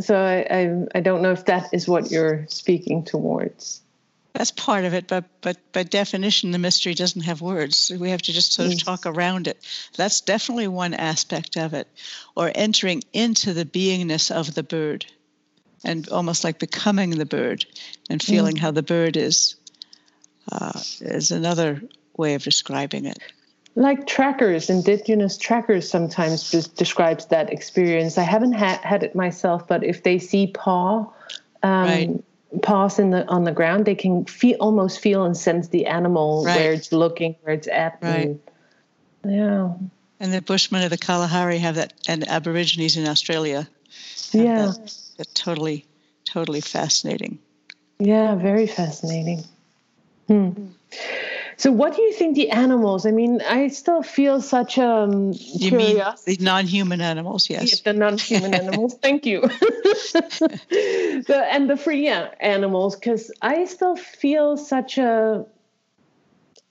so 0.00 0.16
I, 0.16 0.46
I, 0.50 0.86
I 0.94 1.00
don't 1.00 1.22
know 1.22 1.32
if 1.32 1.46
that 1.46 1.70
is 1.72 1.88
what 1.88 2.10
you're 2.10 2.46
speaking 2.48 3.04
towards. 3.04 3.82
That's 4.34 4.50
part 4.50 4.84
of 4.84 4.92
it, 4.92 5.08
but 5.08 5.24
but 5.40 5.56
by 5.72 5.82
definition, 5.82 6.50
the 6.50 6.58
mystery 6.58 6.92
doesn't 6.92 7.22
have 7.22 7.40
words. 7.40 7.90
We 7.98 8.10
have 8.10 8.20
to 8.22 8.32
just 8.34 8.52
sort 8.52 8.70
of 8.70 8.84
talk 8.84 9.06
around 9.06 9.48
it. 9.48 9.58
That's 9.96 10.20
definitely 10.20 10.68
one 10.68 10.92
aspect 10.92 11.56
of 11.56 11.72
it, 11.72 11.88
or 12.34 12.52
entering 12.54 13.02
into 13.14 13.54
the 13.54 13.64
beingness 13.64 14.30
of 14.30 14.54
the 14.54 14.62
bird, 14.62 15.06
and 15.84 16.06
almost 16.10 16.44
like 16.44 16.58
becoming 16.58 17.10
the 17.10 17.24
bird, 17.24 17.64
and 18.10 18.22
feeling 18.22 18.56
mm. 18.56 18.60
how 18.60 18.72
the 18.72 18.82
bird 18.82 19.16
is, 19.16 19.56
uh, 20.52 20.82
is 21.00 21.30
another 21.30 21.80
way 22.18 22.34
of 22.34 22.42
describing 22.42 23.06
it 23.06 23.18
like 23.76 24.06
trackers 24.06 24.68
indigenous 24.68 25.36
trackers 25.36 25.88
sometimes 25.88 26.50
just 26.50 26.74
describes 26.76 27.26
that 27.26 27.52
experience 27.52 28.18
i 28.18 28.22
haven't 28.22 28.54
ha- 28.54 28.80
had 28.82 29.02
it 29.02 29.14
myself 29.14 29.68
but 29.68 29.84
if 29.84 30.02
they 30.02 30.18
see 30.18 30.48
paw 30.48 31.06
um, 31.62 31.84
right. 31.84 32.24
paws 32.62 32.98
in 32.98 33.10
the 33.10 33.26
on 33.28 33.44
the 33.44 33.52
ground 33.52 33.84
they 33.84 33.94
can 33.94 34.24
feel 34.24 34.56
almost 34.56 34.98
feel 34.98 35.24
and 35.24 35.36
sense 35.36 35.68
the 35.68 35.86
animal 35.86 36.44
right. 36.44 36.56
where 36.56 36.72
it's 36.72 36.90
looking 36.90 37.36
where 37.42 37.54
it's 37.54 37.68
at 37.68 37.98
right. 38.02 38.28
And, 38.28 38.40
yeah 39.24 39.72
and 40.18 40.32
the 40.32 40.40
bushmen 40.40 40.82
of 40.82 40.90
the 40.90 40.98
kalahari 40.98 41.58
have 41.58 41.74
that 41.74 41.92
and 42.08 42.26
aborigines 42.28 42.96
in 42.96 43.06
australia 43.06 43.68
yeah 44.32 44.72
that, 44.72 44.94
that 45.18 45.34
totally 45.34 45.84
totally 46.24 46.62
fascinating 46.62 47.38
yeah 47.98 48.34
very 48.34 48.66
fascinating 48.66 49.44
hmm. 50.28 50.50
So, 51.58 51.72
what 51.72 51.96
do 51.96 52.02
you 52.02 52.12
think 52.12 52.36
the 52.36 52.50
animals? 52.50 53.06
I 53.06 53.12
mean, 53.12 53.40
I 53.40 53.68
still 53.68 54.02
feel 54.02 54.42
such 54.42 54.78
um, 54.78 55.32
you 55.32 55.70
curiosity. 55.70 56.32
Mean 56.32 56.38
the 56.38 56.44
non-human 56.44 57.00
animals, 57.00 57.48
yes. 57.48 57.80
the 57.80 57.94
non-human 57.94 58.52
animals. 58.54 58.94
Thank 59.00 59.24
you. 59.24 59.40
the, 59.70 61.48
and 61.50 61.70
the 61.70 61.76
free 61.76 62.08
animals, 62.08 62.96
because 62.96 63.30
I 63.40 63.64
still 63.64 63.96
feel 63.96 64.58
such 64.58 64.98
a 64.98 65.46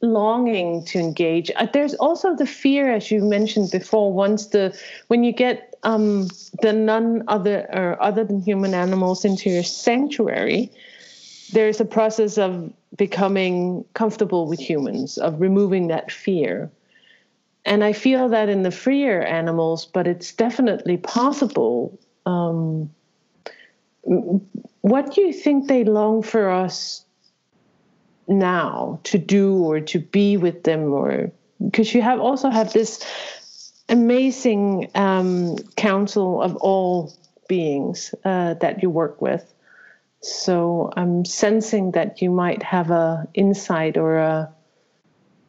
longing 0.02 0.86
to 0.86 1.00
engage. 1.00 1.50
Uh, 1.56 1.68
there's 1.72 1.96
also 1.96 2.36
the 2.36 2.46
fear, 2.46 2.94
as 2.94 3.10
you 3.10 3.24
mentioned 3.24 3.72
before. 3.72 4.14
Once 4.14 4.48
the 4.48 4.78
when 5.08 5.24
you 5.24 5.32
get 5.32 5.76
um, 5.84 6.28
the 6.62 6.74
none 6.74 7.24
other 7.28 7.68
or 7.74 8.02
other 8.02 8.24
than 8.24 8.40
human 8.40 8.74
animals 8.74 9.26
into 9.26 9.50
your 9.50 9.64
sanctuary, 9.64 10.72
there's 11.52 11.80
a 11.80 11.86
process 11.86 12.38
of 12.38 12.72
becoming 12.98 13.86
comfortable 13.94 14.48
with 14.48 14.60
humans, 14.60 15.18
of 15.18 15.42
removing 15.42 15.88
that 15.88 16.12
fear. 16.12 16.72
And 17.66 17.84
I 17.84 17.94
feel 17.94 18.30
that 18.30 18.50
in 18.50 18.64
the 18.64 18.72
freer 18.72 19.22
animals, 19.22 19.86
but 19.86 20.08
it's 20.08 20.34
definitely 20.34 20.98
possible. 20.98 22.00
Um, 22.26 22.92
what 24.82 25.14
do 25.14 25.22
you 25.22 25.34
think 25.34 25.68
they 25.68 25.84
long 25.84 26.22
for 26.22 26.50
us 26.50 27.04
now 28.28 29.00
to 29.04 29.18
do 29.18 29.58
or 29.58 29.80
to 29.80 30.00
be 30.00 30.38
with 30.38 30.64
them 30.64 30.94
or 30.94 31.32
because 31.70 31.94
you 31.94 32.02
have 32.02 32.20
also 32.20 32.50
have 32.50 32.74
this 32.74 33.04
amazing 33.90 34.90
um, 34.96 35.58
council 35.76 36.42
of 36.42 36.56
all 36.58 37.14
beings 37.48 38.14
uh, 38.26 38.56
that 38.56 38.82
you 38.82 38.90
work 38.90 39.22
with 39.22 39.55
so 40.22 40.92
I'm 40.96 41.26
sensing 41.26 41.92
that 41.92 42.22
you 42.22 42.32
might 42.32 42.64
have 42.64 42.92
a 42.92 43.28
insight 43.34 43.98
or 43.98 44.18
a 44.18 44.56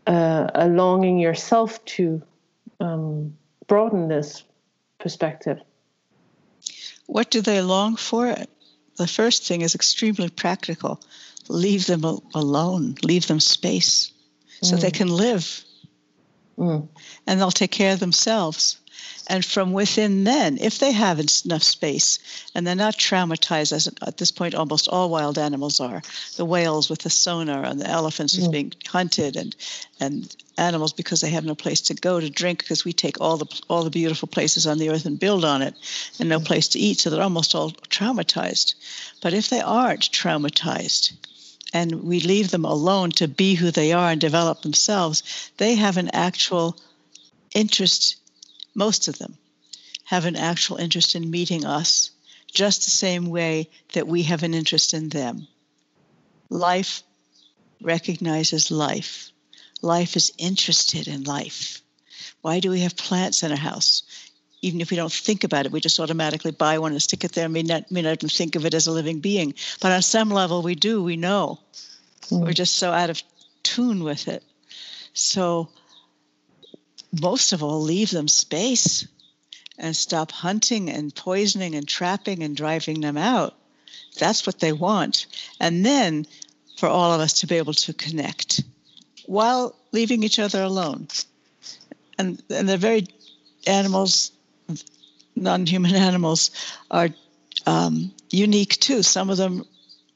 a, 0.06 0.50
a 0.54 0.68
longing 0.68 1.18
yourself 1.18 1.84
to 1.84 2.22
um, 2.80 3.36
broaden 3.66 4.08
this 4.08 4.44
perspective. 4.98 5.58
What 7.06 7.30
do 7.30 7.40
they 7.40 7.60
long 7.60 7.96
for? 7.96 8.34
The 8.96 9.06
first 9.06 9.46
thing 9.46 9.60
is 9.60 9.74
extremely 9.74 10.28
practical. 10.28 11.00
Leave 11.48 11.86
them 11.86 12.04
alone. 12.34 12.94
Leave 13.02 13.26
them 13.26 13.40
space 13.40 14.12
so 14.62 14.76
mm. 14.76 14.80
they 14.80 14.90
can 14.90 15.08
live. 15.08 15.64
Mm. 16.58 16.88
And 17.26 17.40
they'll 17.40 17.50
take 17.50 17.70
care 17.70 17.92
of 17.92 18.00
themselves 18.00 18.78
and 19.28 19.44
from 19.44 19.72
within 19.72 20.24
then 20.24 20.58
if 20.58 20.78
they 20.78 20.92
have 20.92 21.18
enough 21.18 21.62
space 21.62 22.18
and 22.54 22.66
they're 22.66 22.74
not 22.74 22.96
traumatized 22.96 23.72
as 23.72 23.88
at 24.02 24.16
this 24.18 24.30
point 24.30 24.54
almost 24.54 24.88
all 24.88 25.10
wild 25.10 25.38
animals 25.38 25.80
are 25.80 26.02
the 26.36 26.44
whales 26.44 26.88
with 26.88 27.00
the 27.00 27.10
sonar 27.10 27.64
and 27.64 27.80
the 27.80 27.88
elephants 27.88 28.36
mm. 28.36 28.50
being 28.50 28.72
hunted 28.86 29.36
and 29.36 29.56
and 30.00 30.36
animals 30.58 30.92
because 30.92 31.20
they 31.20 31.30
have 31.30 31.44
no 31.44 31.54
place 31.54 31.82
to 31.82 31.94
go 31.94 32.20
to 32.20 32.30
drink 32.30 32.60
because 32.60 32.84
we 32.84 32.92
take 32.92 33.20
all 33.20 33.36
the 33.36 33.62
all 33.68 33.84
the 33.84 33.90
beautiful 33.90 34.28
places 34.28 34.66
on 34.66 34.78
the 34.78 34.90
earth 34.90 35.06
and 35.06 35.18
build 35.20 35.44
on 35.44 35.62
it 35.62 35.74
and 36.18 36.28
no 36.28 36.38
mm. 36.38 36.44
place 36.44 36.68
to 36.68 36.78
eat 36.78 36.98
so 36.98 37.10
they're 37.10 37.22
almost 37.22 37.54
all 37.54 37.70
traumatized 37.70 38.74
but 39.22 39.34
if 39.34 39.48
they 39.48 39.60
aren't 39.60 40.10
traumatized 40.10 41.12
and 41.72 42.04
we 42.04 42.20
leave 42.20 42.50
them 42.50 42.64
alone 42.64 43.10
to 43.10 43.26
be 43.26 43.54
who 43.54 43.70
they 43.70 43.92
are 43.92 44.10
and 44.10 44.20
develop 44.20 44.62
themselves 44.62 45.50
they 45.56 45.74
have 45.74 45.96
an 45.96 46.10
actual 46.12 46.76
interest 47.54 48.16
most 48.76 49.08
of 49.08 49.18
them, 49.18 49.36
have 50.04 50.26
an 50.26 50.36
actual 50.36 50.76
interest 50.76 51.16
in 51.16 51.30
meeting 51.30 51.64
us, 51.64 52.10
just 52.52 52.84
the 52.84 52.90
same 52.90 53.26
way 53.26 53.68
that 53.94 54.06
we 54.06 54.22
have 54.22 54.44
an 54.44 54.54
interest 54.54 54.94
in 54.94 55.08
them. 55.08 55.48
Life 56.48 57.02
recognizes 57.82 58.70
life. 58.70 59.32
Life 59.82 60.16
is 60.16 60.32
interested 60.38 61.08
in 61.08 61.24
life. 61.24 61.82
Why 62.42 62.60
do 62.60 62.70
we 62.70 62.80
have 62.80 62.96
plants 62.96 63.42
in 63.42 63.50
our 63.50 63.56
house? 63.56 64.02
Even 64.62 64.80
if 64.80 64.90
we 64.90 64.96
don't 64.96 65.12
think 65.12 65.44
about 65.44 65.66
it, 65.66 65.72
we 65.72 65.80
just 65.80 66.00
automatically 66.00 66.52
buy 66.52 66.78
one 66.78 66.92
and 66.92 67.02
stick 67.02 67.24
it 67.24 67.32
there. 67.32 67.48
May 67.48 67.62
not, 67.62 67.90
may 67.90 68.02
not 68.02 68.18
even 68.18 68.28
think 68.28 68.56
of 68.56 68.64
it 68.64 68.74
as 68.74 68.86
a 68.86 68.92
living 68.92 69.20
being. 69.20 69.54
But 69.80 69.92
on 69.92 70.02
some 70.02 70.30
level, 70.30 70.62
we 70.62 70.74
do. 70.74 71.02
We 71.02 71.16
know. 71.16 71.60
Mm. 72.30 72.42
We're 72.42 72.52
just 72.52 72.78
so 72.78 72.92
out 72.92 73.10
of 73.10 73.22
tune 73.62 74.02
with 74.02 74.28
it. 74.28 74.42
So 75.12 75.68
most 77.20 77.52
of 77.52 77.62
all, 77.62 77.80
leave 77.80 78.10
them 78.10 78.28
space 78.28 79.06
and 79.78 79.94
stop 79.94 80.32
hunting 80.32 80.90
and 80.90 81.14
poisoning 81.14 81.74
and 81.74 81.86
trapping 81.86 82.42
and 82.42 82.56
driving 82.56 83.00
them 83.00 83.16
out. 83.16 83.54
That's 84.18 84.46
what 84.46 84.58
they 84.58 84.72
want. 84.72 85.26
And 85.60 85.84
then 85.84 86.26
for 86.78 86.88
all 86.88 87.12
of 87.12 87.20
us 87.20 87.40
to 87.40 87.46
be 87.46 87.56
able 87.56 87.74
to 87.74 87.92
connect 87.92 88.62
while 89.26 89.74
leaving 89.92 90.22
each 90.22 90.38
other 90.38 90.62
alone. 90.62 91.08
And, 92.18 92.42
and 92.48 92.68
the 92.68 92.76
very 92.76 93.06
animals, 93.66 94.32
non 95.34 95.66
human 95.66 95.94
animals, 96.08 96.50
are 96.90 97.10
um, 97.66 98.12
unique 98.30 98.78
too. 98.80 99.02
Some 99.02 99.30
of 99.30 99.36
them 99.36 99.64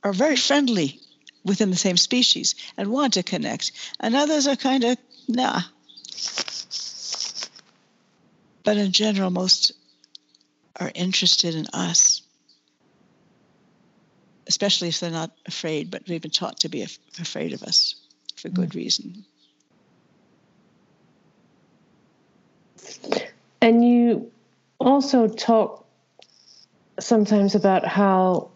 are 0.03 0.12
very 0.12 0.36
friendly 0.36 1.01
within 1.45 1.70
the 1.70 1.76
same 1.76 1.97
species 1.97 2.55
and 2.76 2.91
want 2.91 3.14
to 3.14 3.22
connect, 3.22 3.72
and 3.99 4.14
others 4.14 4.47
are 4.47 4.57
kind 4.57 4.84
of, 4.84 4.99
nah, 5.28 5.61
but 8.64 8.76
in 8.76 8.92
general, 8.92 9.30
most 9.30 9.72
are 10.78 10.90
interested 10.94 11.54
in 11.54 11.66
us, 11.72 12.22
especially 14.46 14.88
if 14.88 15.00
they're 15.00 15.11
not 15.11 15.30
afraid, 15.46 15.90
but 15.90 16.02
we've 16.08 16.22
been 16.22 16.30
taught 16.30 16.61
to 16.61 16.68
be 16.68 16.82
af- 16.82 16.98
afraid 17.20 17.52
of 17.52 17.62
us 17.62 17.94
for 18.36 18.48
mm. 18.48 18.54
good 18.54 18.74
reason. 18.74 19.24
And 23.61 23.84
you 23.86 24.30
also 24.78 25.28
talk 25.28 25.84
sometimes 26.98 27.54
about 27.54 27.86
how 27.86 28.50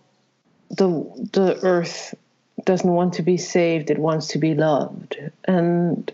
the 0.71 0.89
the 1.33 1.59
earth 1.63 2.15
doesn't 2.65 2.91
want 2.91 3.15
to 3.15 3.23
be 3.23 3.37
saved; 3.37 3.91
it 3.91 3.99
wants 3.99 4.29
to 4.29 4.39
be 4.39 4.55
loved. 4.55 5.19
And 5.45 6.11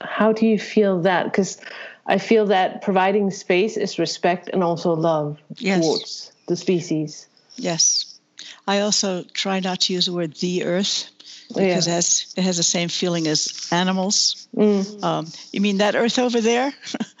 how 0.00 0.32
do 0.32 0.46
you 0.46 0.58
feel 0.58 1.00
that? 1.02 1.24
Because 1.24 1.60
I 2.06 2.18
feel 2.18 2.46
that 2.46 2.82
providing 2.82 3.30
space 3.30 3.76
is 3.76 3.98
respect 3.98 4.48
and 4.52 4.62
also 4.62 4.94
love 4.94 5.38
yes. 5.56 5.80
towards 5.80 6.32
the 6.46 6.56
species. 6.56 7.26
Yes. 7.56 8.18
I 8.66 8.80
also 8.80 9.22
try 9.32 9.60
not 9.60 9.80
to 9.82 9.92
use 9.92 10.06
the 10.06 10.12
word 10.12 10.34
the 10.34 10.64
earth 10.64 11.10
because 11.48 11.86
yeah. 11.86 11.92
it, 11.92 11.96
has, 11.96 12.34
it 12.36 12.42
has 12.42 12.56
the 12.56 12.62
same 12.62 12.88
feeling 12.88 13.26
as 13.26 13.68
animals. 13.70 14.48
Mm. 14.56 15.02
Um, 15.02 15.26
you 15.52 15.60
mean 15.60 15.78
that 15.78 15.94
earth 15.94 16.18
over 16.18 16.40
there? 16.40 16.72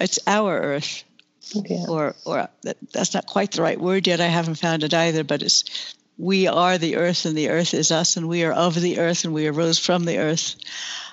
it's 0.00 0.18
our 0.26 0.58
earth. 0.58 1.04
Yeah. 1.54 1.86
Or, 1.88 2.14
or 2.24 2.48
that, 2.62 2.76
that's 2.92 3.14
not 3.14 3.26
quite 3.26 3.52
the 3.52 3.62
right 3.62 3.80
word 3.80 4.06
yet. 4.06 4.20
I 4.20 4.26
haven't 4.26 4.56
found 4.56 4.84
it 4.84 4.94
either, 4.94 5.24
but 5.24 5.42
it's 5.42 5.94
we 6.20 6.46
are 6.46 6.76
the 6.76 6.96
earth 6.96 7.24
and 7.24 7.34
the 7.34 7.48
earth 7.48 7.72
is 7.72 7.90
us 7.90 8.18
and 8.18 8.28
we 8.28 8.44
are 8.44 8.52
of 8.52 8.78
the 8.78 8.98
earth 8.98 9.24
and 9.24 9.32
we 9.32 9.46
arose 9.46 9.78
from 9.78 10.04
the 10.04 10.18
earth. 10.18 10.54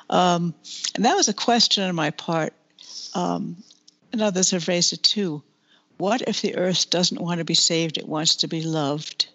Um, 0.09 0.53
and 0.95 1.05
that 1.05 1.15
was 1.15 1.29
a 1.29 1.33
question 1.33 1.85
on 1.85 1.95
my 1.95 2.09
part. 2.09 2.53
Um, 3.13 3.55
and 4.11 4.21
others 4.21 4.51
have 4.51 4.67
raised 4.67 4.91
it 4.91 5.01
too. 5.01 5.43
What 5.97 6.23
if 6.23 6.41
the 6.41 6.57
earth 6.57 6.89
doesn't 6.89 7.21
want 7.21 7.37
to 7.37 7.45
be 7.45 7.53
saved? 7.53 7.97
It 7.97 8.07
wants 8.07 8.37
to 8.37 8.47
be 8.47 8.61
loved, 8.61 9.27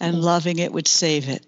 and 0.00 0.20
loving 0.20 0.58
it 0.58 0.72
would 0.72 0.88
save 0.88 1.28
it. 1.28 1.46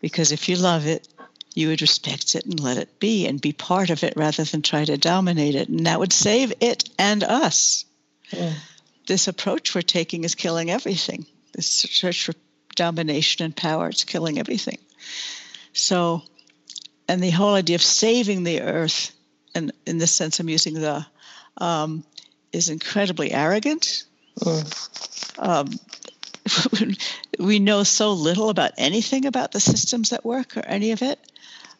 Because 0.00 0.32
if 0.32 0.48
you 0.48 0.56
love 0.56 0.86
it, 0.86 1.08
you 1.54 1.68
would 1.68 1.82
respect 1.82 2.36
it 2.36 2.46
and 2.46 2.60
let 2.60 2.78
it 2.78 3.00
be 3.00 3.26
and 3.26 3.40
be 3.40 3.52
part 3.52 3.90
of 3.90 4.04
it 4.04 4.14
rather 4.16 4.44
than 4.44 4.62
try 4.62 4.84
to 4.84 4.96
dominate 4.96 5.56
it. 5.56 5.68
And 5.68 5.86
that 5.86 5.98
would 5.98 6.12
save 6.12 6.52
it 6.60 6.88
and 6.98 7.24
us. 7.24 7.84
Mm. 8.30 8.54
This 9.06 9.28
approach 9.28 9.74
we're 9.74 9.82
taking 9.82 10.24
is 10.24 10.36
killing 10.36 10.70
everything. 10.70 11.26
This 11.52 11.66
search 11.66 12.24
for 12.24 12.34
domination 12.76 13.44
and 13.44 13.54
power, 13.56 13.88
it's 13.88 14.04
killing 14.04 14.38
everything. 14.38 14.78
So, 15.72 16.22
and 17.08 17.22
the 17.22 17.30
whole 17.30 17.54
idea 17.54 17.76
of 17.76 17.82
saving 17.82 18.44
the 18.44 18.62
earth, 18.62 19.12
and 19.54 19.72
in 19.86 19.98
this 19.98 20.14
sense, 20.14 20.40
I'm 20.40 20.48
using 20.48 20.74
the, 20.74 21.04
um, 21.58 22.04
is 22.52 22.68
incredibly 22.68 23.32
arrogant. 23.32 24.04
Mm. 24.40 25.38
Um, 25.38 26.96
we 27.38 27.58
know 27.58 27.82
so 27.82 28.12
little 28.12 28.50
about 28.50 28.72
anything 28.78 29.26
about 29.26 29.52
the 29.52 29.60
systems 29.60 30.10
that 30.10 30.24
work 30.24 30.56
or 30.56 30.60
any 30.60 30.92
of 30.92 31.02
it. 31.02 31.18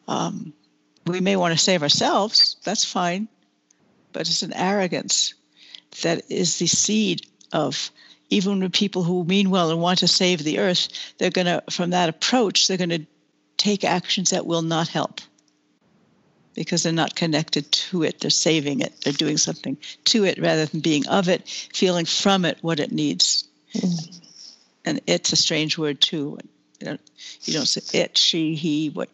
Um, 0.09 0.53
we 1.07 1.21
may 1.21 1.37
want 1.37 1.53
to 1.53 1.59
save 1.59 1.83
ourselves, 1.83 2.57
that's 2.65 2.85
fine, 2.85 3.29
but 4.13 4.23
it's 4.23 4.43
an 4.43 4.53
arrogance 4.53 5.35
that 6.03 6.31
is 6.31 6.59
the 6.59 6.67
seed 6.67 7.27
of 7.53 7.91
even 8.31 8.61
with 8.61 8.73
people 8.73 9.03
who 9.03 9.25
mean 9.25 9.51
well 9.51 9.71
and 9.71 9.81
want 9.81 9.99
to 9.99 10.09
save 10.09 10.43
the 10.43 10.59
earth, 10.59 10.89
they're 11.19 11.31
going 11.31 11.47
to, 11.47 11.63
from 11.71 11.91
that 11.91 12.09
approach, 12.09 12.69
they're 12.69 12.77
going 12.77 12.91
to 12.91 13.07
take 13.57 13.85
actions 13.85 14.31
that 14.31 14.47
will 14.47 14.63
not 14.63 14.89
help 14.89 15.21
because 16.55 16.83
they're 16.83 16.93
not 16.93 17.15
connected 17.15 17.71
to 17.73 18.03
it. 18.03 18.21
They're 18.21 18.31
saving 18.31 18.81
it. 18.81 19.01
They're 19.03 19.13
doing 19.13 19.37
something 19.37 19.77
to 20.07 20.25
it 20.25 20.39
rather 20.41 20.67
than 20.67 20.81
being 20.81 21.07
of 21.09 21.29
it, 21.29 21.49
feeling 21.75 22.07
from 22.07 22.45
it 22.45 22.59
what 22.63 22.81
it 22.81 22.93
needs. 22.93 23.49
Mm. 23.75 24.21
And 24.85 25.01
it's 25.07 25.33
a 25.33 25.37
strange 25.37 25.77
word 25.77 26.01
too. 26.01 26.39
You 26.81 26.87
don't, 26.87 27.01
you 27.43 27.53
don't 27.53 27.67
say 27.67 28.01
it, 28.01 28.17
she, 28.17 28.55
he, 28.55 28.89
what. 28.91 29.11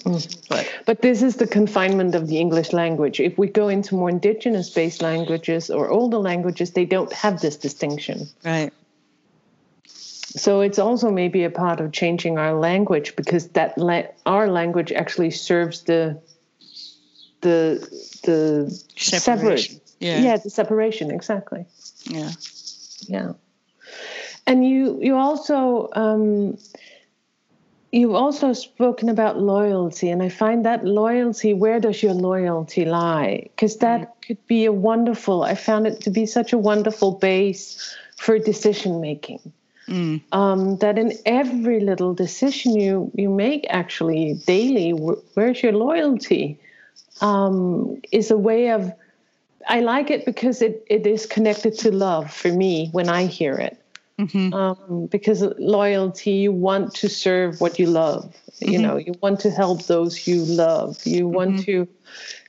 Mm. 0.00 0.48
But, 0.48 0.72
but 0.86 1.02
this 1.02 1.22
is 1.22 1.36
the 1.36 1.46
confinement 1.46 2.14
of 2.14 2.26
the 2.28 2.38
English 2.38 2.72
language. 2.72 3.20
If 3.20 3.38
we 3.38 3.48
go 3.48 3.68
into 3.68 3.94
more 3.94 4.10
indigenous 4.10 4.70
based 4.70 5.02
languages 5.02 5.70
or 5.70 5.90
older 5.90 6.18
languages, 6.18 6.72
they 6.72 6.84
don't 6.84 7.12
have 7.12 7.40
this 7.40 7.56
distinction. 7.56 8.28
Right. 8.44 8.72
So 10.36 10.62
it's 10.62 10.78
also 10.78 11.10
maybe 11.10 11.44
a 11.44 11.50
part 11.50 11.80
of 11.80 11.92
changing 11.92 12.38
our 12.38 12.54
language 12.54 13.14
because 13.14 13.48
that 13.50 13.78
la- 13.78 14.08
our 14.26 14.48
language 14.48 14.90
actually 14.90 15.30
serves 15.30 15.82
the 15.82 16.20
the 17.40 17.88
the 18.24 18.70
separation. 18.96 19.80
Yeah. 20.00 20.20
yeah, 20.20 20.36
the 20.38 20.50
separation 20.50 21.12
exactly. 21.12 21.66
Yeah, 22.04 22.32
yeah. 23.06 23.32
And 24.46 24.68
you 24.68 24.98
you 25.00 25.16
also 25.16 25.88
um, 25.92 26.58
you've 27.94 28.14
also 28.14 28.52
spoken 28.52 29.08
about 29.08 29.38
loyalty, 29.38 30.10
and 30.10 30.22
I 30.22 30.28
find 30.28 30.64
that 30.64 30.84
loyalty. 30.84 31.54
Where 31.54 31.80
does 31.80 32.02
your 32.02 32.14
loyalty 32.14 32.84
lie? 32.84 33.42
Because 33.44 33.78
that 33.78 34.00
mm. 34.00 34.26
could 34.26 34.46
be 34.46 34.64
a 34.64 34.72
wonderful. 34.72 35.42
I 35.42 35.54
found 35.54 35.86
it 35.86 36.00
to 36.02 36.10
be 36.10 36.26
such 36.26 36.52
a 36.52 36.58
wonderful 36.58 37.12
base 37.12 37.96
for 38.16 38.38
decision 38.38 39.00
making. 39.00 39.40
Mm. 39.88 40.22
Um, 40.32 40.76
that 40.78 40.98
in 40.98 41.12
every 41.26 41.80
little 41.80 42.14
decision 42.14 42.74
you 42.74 43.10
you 43.14 43.28
make 43.28 43.66
actually 43.70 44.34
daily, 44.46 44.90
where's 44.90 45.62
your 45.62 45.72
loyalty? 45.72 46.58
um, 47.20 48.00
is 48.12 48.30
a 48.30 48.36
way 48.36 48.70
of 48.70 48.92
I 49.66 49.80
like 49.80 50.10
it 50.10 50.26
because 50.26 50.60
it, 50.60 50.84
it 50.88 51.06
is 51.06 51.24
connected 51.24 51.78
to 51.78 51.90
love 51.90 52.30
for 52.32 52.48
me 52.48 52.88
when 52.92 53.08
I 53.08 53.24
hear 53.26 53.54
it. 53.54 53.78
Mm-hmm. 54.18 54.54
Um, 54.54 55.06
because 55.06 55.42
loyalty, 55.58 56.30
you 56.32 56.52
want 56.52 56.94
to 56.96 57.08
serve 57.08 57.60
what 57.60 57.78
you 57.78 57.86
love. 57.86 58.24
Mm-hmm. 58.62 58.70
You 58.72 58.78
know, 58.78 58.96
you 58.96 59.14
want 59.20 59.40
to 59.40 59.50
help 59.50 59.86
those 59.86 60.28
you 60.28 60.44
love. 60.44 61.04
You 61.04 61.24
mm-hmm. 61.24 61.34
want 61.34 61.64
to. 61.64 61.88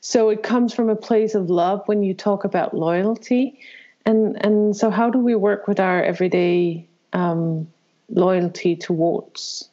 So 0.01 0.29
it 0.29 0.43
comes 0.43 0.73
from 0.73 0.89
a 0.89 0.95
place 0.95 1.33
of 1.33 1.49
love 1.49 1.81
when 1.87 2.03
you 2.03 2.13
talk 2.13 2.43
about 2.43 2.75
loyalty, 2.75 3.59
and 4.05 4.43
and 4.45 4.77
so 4.77 4.91
how 4.91 5.09
do 5.09 5.17
we 5.17 5.33
work 5.33 5.67
with 5.67 5.79
our 5.79 6.03
everyday 6.03 6.87
um, 7.13 7.67
loyalty 8.09 8.75
towards, 8.75 9.67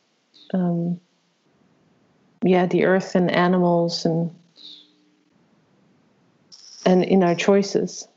um, 0.54 0.98
yeah, 2.42 2.64
the 2.64 2.86
earth 2.86 3.14
and 3.14 3.30
animals 3.30 4.06
and 4.06 4.34
and 6.86 7.04
in 7.04 7.22
our 7.22 7.34
choices. 7.34 8.08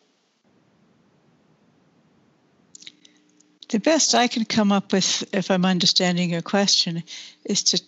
The 3.70 3.80
best 3.80 4.14
I 4.14 4.28
can 4.28 4.46
come 4.46 4.72
up 4.72 4.94
with, 4.94 5.24
if 5.34 5.50
I'm 5.50 5.66
understanding 5.66 6.30
your 6.30 6.42
question, 6.42 7.04
is 7.44 7.64
to 7.64 7.82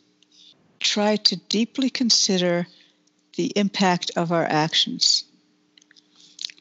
try 0.80 1.18
to 1.18 1.36
deeply 1.36 1.90
consider 1.90 2.68
the 3.36 3.52
impact 3.56 4.12
of 4.16 4.32
our 4.32 4.46
actions. 4.46 5.24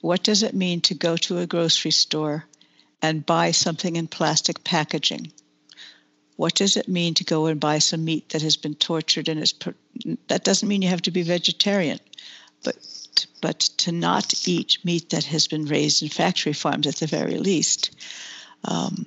What 0.03 0.23
does 0.23 0.43
it 0.43 0.55
mean 0.55 0.83
to 0.83 0.95
go 0.95 1.17
to 1.17 1.39
a 1.39 1.47
grocery 1.47 1.91
store 1.91 2.45
and 3.01 3.25
buy 3.25 3.53
something 3.53 3.97
in 3.97 4.07
plastic 4.07 4.63
packaging? 4.63 5.33
What 6.37 6.55
does 6.55 6.77
it 6.77 6.87
mean 6.87 7.15
to 7.15 7.25
go 7.25 7.47
and 7.47 7.59
buy 7.59 7.79
some 7.79 8.05
meat 8.05 8.29
that 8.31 8.43
has 8.43 8.57
been 8.57 8.75
tortured 8.75 9.29
and 9.29 9.41
is? 9.41 9.55
That 10.29 10.45
doesn't 10.45 10.69
mean 10.69 10.83
you 10.83 10.91
have 10.91 11.03
to 11.03 11.11
be 11.11 11.23
vegetarian, 11.23 11.99
but 12.63 12.77
but 13.41 13.61
to 13.61 13.93
not 13.93 14.47
eat 14.47 14.79
meat 14.85 15.11
that 15.11 15.25
has 15.25 15.49
been 15.49 15.65
raised 15.65 16.03
in 16.03 16.11
factory 16.11 16.53
farms 16.53 16.87
at 16.87 16.97
the 16.97 17.07
very 17.07 17.39
least. 17.39 17.91
Um, 18.65 19.07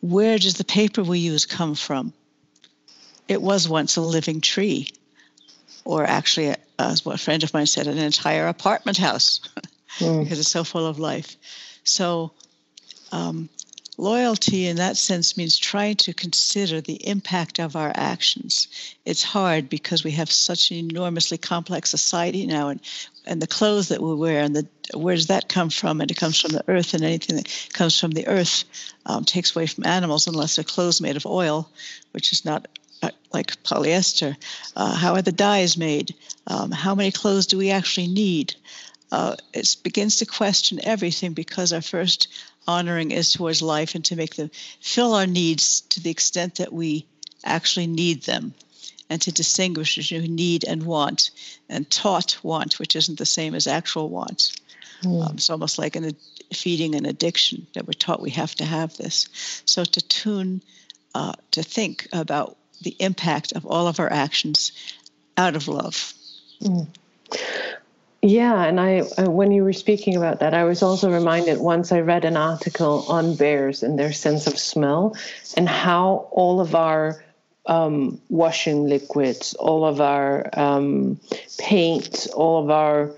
where 0.00 0.38
does 0.38 0.54
the 0.54 0.64
paper 0.64 1.02
we 1.02 1.18
use 1.18 1.46
come 1.46 1.74
from? 1.74 2.12
It 3.28 3.40
was 3.40 3.68
once 3.68 3.96
a 3.96 4.00
living 4.00 4.40
tree, 4.40 4.88
or 5.84 6.04
actually, 6.04 6.54
as 6.78 7.04
what 7.04 7.14
a 7.14 7.18
friend 7.18 7.42
of 7.42 7.54
mine 7.54 7.66
said, 7.66 7.86
an 7.86 7.98
entire 7.98 8.48
apartment 8.48 8.98
house 8.98 9.40
mm. 9.98 10.22
because 10.22 10.38
it's 10.38 10.50
so 10.50 10.64
full 10.64 10.86
of 10.86 10.98
life. 10.98 11.36
So, 11.84 12.32
um, 13.12 13.48
Loyalty, 13.98 14.66
in 14.66 14.76
that 14.76 14.96
sense, 14.96 15.36
means 15.36 15.58
trying 15.58 15.96
to 15.96 16.14
consider 16.14 16.80
the 16.80 17.06
impact 17.06 17.60
of 17.60 17.76
our 17.76 17.92
actions. 17.94 18.68
It's 19.04 19.22
hard 19.22 19.68
because 19.68 20.02
we 20.02 20.12
have 20.12 20.30
such 20.30 20.70
an 20.70 20.78
enormously 20.78 21.36
complex 21.36 21.90
society 21.90 22.46
now, 22.46 22.68
and, 22.68 22.80
and 23.26 23.40
the 23.42 23.46
clothes 23.46 23.88
that 23.88 24.00
we 24.00 24.14
wear, 24.14 24.42
and 24.42 24.56
the, 24.56 24.66
where 24.96 25.14
does 25.14 25.26
that 25.26 25.50
come 25.50 25.68
from? 25.68 26.00
And 26.00 26.10
it 26.10 26.16
comes 26.16 26.40
from 26.40 26.52
the 26.52 26.64
earth, 26.68 26.94
and 26.94 27.04
anything 27.04 27.36
that 27.36 27.68
comes 27.74 27.98
from 27.98 28.12
the 28.12 28.26
earth 28.28 28.64
um, 29.04 29.24
takes 29.24 29.54
away 29.54 29.66
from 29.66 29.84
animals 29.84 30.26
unless 30.26 30.56
they're 30.56 30.64
clothes 30.64 31.02
made 31.02 31.16
of 31.16 31.26
oil, 31.26 31.68
which 32.12 32.32
is 32.32 32.46
not 32.46 32.68
uh, 33.02 33.10
like 33.34 33.62
polyester. 33.62 34.36
Uh, 34.74 34.94
how 34.94 35.12
are 35.14 35.22
the 35.22 35.32
dyes 35.32 35.76
made? 35.76 36.14
Um, 36.46 36.70
how 36.70 36.94
many 36.94 37.10
clothes 37.10 37.46
do 37.46 37.58
we 37.58 37.70
actually 37.70 38.08
need? 38.08 38.54
Uh, 39.12 39.36
it 39.52 39.76
begins 39.82 40.16
to 40.16 40.26
question 40.26 40.80
everything 40.82 41.34
because 41.34 41.74
our 41.74 41.82
first 41.82 42.28
honoring 42.66 43.10
is 43.10 43.30
towards 43.30 43.60
life 43.60 43.94
and 43.94 44.06
to 44.06 44.16
make 44.16 44.36
them 44.36 44.50
fill 44.80 45.12
our 45.12 45.26
needs 45.26 45.82
to 45.82 46.00
the 46.00 46.10
extent 46.10 46.54
that 46.54 46.72
we 46.72 47.04
actually 47.44 47.86
need 47.86 48.22
them 48.22 48.54
and 49.10 49.20
to 49.20 49.30
distinguish 49.30 49.96
between 49.96 50.34
need 50.34 50.64
and 50.64 50.82
want 50.84 51.30
and 51.68 51.90
taught 51.90 52.38
want 52.42 52.78
which 52.78 52.96
isn't 52.96 53.18
the 53.18 53.26
same 53.26 53.54
as 53.54 53.66
actual 53.66 54.08
want 54.08 54.58
mm. 55.02 55.26
um, 55.26 55.34
it's 55.34 55.50
almost 55.50 55.78
like 55.78 55.94
an 55.94 56.16
feeding 56.54 56.94
an 56.94 57.04
addiction 57.04 57.66
that 57.74 57.86
we're 57.86 57.92
taught 57.92 58.22
we 58.22 58.30
have 58.30 58.54
to 58.54 58.64
have 58.64 58.96
this 58.96 59.28
so 59.66 59.84
to 59.84 60.00
tune 60.00 60.62
uh, 61.14 61.34
to 61.50 61.62
think 61.62 62.08
about 62.14 62.56
the 62.80 62.96
impact 62.98 63.52
of 63.52 63.66
all 63.66 63.86
of 63.88 64.00
our 64.00 64.10
actions 64.10 64.72
out 65.36 65.54
of 65.54 65.68
love 65.68 66.14
mm. 66.62 66.86
Yeah, 68.24 68.62
and 68.62 68.78
I 68.80 69.00
uh, 69.00 69.28
when 69.28 69.50
you 69.50 69.64
were 69.64 69.72
speaking 69.72 70.16
about 70.16 70.38
that, 70.40 70.54
I 70.54 70.62
was 70.62 70.80
also 70.80 71.10
reminded 71.10 71.58
once 71.58 71.90
I 71.90 72.00
read 72.00 72.24
an 72.24 72.36
article 72.36 73.04
on 73.08 73.34
bears 73.34 73.82
and 73.82 73.98
their 73.98 74.12
sense 74.12 74.46
of 74.46 74.56
smell 74.56 75.16
and 75.56 75.68
how 75.68 76.28
all 76.30 76.60
of 76.60 76.76
our 76.76 77.24
um, 77.66 78.20
washing 78.28 78.88
liquids, 78.88 79.54
all 79.54 79.84
of 79.84 80.00
our 80.00 80.48
um, 80.52 81.18
paint, 81.58 82.28
all 82.32 82.62
of 82.62 82.70
our 82.70 83.10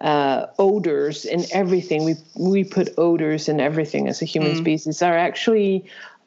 uh, 0.00 0.46
odors 0.60 1.24
in 1.24 1.44
everything 1.52 2.04
we 2.04 2.14
we 2.36 2.62
put 2.62 2.94
odors 2.98 3.48
in 3.48 3.58
everything 3.58 4.06
as 4.06 4.22
a 4.22 4.24
human 4.24 4.52
mm. 4.52 4.58
species 4.58 5.02
are 5.02 5.16
actually 5.16 5.84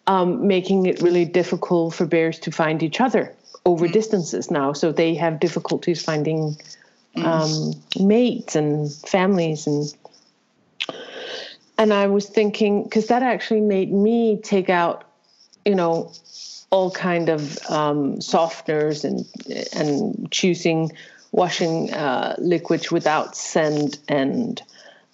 um, 0.08 0.46
making 0.46 0.86
it 0.88 1.02
really 1.02 1.24
difficult 1.24 1.94
for 1.94 2.06
bears 2.06 2.38
to 2.40 2.52
find 2.52 2.84
each 2.84 3.00
other 3.00 3.34
over 3.66 3.88
mm. 3.88 3.94
distances 3.94 4.52
now. 4.52 4.74
So 4.74 4.92
they 4.92 5.16
have 5.16 5.40
difficulties 5.40 6.04
finding 6.04 6.58
um, 7.18 7.74
mates 8.00 8.56
and 8.56 8.92
families 8.92 9.68
and 9.68 9.94
and 11.78 11.94
I 11.94 12.08
was 12.08 12.28
thinking 12.28 12.84
because 12.84 13.08
that 13.08 13.22
actually 13.22 13.62
made 13.62 13.92
me 13.92 14.40
take 14.42 14.70
out, 14.70 15.04
you 15.66 15.76
know, 15.76 16.12
all 16.70 16.92
kind 16.92 17.30
of 17.30 17.60
um, 17.70 18.18
softeners 18.18 19.04
and 19.04 19.26
and 19.74 20.32
choosing 20.32 20.92
washing 21.32 21.94
uh, 21.94 22.36
liquids 22.40 22.92
without 22.92 23.36
scent 23.36 23.98
and 24.08 24.62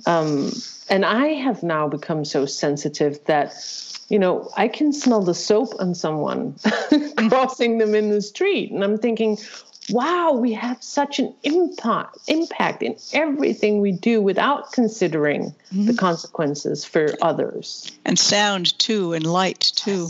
um, 0.06 0.52
and 0.90 1.06
I 1.06 1.28
have 1.28 1.64
now 1.64 1.88
become 1.88 2.26
so 2.26 2.46
sensitive 2.46 3.24
that 3.26 3.54
you 4.10 4.20
know 4.20 4.50
I 4.56 4.68
can 4.68 4.94
smell 4.94 5.24
the 5.24 5.34
soap 5.34 5.74
on 5.80 5.96
someone 5.96 6.56
crossing 7.30 7.78
them 7.78 7.96
in 7.96 8.10
the 8.10 8.22
street, 8.22 8.72
and 8.72 8.84
I'm 8.84 8.98
thinking, 8.98 9.38
wow, 9.90 10.34
we 10.34 10.54
have 10.54 10.82
such 10.84 11.20
an 11.20 11.34
impact 11.44 12.18
impact 12.28 12.84
in 12.84 12.96
everything 13.14 13.82
we 13.82 13.92
do 13.92 14.22
without 14.22 14.72
considering 14.72 15.54
mm-hmm. 15.74 15.86
the 15.86 15.94
consequences 15.94 16.86
for 16.86 17.16
others. 17.22 17.92
And 18.06 18.18
sound 18.18 18.78
too, 18.78 19.14
and 19.14 19.26
light 19.26 19.60
too. 19.60 20.10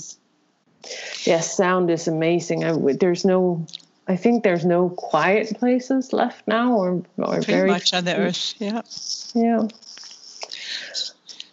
Yes, 0.84 1.26
yes 1.26 1.56
sound 1.56 1.90
is 1.90 2.08
amazing. 2.08 2.64
I, 2.64 2.74
there's 2.94 3.24
no, 3.24 3.66
I 4.08 4.16
think 4.16 4.44
there's 4.44 4.66
no 4.66 4.90
quiet 4.90 5.58
places 5.58 6.12
left 6.12 6.48
now, 6.48 6.74
or 6.74 7.04
or 7.18 7.42
very 7.42 7.70
much 7.70 7.94
on 7.94 8.06
the 8.06 8.18
earth. 8.18 8.56
Yeah. 8.60 8.82
Yeah. 9.34 9.68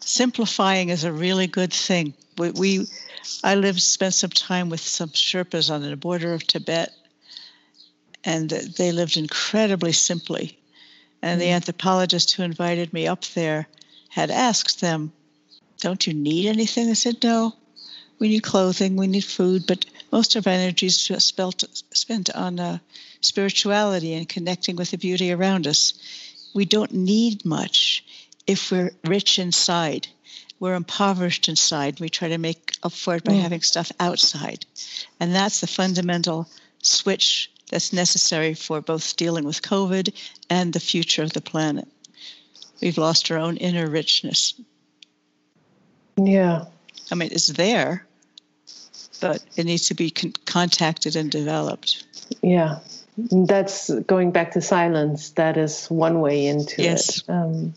Simplifying 0.01 0.89
is 0.89 1.05
a 1.05 1.13
really 1.13 1.47
good 1.47 1.73
thing. 1.73 2.15
We, 2.39 2.51
we 2.51 2.87
I 3.45 3.55
lived 3.55 3.81
spent 3.81 4.15
some 4.15 4.31
time 4.31 4.71
with 4.71 4.81
some 4.81 5.11
Sherpas 5.11 5.71
on 5.71 5.83
the 5.83 5.97
border 5.97 6.35
of 6.35 6.47
Tibet 6.47 6.93
and 8.25 8.51
they 8.51 8.93
lived 8.93 9.17
incredibly 9.17 9.93
simply. 9.93 10.59
And 11.23 11.41
the 11.41 11.47
mm-hmm. 11.47 11.55
anthropologist 11.55 12.33
who 12.35 12.43
invited 12.43 12.93
me 12.93 13.07
up 13.07 13.25
there 13.27 13.67
had 14.09 14.31
asked 14.31 14.81
them, 14.81 15.13
Don't 15.79 16.07
you 16.07 16.15
need 16.15 16.49
anything? 16.49 16.87
They 16.87 16.95
said, 16.95 17.23
No. 17.23 17.55
We 18.19 18.29
need 18.29 18.43
clothing, 18.43 18.97
we 18.97 19.07
need 19.07 19.25
food, 19.25 19.65
but 19.69 19.87
most 20.11 20.35
of 20.35 20.47
our 20.47 20.53
energy 20.53 20.87
is 20.87 21.01
spent, 21.01 21.65
spent 21.95 22.31
on 22.35 22.59
uh, 22.59 22.79
spirituality 23.21 24.15
and 24.15 24.29
connecting 24.29 24.75
with 24.75 24.91
the 24.91 24.99
beauty 24.99 25.33
around 25.33 25.67
us. 25.67 25.95
We 26.53 26.65
don't 26.65 26.93
need 26.93 27.45
much 27.45 28.05
if 28.47 28.73
we're 28.73 28.91
rich 29.05 29.39
inside. 29.39 30.09
We're 30.59 30.75
impoverished 30.75 31.49
inside. 31.49 32.01
We 32.01 32.09
try 32.09 32.29
to 32.29 32.39
make 32.39 32.73
up 32.83 32.93
for 32.93 33.15
it 33.15 33.25
by 33.25 33.35
mm. 33.35 33.43
having 33.43 33.61
stuff 33.61 33.93
outside. 34.01 34.67
And 35.21 35.33
that's 35.33 35.61
the 35.61 35.69
fundamental 35.69 36.49
switch 36.83 37.53
that's 37.71 37.93
necessary 37.93 38.55
for 38.55 38.81
both 38.81 39.17
dealing 39.17 39.45
with 39.45 39.63
COVID 39.63 40.15
and 40.51 40.73
the 40.73 40.81
future 40.81 41.23
of 41.23 41.33
the 41.33 41.41
planet. 41.41 41.89
We've 42.81 42.99
lost 42.99 43.31
our 43.31 43.39
own 43.39 43.57
inner 43.57 43.89
richness. 43.89 44.55
Yeah. 46.17 46.67
I 47.11 47.15
mean, 47.15 47.31
it's 47.33 47.49
there, 47.49 48.07
but 49.21 49.45
it 49.57 49.65
needs 49.65 49.89
to 49.89 49.95
be 49.95 50.11
con- 50.11 50.35
contacted 50.47 51.17
and 51.17 51.31
developed. 51.31 52.05
Yeah. 52.43 52.81
That's 53.17 53.91
going 53.91 54.31
back 54.31 54.53
to 54.53 54.61
silence. 54.61 55.31
That 55.31 55.57
is 55.57 55.87
one 55.87 56.21
way 56.21 56.47
into 56.47 56.83
yes. 56.83 57.19
it. 57.19 57.25
Um, 57.29 57.75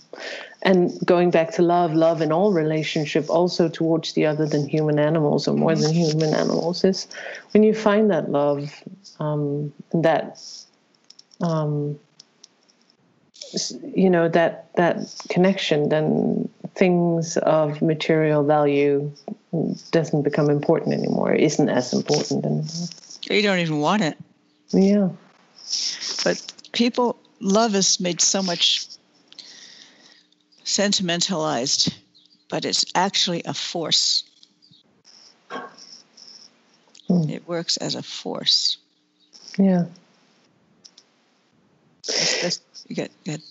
and 0.64 0.94
going 1.06 1.32
back 1.32 1.52
to 1.52 1.62
love, 1.62 1.94
love 1.94 2.22
in 2.22 2.32
all 2.32 2.54
relationship, 2.54 3.30
also 3.30 3.68
towards 3.68 4.14
the 4.14 4.26
other 4.26 4.46
than 4.46 4.68
human 4.68 5.00
animals 5.00 5.48
or 5.48 5.56
more 5.56 5.76
than 5.76 5.94
human 5.94 6.34
animals, 6.34 6.84
is 6.84 7.08
when 7.52 7.64
you 7.64 7.74
find 7.74 8.12
that 8.12 8.30
love, 8.30 8.72
um, 9.20 9.74
that 9.94 10.40
um, 11.42 12.00
you 13.96 14.10
know 14.10 14.30
that 14.30 14.74
that 14.76 14.98
connection, 15.30 15.90
then 15.90 16.48
things 16.76 17.38
of 17.38 17.82
material 17.82 18.44
value 18.44 19.12
doesn't 19.92 20.22
become 20.22 20.50
important 20.50 20.94
anymore. 20.94 21.34
It 21.34 21.42
isn't 21.42 21.70
as 21.70 21.92
important 21.92 22.46
anymore. 22.46 22.88
You 23.30 23.42
don't 23.42 23.60
even 23.60 23.80
want 23.80 24.04
it. 24.04 24.18
Yeah. 24.70 25.10
But 26.24 26.54
people, 26.72 27.18
love 27.40 27.76
is 27.76 28.00
made 28.00 28.22
so 28.22 28.42
much 28.42 28.88
sentimentalized, 30.72 31.94
but 32.50 32.66
it's 32.66 32.86
actually 32.96 33.44
a 33.46 33.54
force. 33.54 34.24
Hmm. 37.08 37.30
It 37.30 37.48
works 37.48 37.78
as 37.78 37.96
a 37.96 38.04
force. 38.04 38.78
Yeah. 39.58 39.86
you 42.88 42.96
get, 42.96 43.12
get. 43.26 43.42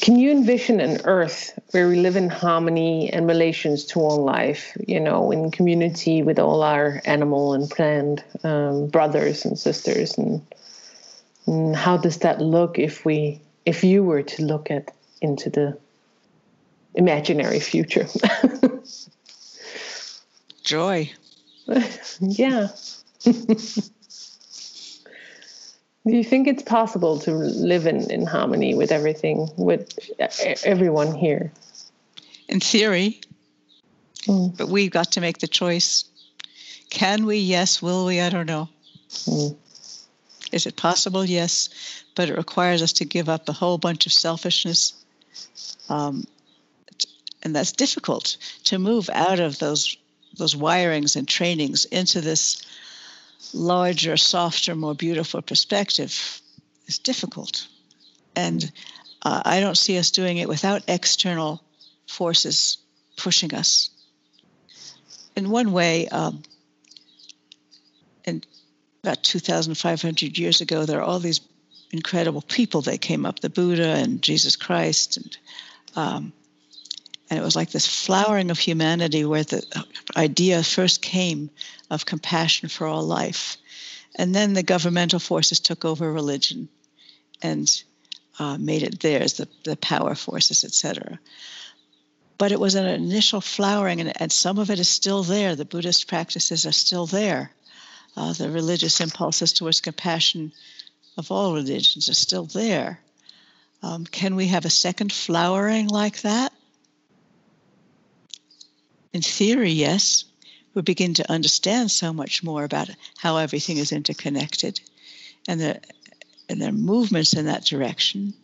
Can 0.00 0.16
you 0.16 0.30
envision 0.30 0.80
an 0.80 1.00
earth 1.04 1.58
where 1.70 1.88
we 1.88 1.96
live 1.96 2.16
in 2.16 2.28
harmony 2.28 3.10
and 3.12 3.26
relations 3.26 3.84
to 3.86 4.00
all 4.00 4.22
life, 4.24 4.76
you 4.86 4.98
know, 5.00 5.30
in 5.30 5.50
community 5.50 6.22
with 6.22 6.38
all 6.38 6.62
our 6.62 7.02
animal 7.04 7.52
and 7.54 7.70
plant 7.70 8.24
um, 8.44 8.88
brothers 8.88 9.44
and 9.44 9.58
sisters? 9.58 10.16
And, 10.18 10.42
and 11.46 11.76
how 11.76 11.96
does 11.96 12.18
that 12.18 12.40
look 12.40 12.78
if 12.78 13.04
we, 13.04 13.40
if 13.64 13.84
you 13.84 14.02
were 14.02 14.22
to 14.22 14.42
look 14.42 14.70
at 14.70 14.92
into 15.20 15.50
the 15.50 15.78
imaginary 16.94 17.60
future. 17.60 18.06
Joy. 20.64 21.10
yeah. 22.20 22.68
Do 26.06 26.16
you 26.16 26.24
think 26.24 26.48
it's 26.48 26.62
possible 26.62 27.18
to 27.20 27.32
live 27.32 27.86
in, 27.86 28.10
in 28.10 28.26
harmony 28.26 28.74
with 28.74 28.90
everything, 28.90 29.48
with 29.56 29.98
everyone 30.64 31.14
here? 31.14 31.52
In 32.48 32.60
theory. 32.60 33.20
Mm. 34.22 34.56
But 34.56 34.68
we've 34.68 34.90
got 34.90 35.12
to 35.12 35.20
make 35.20 35.38
the 35.38 35.46
choice. 35.46 36.04
Can 36.88 37.26
we? 37.26 37.38
Yes. 37.38 37.82
Will 37.82 38.06
we? 38.06 38.20
I 38.20 38.30
don't 38.30 38.46
know. 38.46 38.68
Mm. 39.10 39.56
Is 40.52 40.66
it 40.66 40.76
possible? 40.76 41.24
Yes. 41.24 41.68
But 42.14 42.30
it 42.30 42.36
requires 42.36 42.82
us 42.82 42.92
to 42.94 43.04
give 43.04 43.28
up 43.28 43.48
a 43.48 43.52
whole 43.52 43.78
bunch 43.78 44.06
of 44.06 44.12
selfishness, 44.12 44.99
um, 45.88 46.24
and 47.42 47.54
that's 47.54 47.72
difficult 47.72 48.36
to 48.64 48.78
move 48.78 49.08
out 49.12 49.40
of 49.40 49.58
those 49.58 49.96
those 50.36 50.54
wirings 50.54 51.16
and 51.16 51.26
trainings 51.26 51.84
into 51.86 52.20
this 52.20 52.62
larger, 53.52 54.16
softer, 54.16 54.76
more 54.76 54.94
beautiful 54.94 55.42
perspective 55.42 56.40
is 56.86 56.98
difficult, 56.98 57.66
and 58.36 58.70
uh, 59.22 59.42
I 59.44 59.60
don't 59.60 59.78
see 59.78 59.98
us 59.98 60.10
doing 60.10 60.38
it 60.38 60.48
without 60.48 60.82
external 60.88 61.62
forces 62.06 62.78
pushing 63.16 63.54
us. 63.54 63.90
In 65.36 65.50
one 65.50 65.72
way, 65.72 66.08
um, 66.08 66.42
about 69.02 69.22
2,500 69.22 70.38
years 70.38 70.60
ago, 70.60 70.84
there 70.84 70.98
are 71.00 71.04
all 71.04 71.18
these 71.18 71.40
incredible 71.92 72.42
people 72.42 72.82
that 72.82 73.00
came 73.00 73.26
up 73.26 73.40
the 73.40 73.50
Buddha 73.50 73.88
and 73.88 74.22
Jesus 74.22 74.56
Christ 74.56 75.16
and 75.16 75.38
um, 75.96 76.32
and 77.30 77.38
it 77.38 77.42
was 77.42 77.54
like 77.54 77.70
this 77.70 77.86
flowering 77.86 78.50
of 78.50 78.58
humanity 78.58 79.24
where 79.24 79.44
the 79.44 79.64
idea 80.16 80.64
first 80.64 81.00
came 81.00 81.48
of 81.88 82.04
compassion 82.04 82.68
for 82.68 82.88
all 82.88 83.04
life. 83.04 83.56
And 84.16 84.34
then 84.34 84.52
the 84.52 84.64
governmental 84.64 85.20
forces 85.20 85.60
took 85.60 85.84
over 85.84 86.12
religion 86.12 86.68
and 87.40 87.70
uh, 88.40 88.58
made 88.58 88.82
it 88.82 88.98
theirs, 88.98 89.34
the, 89.34 89.48
the 89.62 89.76
power 89.76 90.16
forces, 90.16 90.64
etc. 90.64 91.20
But 92.36 92.50
it 92.50 92.58
was 92.58 92.74
an 92.74 92.86
initial 92.86 93.40
flowering, 93.40 94.00
and, 94.00 94.20
and, 94.20 94.32
some 94.32 94.58
of 94.58 94.70
it 94.70 94.80
is 94.80 94.88
still 94.88 95.22
there. 95.22 95.54
The 95.54 95.64
Buddhist 95.64 96.08
practices 96.08 96.66
are 96.66 96.72
still 96.72 97.06
there. 97.06 97.52
Uh, 98.16 98.32
the 98.32 98.50
religious 98.50 99.00
impulses 99.00 99.52
towards 99.52 99.80
compassion 99.80 100.52
of 101.16 101.30
all 101.30 101.54
religions 101.54 102.08
are 102.08 102.14
still 102.14 102.46
there. 102.46 103.00
Um, 103.82 104.04
can 104.04 104.36
we 104.36 104.48
have 104.48 104.64
a 104.64 104.70
second 104.70 105.12
flowering 105.12 105.88
like 105.88 106.20
that? 106.22 106.52
In 109.12 109.22
theory, 109.22 109.72
yes. 109.72 110.24
We 110.74 110.82
begin 110.82 111.14
to 111.14 111.30
understand 111.30 111.90
so 111.90 112.12
much 112.12 112.44
more 112.44 112.62
about 112.62 112.90
how 113.18 113.38
everything 113.38 113.78
is 113.78 113.90
interconnected 113.90 114.80
and 115.48 115.60
the 115.60 115.80
and 116.48 116.62
are 116.62 116.72
movements 116.72 117.34
in 117.34 117.46
that 117.46 117.64
direction. 117.64 118.34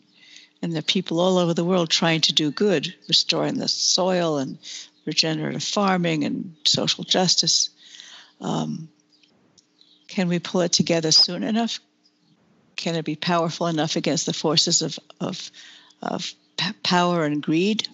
And 0.61 0.75
are 0.75 0.81
people 0.81 1.19
all 1.19 1.37
over 1.37 1.53
the 1.53 1.65
world 1.65 1.89
trying 1.89 2.21
to 2.21 2.33
do 2.33 2.51
good, 2.51 2.93
restoring 3.07 3.57
the 3.57 3.67
soil 3.67 4.37
and 4.37 4.57
regenerative 5.05 5.63
farming 5.63 6.23
and 6.23 6.55
social 6.65 7.03
justice. 7.03 7.69
Um, 8.41 8.89
can 10.07 10.27
we 10.27 10.39
pull 10.39 10.61
it 10.61 10.71
together 10.71 11.11
soon 11.11 11.43
enough? 11.43 11.79
Can 12.77 12.95
it 12.95 13.03
be 13.03 13.15
powerful 13.15 13.67
enough 13.67 13.95
against 13.95 14.25
the 14.25 14.33
forces 14.33 14.81
of, 14.81 14.97
of, 15.19 15.51
of 16.01 16.31
p- 16.55 16.71
power 16.83 17.25
and 17.25 17.43
greed? 17.43 17.87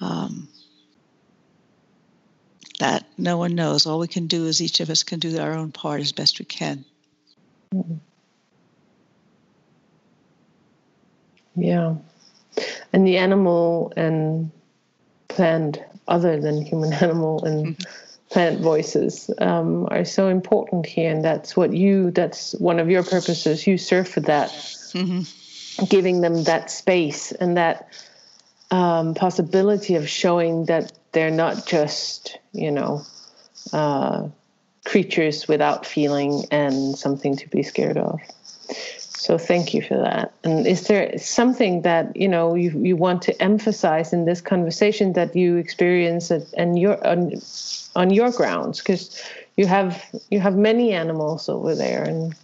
Um, 0.00 0.48
that 2.80 3.06
no 3.16 3.38
one 3.38 3.54
knows. 3.54 3.86
All 3.86 4.00
we 4.00 4.08
can 4.08 4.26
do 4.26 4.46
is 4.46 4.60
each 4.60 4.80
of 4.80 4.90
us 4.90 5.04
can 5.04 5.20
do 5.20 5.38
our 5.38 5.52
own 5.54 5.70
part 5.70 6.00
as 6.00 6.10
best 6.10 6.40
we 6.40 6.44
can. 6.44 6.84
Yeah. 11.54 11.94
And 12.92 13.06
the 13.06 13.18
animal 13.18 13.92
and 13.96 14.50
plant, 15.28 15.78
other 16.08 16.40
than 16.40 16.62
human 16.62 16.92
animal 17.04 17.44
and 17.44 17.76
mm-hmm. 17.76 18.11
Plant 18.32 18.60
voices, 18.60 19.30
um, 19.38 19.86
are 19.90 20.04
so 20.04 20.28
important 20.28 20.86
here. 20.86 21.10
And 21.10 21.22
that's 21.22 21.54
what 21.56 21.72
you, 21.72 22.10
that's 22.10 22.54
one 22.54 22.80
of 22.80 22.88
your 22.88 23.02
purposes. 23.02 23.66
You 23.66 23.76
serve 23.76 24.08
for 24.08 24.20
that, 24.20 24.48
mm-hmm. 24.48 25.84
giving 25.84 26.22
them 26.22 26.44
that 26.44 26.70
space 26.70 27.32
and 27.32 27.56
that 27.58 27.88
um, 28.70 29.14
possibility 29.14 29.96
of 29.96 30.08
showing 30.08 30.64
that 30.64 30.92
they're 31.12 31.30
not 31.30 31.66
just, 31.66 32.38
you 32.52 32.70
know, 32.70 33.02
uh, 33.72 34.28
creatures 34.86 35.46
without 35.46 35.84
feeling 35.84 36.46
and 36.50 36.96
something 36.96 37.36
to 37.36 37.48
be 37.50 37.62
scared 37.62 37.98
of. 37.98 38.18
So 39.22 39.38
thank 39.38 39.72
you 39.72 39.82
for 39.82 39.96
that. 39.98 40.32
And 40.42 40.66
is 40.66 40.88
there 40.88 41.16
something 41.16 41.82
that 41.82 42.16
you 42.16 42.26
know 42.26 42.56
you, 42.56 42.70
you 42.70 42.96
want 42.96 43.22
to 43.22 43.40
emphasize 43.40 44.12
in 44.12 44.24
this 44.24 44.40
conversation 44.40 45.12
that 45.12 45.36
you 45.36 45.58
experience 45.58 46.32
at, 46.32 46.42
and 46.54 46.76
your 46.76 46.98
on, 47.06 47.40
on 47.94 48.10
your 48.10 48.32
grounds? 48.32 48.80
Because 48.80 49.22
you 49.56 49.68
have 49.68 50.04
you 50.32 50.40
have 50.40 50.56
many 50.56 50.92
animals 50.92 51.48
over 51.48 51.76
there, 51.76 52.02
and 52.02 52.34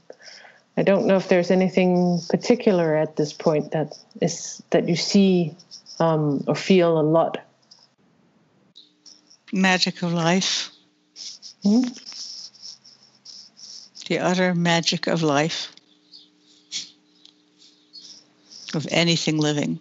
I 0.76 0.83
don't 0.83 1.09
know 1.09 1.16
if 1.16 1.29
there's 1.29 1.51
anything 1.51 2.20
particular 2.31 2.95
at 2.95 3.16
this 3.16 3.33
point 3.33 3.72
that 3.72 3.99
is 4.22 4.62
that 4.70 4.89
you 4.89 4.95
see 4.95 5.57
um, 5.99 6.45
or 6.47 6.55
feel 6.55 7.01
a 7.01 7.03
lot. 7.03 7.39
Magic 9.53 10.05
of 10.05 10.12
life. 10.12 10.70
Hmm? 11.64 11.83
The 14.07 14.20
utter 14.20 14.55
magic 14.55 15.09
of 15.09 15.24
life 15.24 15.72
of 18.75 18.87
anything 18.91 19.39
living. 19.39 19.81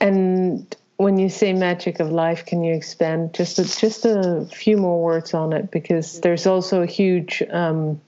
And 0.00 0.74
when 0.96 1.18
you 1.18 1.28
say 1.28 1.52
magic 1.52 2.00
of 2.00 2.10
life, 2.10 2.46
can 2.46 2.62
you 2.62 2.74
expand 2.74 3.34
just 3.34 3.58
a, 3.58 3.64
just 3.64 4.04
a 4.04 4.46
few 4.52 4.76
more 4.76 5.02
words 5.02 5.34
on 5.34 5.52
it? 5.52 5.70
Because 5.70 6.20
there's 6.20 6.46
also 6.46 6.82
a 6.82 6.86
huge 6.86 7.42
um, 7.50 8.00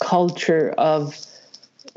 culture 0.00 0.74
of 0.76 1.16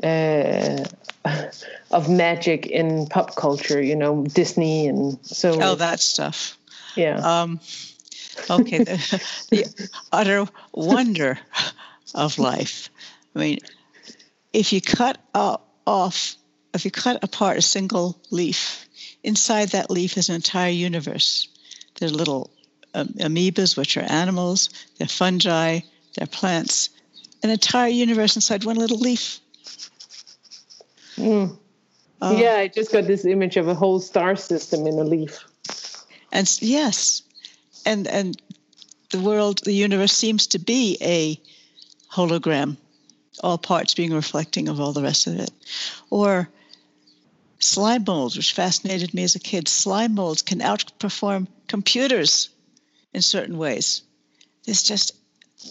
uh, 0.02 0.84
of 1.90 2.08
magic 2.08 2.66
in 2.66 3.06
pop 3.06 3.36
culture. 3.36 3.82
You 3.82 3.96
know, 3.96 4.24
Disney 4.24 4.86
and 4.86 5.18
so. 5.26 5.58
Oh, 5.60 5.74
that 5.74 6.00
stuff. 6.00 6.56
Yeah. 6.96 7.16
Um, 7.16 7.60
okay. 8.48 8.78
the, 8.78 9.22
the 9.50 9.90
utter 10.12 10.46
wonder 10.72 11.38
of 12.14 12.38
life. 12.38 12.90
I 13.34 13.38
mean, 13.38 13.58
if 14.52 14.72
you 14.72 14.80
cut 14.80 15.18
up 15.34 15.69
off, 15.90 16.36
if 16.72 16.84
you 16.84 16.90
cut 16.90 17.22
apart 17.24 17.58
a 17.58 17.62
single 17.62 18.16
leaf, 18.30 18.86
inside 19.24 19.70
that 19.70 19.90
leaf 19.90 20.16
is 20.16 20.28
an 20.28 20.36
entire 20.36 20.70
universe. 20.70 21.48
There 21.98 22.08
are 22.08 22.12
little 22.12 22.50
um, 22.94 23.08
amoebas, 23.18 23.76
which 23.76 23.96
are 23.96 24.06
animals, 24.08 24.70
they're 24.96 25.08
fungi, 25.08 25.80
they're 26.14 26.28
plants, 26.28 26.90
an 27.42 27.50
entire 27.50 27.88
universe 27.88 28.36
inside 28.36 28.64
one 28.64 28.76
little 28.76 28.98
leaf. 28.98 29.40
Mm. 31.16 31.58
Uh, 32.22 32.36
yeah, 32.38 32.56
I 32.56 32.68
just 32.68 32.92
got 32.92 33.06
this 33.06 33.24
image 33.24 33.56
of 33.56 33.66
a 33.66 33.74
whole 33.74 33.98
star 33.98 34.36
system 34.36 34.86
in 34.86 34.94
a 34.94 35.04
leaf. 35.04 35.44
And 36.32 36.46
yes, 36.60 37.22
and 37.84 38.06
and 38.06 38.40
the 39.10 39.18
world, 39.18 39.60
the 39.64 39.72
universe 39.72 40.12
seems 40.12 40.46
to 40.48 40.58
be 40.58 40.96
a 41.00 41.40
hologram 42.14 42.76
all 43.40 43.58
parts 43.58 43.94
being 43.94 44.12
reflecting 44.12 44.68
of 44.68 44.80
all 44.80 44.92
the 44.92 45.02
rest 45.02 45.26
of 45.26 45.38
it. 45.38 45.50
Or 46.10 46.48
slime 47.58 48.04
molds, 48.06 48.36
which 48.36 48.52
fascinated 48.52 49.14
me 49.14 49.22
as 49.22 49.34
a 49.34 49.40
kid. 49.40 49.68
Slime 49.68 50.14
molds 50.14 50.42
can 50.42 50.60
outperform 50.60 51.46
computers 51.66 52.50
in 53.12 53.22
certain 53.22 53.58
ways. 53.58 54.02
There's 54.64 54.82
just 54.82 55.12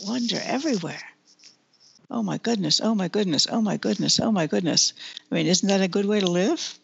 wonder 0.05 0.39
everywhere. 0.43 1.01
Oh 2.11 2.24
my 2.24 2.38
goodness, 2.39 2.82
oh 2.84 2.95
my 2.95 3.07
goodness, 3.07 3.47
oh 3.49 3.61
my 3.61 3.78
goodness, 3.78 4.20
oh 4.20 4.32
my 4.32 4.47
goodness. 4.47 4.93
I 5.32 5.36
mean, 5.36 5.45
isn't 5.45 5.67
that 5.70 5.82
a 5.82 5.88
good 5.88 6.05
way 6.05 6.20
to 6.20 6.28
live? 6.28 6.80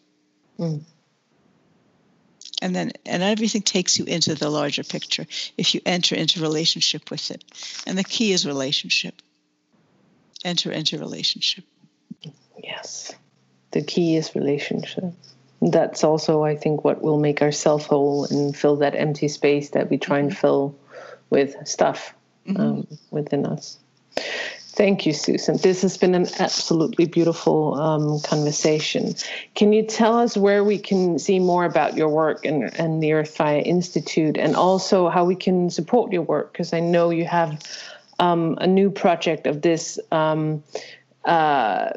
Mm. 0.58 0.82
And 2.62 2.74
then, 2.74 2.92
and 3.04 3.22
everything 3.22 3.62
takes 3.62 3.98
you 3.98 4.04
into 4.04 4.34
the 4.34 4.48
larger 4.48 4.84
picture 4.84 5.26
if 5.58 5.74
you 5.74 5.80
enter 5.84 6.14
into 6.14 6.40
relationship 6.40 7.10
with 7.10 7.30
it. 7.30 7.44
And 7.86 7.98
the 7.98 8.04
key 8.04 8.32
is 8.32 8.46
relationship 8.46 9.20
enter 10.46 10.70
into 10.70 10.98
relationship. 10.98 11.64
Yes. 12.62 13.14
The 13.72 13.82
key 13.82 14.16
is 14.16 14.34
relationship. 14.34 15.12
That's 15.60 16.04
also, 16.04 16.44
I 16.44 16.56
think, 16.56 16.84
what 16.84 17.02
will 17.02 17.18
make 17.18 17.42
ourselves 17.42 17.86
whole 17.86 18.24
and 18.26 18.56
fill 18.56 18.76
that 18.76 18.94
empty 18.94 19.28
space 19.28 19.70
that 19.70 19.90
we 19.90 19.98
try 19.98 20.18
and 20.18 20.30
mm-hmm. 20.30 20.40
fill 20.40 20.78
with 21.30 21.56
stuff 21.66 22.14
mm-hmm. 22.46 22.60
um, 22.60 22.86
within 23.10 23.44
us. 23.46 23.78
Thank 24.76 25.06
you, 25.06 25.14
Susan. 25.14 25.56
This 25.56 25.80
has 25.80 25.96
been 25.96 26.14
an 26.14 26.26
absolutely 26.38 27.06
beautiful 27.06 27.74
um, 27.74 28.20
conversation. 28.20 29.14
Can 29.54 29.72
you 29.72 29.82
tell 29.82 30.18
us 30.18 30.36
where 30.36 30.62
we 30.62 30.78
can 30.78 31.18
see 31.18 31.38
more 31.38 31.64
about 31.64 31.96
your 31.96 32.10
work 32.10 32.44
and, 32.44 32.64
and 32.78 33.02
the 33.02 33.10
Earthfire 33.10 33.64
Institute 33.64 34.36
and 34.36 34.54
also 34.54 35.08
how 35.08 35.24
we 35.24 35.34
can 35.34 35.70
support 35.70 36.12
your 36.12 36.22
work? 36.22 36.52
Because 36.52 36.74
I 36.74 36.80
know 36.80 37.08
you 37.08 37.24
have 37.24 37.58
um, 38.18 38.56
a 38.60 38.66
new 38.66 38.90
project 38.90 39.46
of 39.46 39.62
this 39.62 39.98
um, 40.10 40.62
uh, 41.24 41.90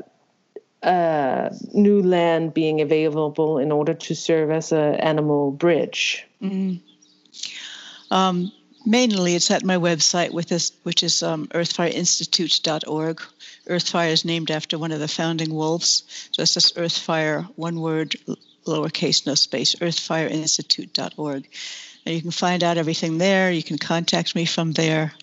uh, 0.83 1.49
new 1.73 2.01
land 2.01 2.53
being 2.53 2.81
available 2.81 3.57
in 3.57 3.71
order 3.71 3.93
to 3.93 4.15
serve 4.15 4.51
as 4.51 4.71
an 4.71 4.95
animal 4.95 5.51
bridge. 5.51 6.25
Mm-hmm. 6.41 6.77
Um, 8.13 8.51
mainly, 8.85 9.35
it's 9.35 9.51
at 9.51 9.63
my 9.63 9.75
website, 9.75 10.31
with 10.31 10.47
this, 10.47 10.71
which 10.83 11.03
is 11.03 11.21
um, 11.21 11.47
earthfireinstitute.org. 11.47 13.21
Earthfire 13.67 14.11
is 14.11 14.25
named 14.25 14.51
after 14.51 14.77
one 14.77 14.91
of 14.91 14.99
the 14.99 15.07
founding 15.07 15.53
wolves. 15.53 16.03
So 16.31 16.41
it's 16.41 16.53
just 16.53 16.75
Earthfire, 16.75 17.43
one 17.55 17.81
word, 17.81 18.15
lowercase, 18.65 19.25
no 19.25 19.35
space, 19.35 19.75
earthfireinstitute.org. 19.75 21.49
And 22.05 22.15
you 22.15 22.21
can 22.21 22.31
find 22.31 22.63
out 22.63 22.77
everything 22.77 23.17
there. 23.17 23.51
You 23.51 23.63
can 23.63 23.77
contact 23.77 24.33
me 24.33 24.45
from 24.45 24.71
there. 24.71 25.13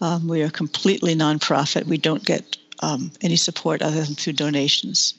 Um, 0.00 0.28
we 0.28 0.42
are 0.42 0.50
completely 0.50 1.14
nonprofit. 1.14 1.86
We 1.86 1.98
don't 1.98 2.24
get 2.24 2.56
um, 2.80 3.10
any 3.20 3.36
support 3.36 3.82
other 3.82 4.02
than 4.02 4.14
through 4.14 4.34
donations. 4.34 5.14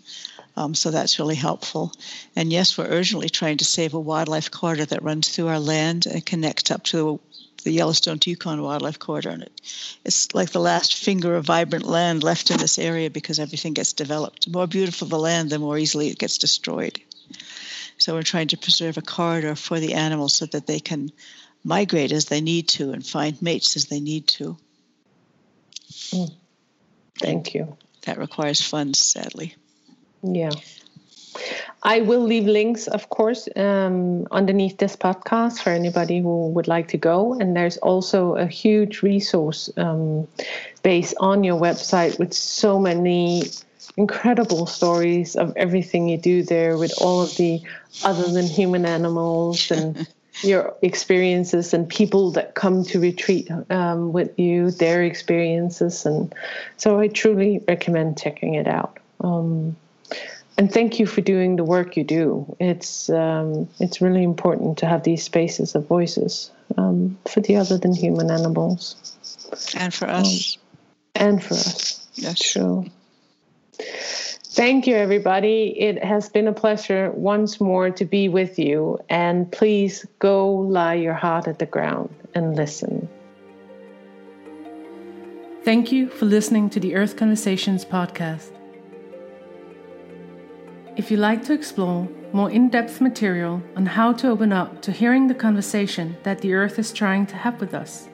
Um, 0.55 0.73
so 0.73 0.89
that's 0.89 1.19
really 1.19 1.36
helpful. 1.36 1.91
And 2.36 2.51
yes, 2.51 2.78
we're 2.78 2.88
urgently 2.88 3.30
trying 3.30 3.57
to 3.57 3.65
save 3.65 3.93
a 3.93 3.99
wildlife 3.99 4.49
corridor 4.49 4.86
that 4.86 5.03
runs 5.03 5.30
through 5.30 5.47
our 5.47 5.59
land 5.59 6.05
and 6.07 6.25
connects 6.25 6.71
up 6.71 6.84
to 6.86 7.19
the 7.63 7.71
Yellowstone 7.71 8.19
to 8.19 8.30
Yukon 8.30 8.61
Wildlife 8.61 8.97
Corridor. 8.97 9.30
And 9.30 9.43
it, 9.43 9.61
it's 10.05 10.34
like 10.34 10.51
the 10.51 10.59
last 10.59 10.95
finger 10.95 11.36
of 11.36 11.45
vibrant 11.45 11.86
land 11.86 12.23
left 12.23 12.49
in 12.49 12.57
this 12.57 12.80
area 12.80 13.09
because 13.09 13.39
everything 13.39 13.73
gets 13.73 13.93
developed. 13.93 14.45
The 14.45 14.51
more 14.51 14.67
beautiful 14.67 15.07
the 15.07 15.19
land, 15.19 15.49
the 15.49 15.59
more 15.59 15.78
easily 15.78 16.09
it 16.09 16.19
gets 16.19 16.38
destroyed. 16.38 16.99
So 17.97 18.13
we're 18.13 18.23
trying 18.23 18.47
to 18.49 18.57
preserve 18.57 18.97
a 18.97 19.01
corridor 19.01 19.55
for 19.55 19.80
the 19.80 19.93
animals 19.95 20.36
so 20.36 20.45
that 20.47 20.67
they 20.67 20.80
can 20.80 21.11
migrate 21.63 22.11
as 22.11 22.25
they 22.25 22.41
need 22.41 22.67
to 22.69 22.91
and 22.91 23.05
find 23.05 23.41
mates 23.41 23.75
as 23.75 23.86
they 23.86 23.99
need 23.99 24.28
to. 24.28 24.57
Mm. 26.11 26.33
Thank 27.19 27.53
you. 27.53 27.77
That 28.03 28.17
requires 28.17 28.61
funds, 28.61 28.99
sadly. 28.99 29.55
Yeah. 30.23 30.51
I 31.83 32.01
will 32.01 32.21
leave 32.21 32.45
links, 32.45 32.87
of 32.87 33.09
course, 33.09 33.47
um, 33.55 34.27
underneath 34.31 34.77
this 34.77 34.95
podcast 34.95 35.61
for 35.61 35.69
anybody 35.69 36.19
who 36.19 36.49
would 36.49 36.67
like 36.67 36.87
to 36.89 36.97
go. 36.97 37.33
And 37.33 37.55
there's 37.55 37.77
also 37.77 38.35
a 38.35 38.47
huge 38.47 39.03
resource 39.03 39.69
um, 39.77 40.27
base 40.83 41.13
on 41.19 41.43
your 41.43 41.59
website 41.59 42.17
with 42.17 42.33
so 42.33 42.79
many 42.79 43.43
incredible 43.97 44.65
stories 44.65 45.35
of 45.35 45.53
everything 45.55 46.07
you 46.07 46.17
do 46.17 46.43
there 46.43 46.77
with 46.77 46.93
all 47.01 47.21
of 47.21 47.35
the 47.37 47.61
other 48.03 48.31
than 48.31 48.45
human 48.45 48.85
animals 48.85 49.71
and 49.71 50.07
your 50.43 50.75
experiences 50.81 51.73
and 51.73 51.89
people 51.89 52.31
that 52.31 52.55
come 52.55 52.83
to 52.85 52.99
retreat 52.99 53.49
um, 53.69 54.13
with 54.13 54.38
you, 54.39 54.71
their 54.71 55.03
experiences, 55.03 56.05
and 56.05 56.33
so 56.77 56.99
I 56.99 57.07
truly 57.07 57.63
recommend 57.67 58.19
checking 58.19 58.55
it 58.55 58.67
out. 58.67 58.97
Um, 59.21 59.75
and 60.57 60.71
thank 60.71 60.99
you 60.99 61.05
for 61.05 61.21
doing 61.21 61.55
the 61.55 61.63
work 61.63 61.97
you 61.97 62.03
do. 62.03 62.55
It's 62.59 63.09
um, 63.09 63.69
it's 63.79 64.01
really 64.01 64.23
important 64.23 64.79
to 64.79 64.88
have 64.88 65.03
these 65.03 65.23
spaces 65.23 65.75
of 65.75 65.88
voices 65.88 66.51
um, 66.77 67.17
for 67.29 67.41
the 67.41 67.57
other 67.57 67.77
than 67.77 67.93
human 67.93 68.31
animals, 68.31 68.95
and 69.75 69.93
for 69.93 70.07
us, 70.09 70.57
um, 71.15 71.23
and 71.23 71.43
for 71.43 71.53
us. 71.53 72.07
Yes, 72.15 72.39
true. 72.39 72.85
Thank 74.57 74.87
you, 74.87 74.95
everybody. 74.95 75.75
It 75.77 76.03
has 76.03 76.29
been 76.29 76.47
a 76.47 76.51
pleasure 76.51 77.11
once 77.11 77.61
more 77.61 77.91
to 77.91 78.03
be 78.03 78.27
with 78.27 78.57
you. 78.57 78.97
And 79.07 79.51
please 79.51 80.03
go 80.17 80.51
lie 80.51 80.95
your 80.95 81.13
heart 81.13 81.47
at 81.47 81.59
the 81.59 81.67
ground 81.67 82.09
and 82.33 82.55
listen. 82.55 83.07
Thank 85.63 85.91
you 85.91 86.09
for 86.09 86.25
listening 86.25 86.71
to 86.71 86.79
the 86.79 86.95
Earth 86.95 87.17
Conversations 87.17 87.85
podcast. 87.85 88.49
If 90.95 91.11
you'd 91.11 91.19
like 91.19 91.43
to 91.45 91.53
explore 91.53 92.09
more 92.33 92.49
in 92.49 92.69
depth 92.69 92.99
material 92.99 93.61
on 93.75 93.85
how 93.85 94.11
to 94.13 94.27
open 94.27 94.51
up 94.51 94.81
to 94.81 94.91
hearing 94.91 95.27
the 95.27 95.35
conversation 95.35 96.17
that 96.23 96.39
the 96.41 96.55
Earth 96.55 96.79
is 96.79 96.91
trying 96.91 97.27
to 97.27 97.35
have 97.35 97.61
with 97.61 97.75
us, 97.75 98.09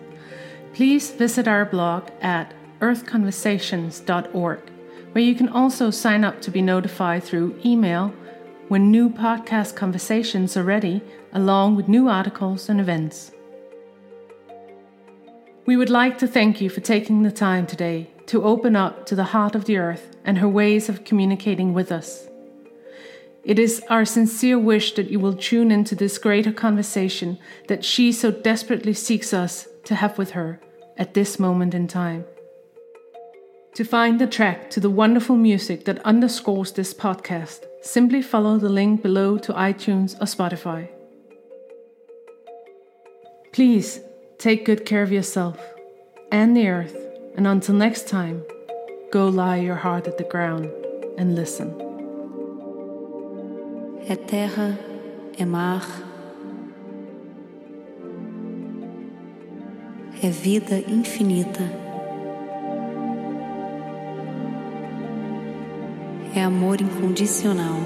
please 0.73 1.09
visit 1.11 1.47
our 1.47 1.63
blog 1.63 2.09
at 2.19 2.53
earthconversations.org, 2.81 4.72
where 5.13 5.23
you 5.23 5.35
can 5.35 5.49
also 5.49 5.89
sign 5.89 6.23
up 6.23 6.41
to 6.41 6.51
be 6.51 6.61
notified 6.61 7.23
through 7.23 7.59
email 7.63 8.13
when 8.67 8.91
new 8.91 9.09
podcast 9.09 9.75
conversations 9.75 10.57
are 10.57 10.63
ready, 10.63 11.01
along 11.33 11.75
with 11.75 11.87
new 11.87 12.07
articles 12.09 12.67
and 12.69 12.81
events. 12.81 13.31
We 15.65 15.77
would 15.77 15.89
like 15.89 16.17
to 16.17 16.27
thank 16.27 16.59
you 16.59 16.69
for 16.69 16.81
taking 16.81 17.23
the 17.23 17.31
time 17.31 17.67
today 17.67 18.09
to 18.25 18.43
open 18.43 18.75
up 18.75 19.05
to 19.05 19.15
the 19.15 19.25
heart 19.25 19.55
of 19.55 19.65
the 19.65 19.77
Earth 19.77 20.17
and 20.25 20.39
her 20.39 20.49
ways 20.49 20.89
of 20.89 21.05
communicating 21.05 21.73
with 21.73 21.91
us. 21.91 22.27
It 23.43 23.59
is 23.59 23.83
our 23.89 24.05
sincere 24.05 24.57
wish 24.57 24.95
that 24.95 25.09
you 25.09 25.19
will 25.19 25.35
tune 25.35 25.69
into 25.71 25.95
this 25.95 26.17
greater 26.17 26.51
conversation 26.51 27.37
that 27.67 27.85
she 27.85 28.11
so 28.11 28.31
desperately 28.31 28.93
seeks 28.93 29.33
us 29.33 29.67
to 29.83 29.95
have 29.95 30.17
with 30.17 30.31
her 30.31 30.59
at 30.97 31.13
this 31.13 31.39
moment 31.39 31.73
in 31.73 31.87
time. 31.87 32.25
To 33.75 33.83
find 33.83 34.19
the 34.19 34.27
track 34.27 34.69
to 34.71 34.79
the 34.79 34.89
wonderful 34.89 35.35
music 35.35 35.85
that 35.85 36.05
underscores 36.05 36.71
this 36.71 36.93
podcast, 36.93 37.65
simply 37.81 38.21
follow 38.21 38.57
the 38.57 38.69
link 38.69 39.01
below 39.01 39.37
to 39.39 39.53
iTunes 39.53 40.15
or 40.21 40.25
Spotify. 40.25 40.89
Please 43.51 43.99
take 44.37 44.65
good 44.65 44.85
care 44.85 45.03
of 45.03 45.11
yourself 45.11 45.57
and 46.31 46.55
the 46.55 46.67
earth, 46.67 46.95
and 47.35 47.47
until 47.47 47.75
next 47.75 48.07
time, 48.07 48.43
go 49.11 49.27
lie 49.27 49.57
your 49.57 49.75
heart 49.75 50.07
at 50.07 50.17
the 50.17 50.23
ground 50.23 50.69
and 51.17 51.35
listen. 51.35 51.73
é 54.07 54.15
terra, 54.17 54.77
é 55.37 55.45
mar, 55.45 55.87
é 60.21 60.29
vida 60.29 60.77
infinita, 60.89 61.82
é 66.35 66.43
amor 66.43 66.81
incondicional. 66.81 67.79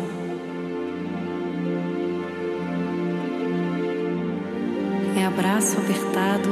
É 5.18 5.26
abraço 5.26 5.78
apertado, 5.78 6.50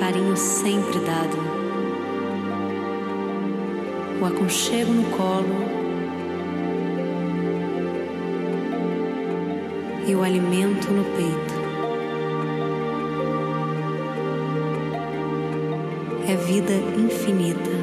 carinho 0.00 0.36
sempre 0.36 0.98
dado. 1.00 1.36
O 4.18 4.24
aconchego 4.24 4.92
no 4.92 5.04
colo 5.10 5.54
e 10.06 10.14
o 10.14 10.22
alimento 10.22 10.90
no 10.90 11.04
peito. 11.04 11.56
É 16.28 16.34
vida 16.34 16.72
infinita. 16.98 17.75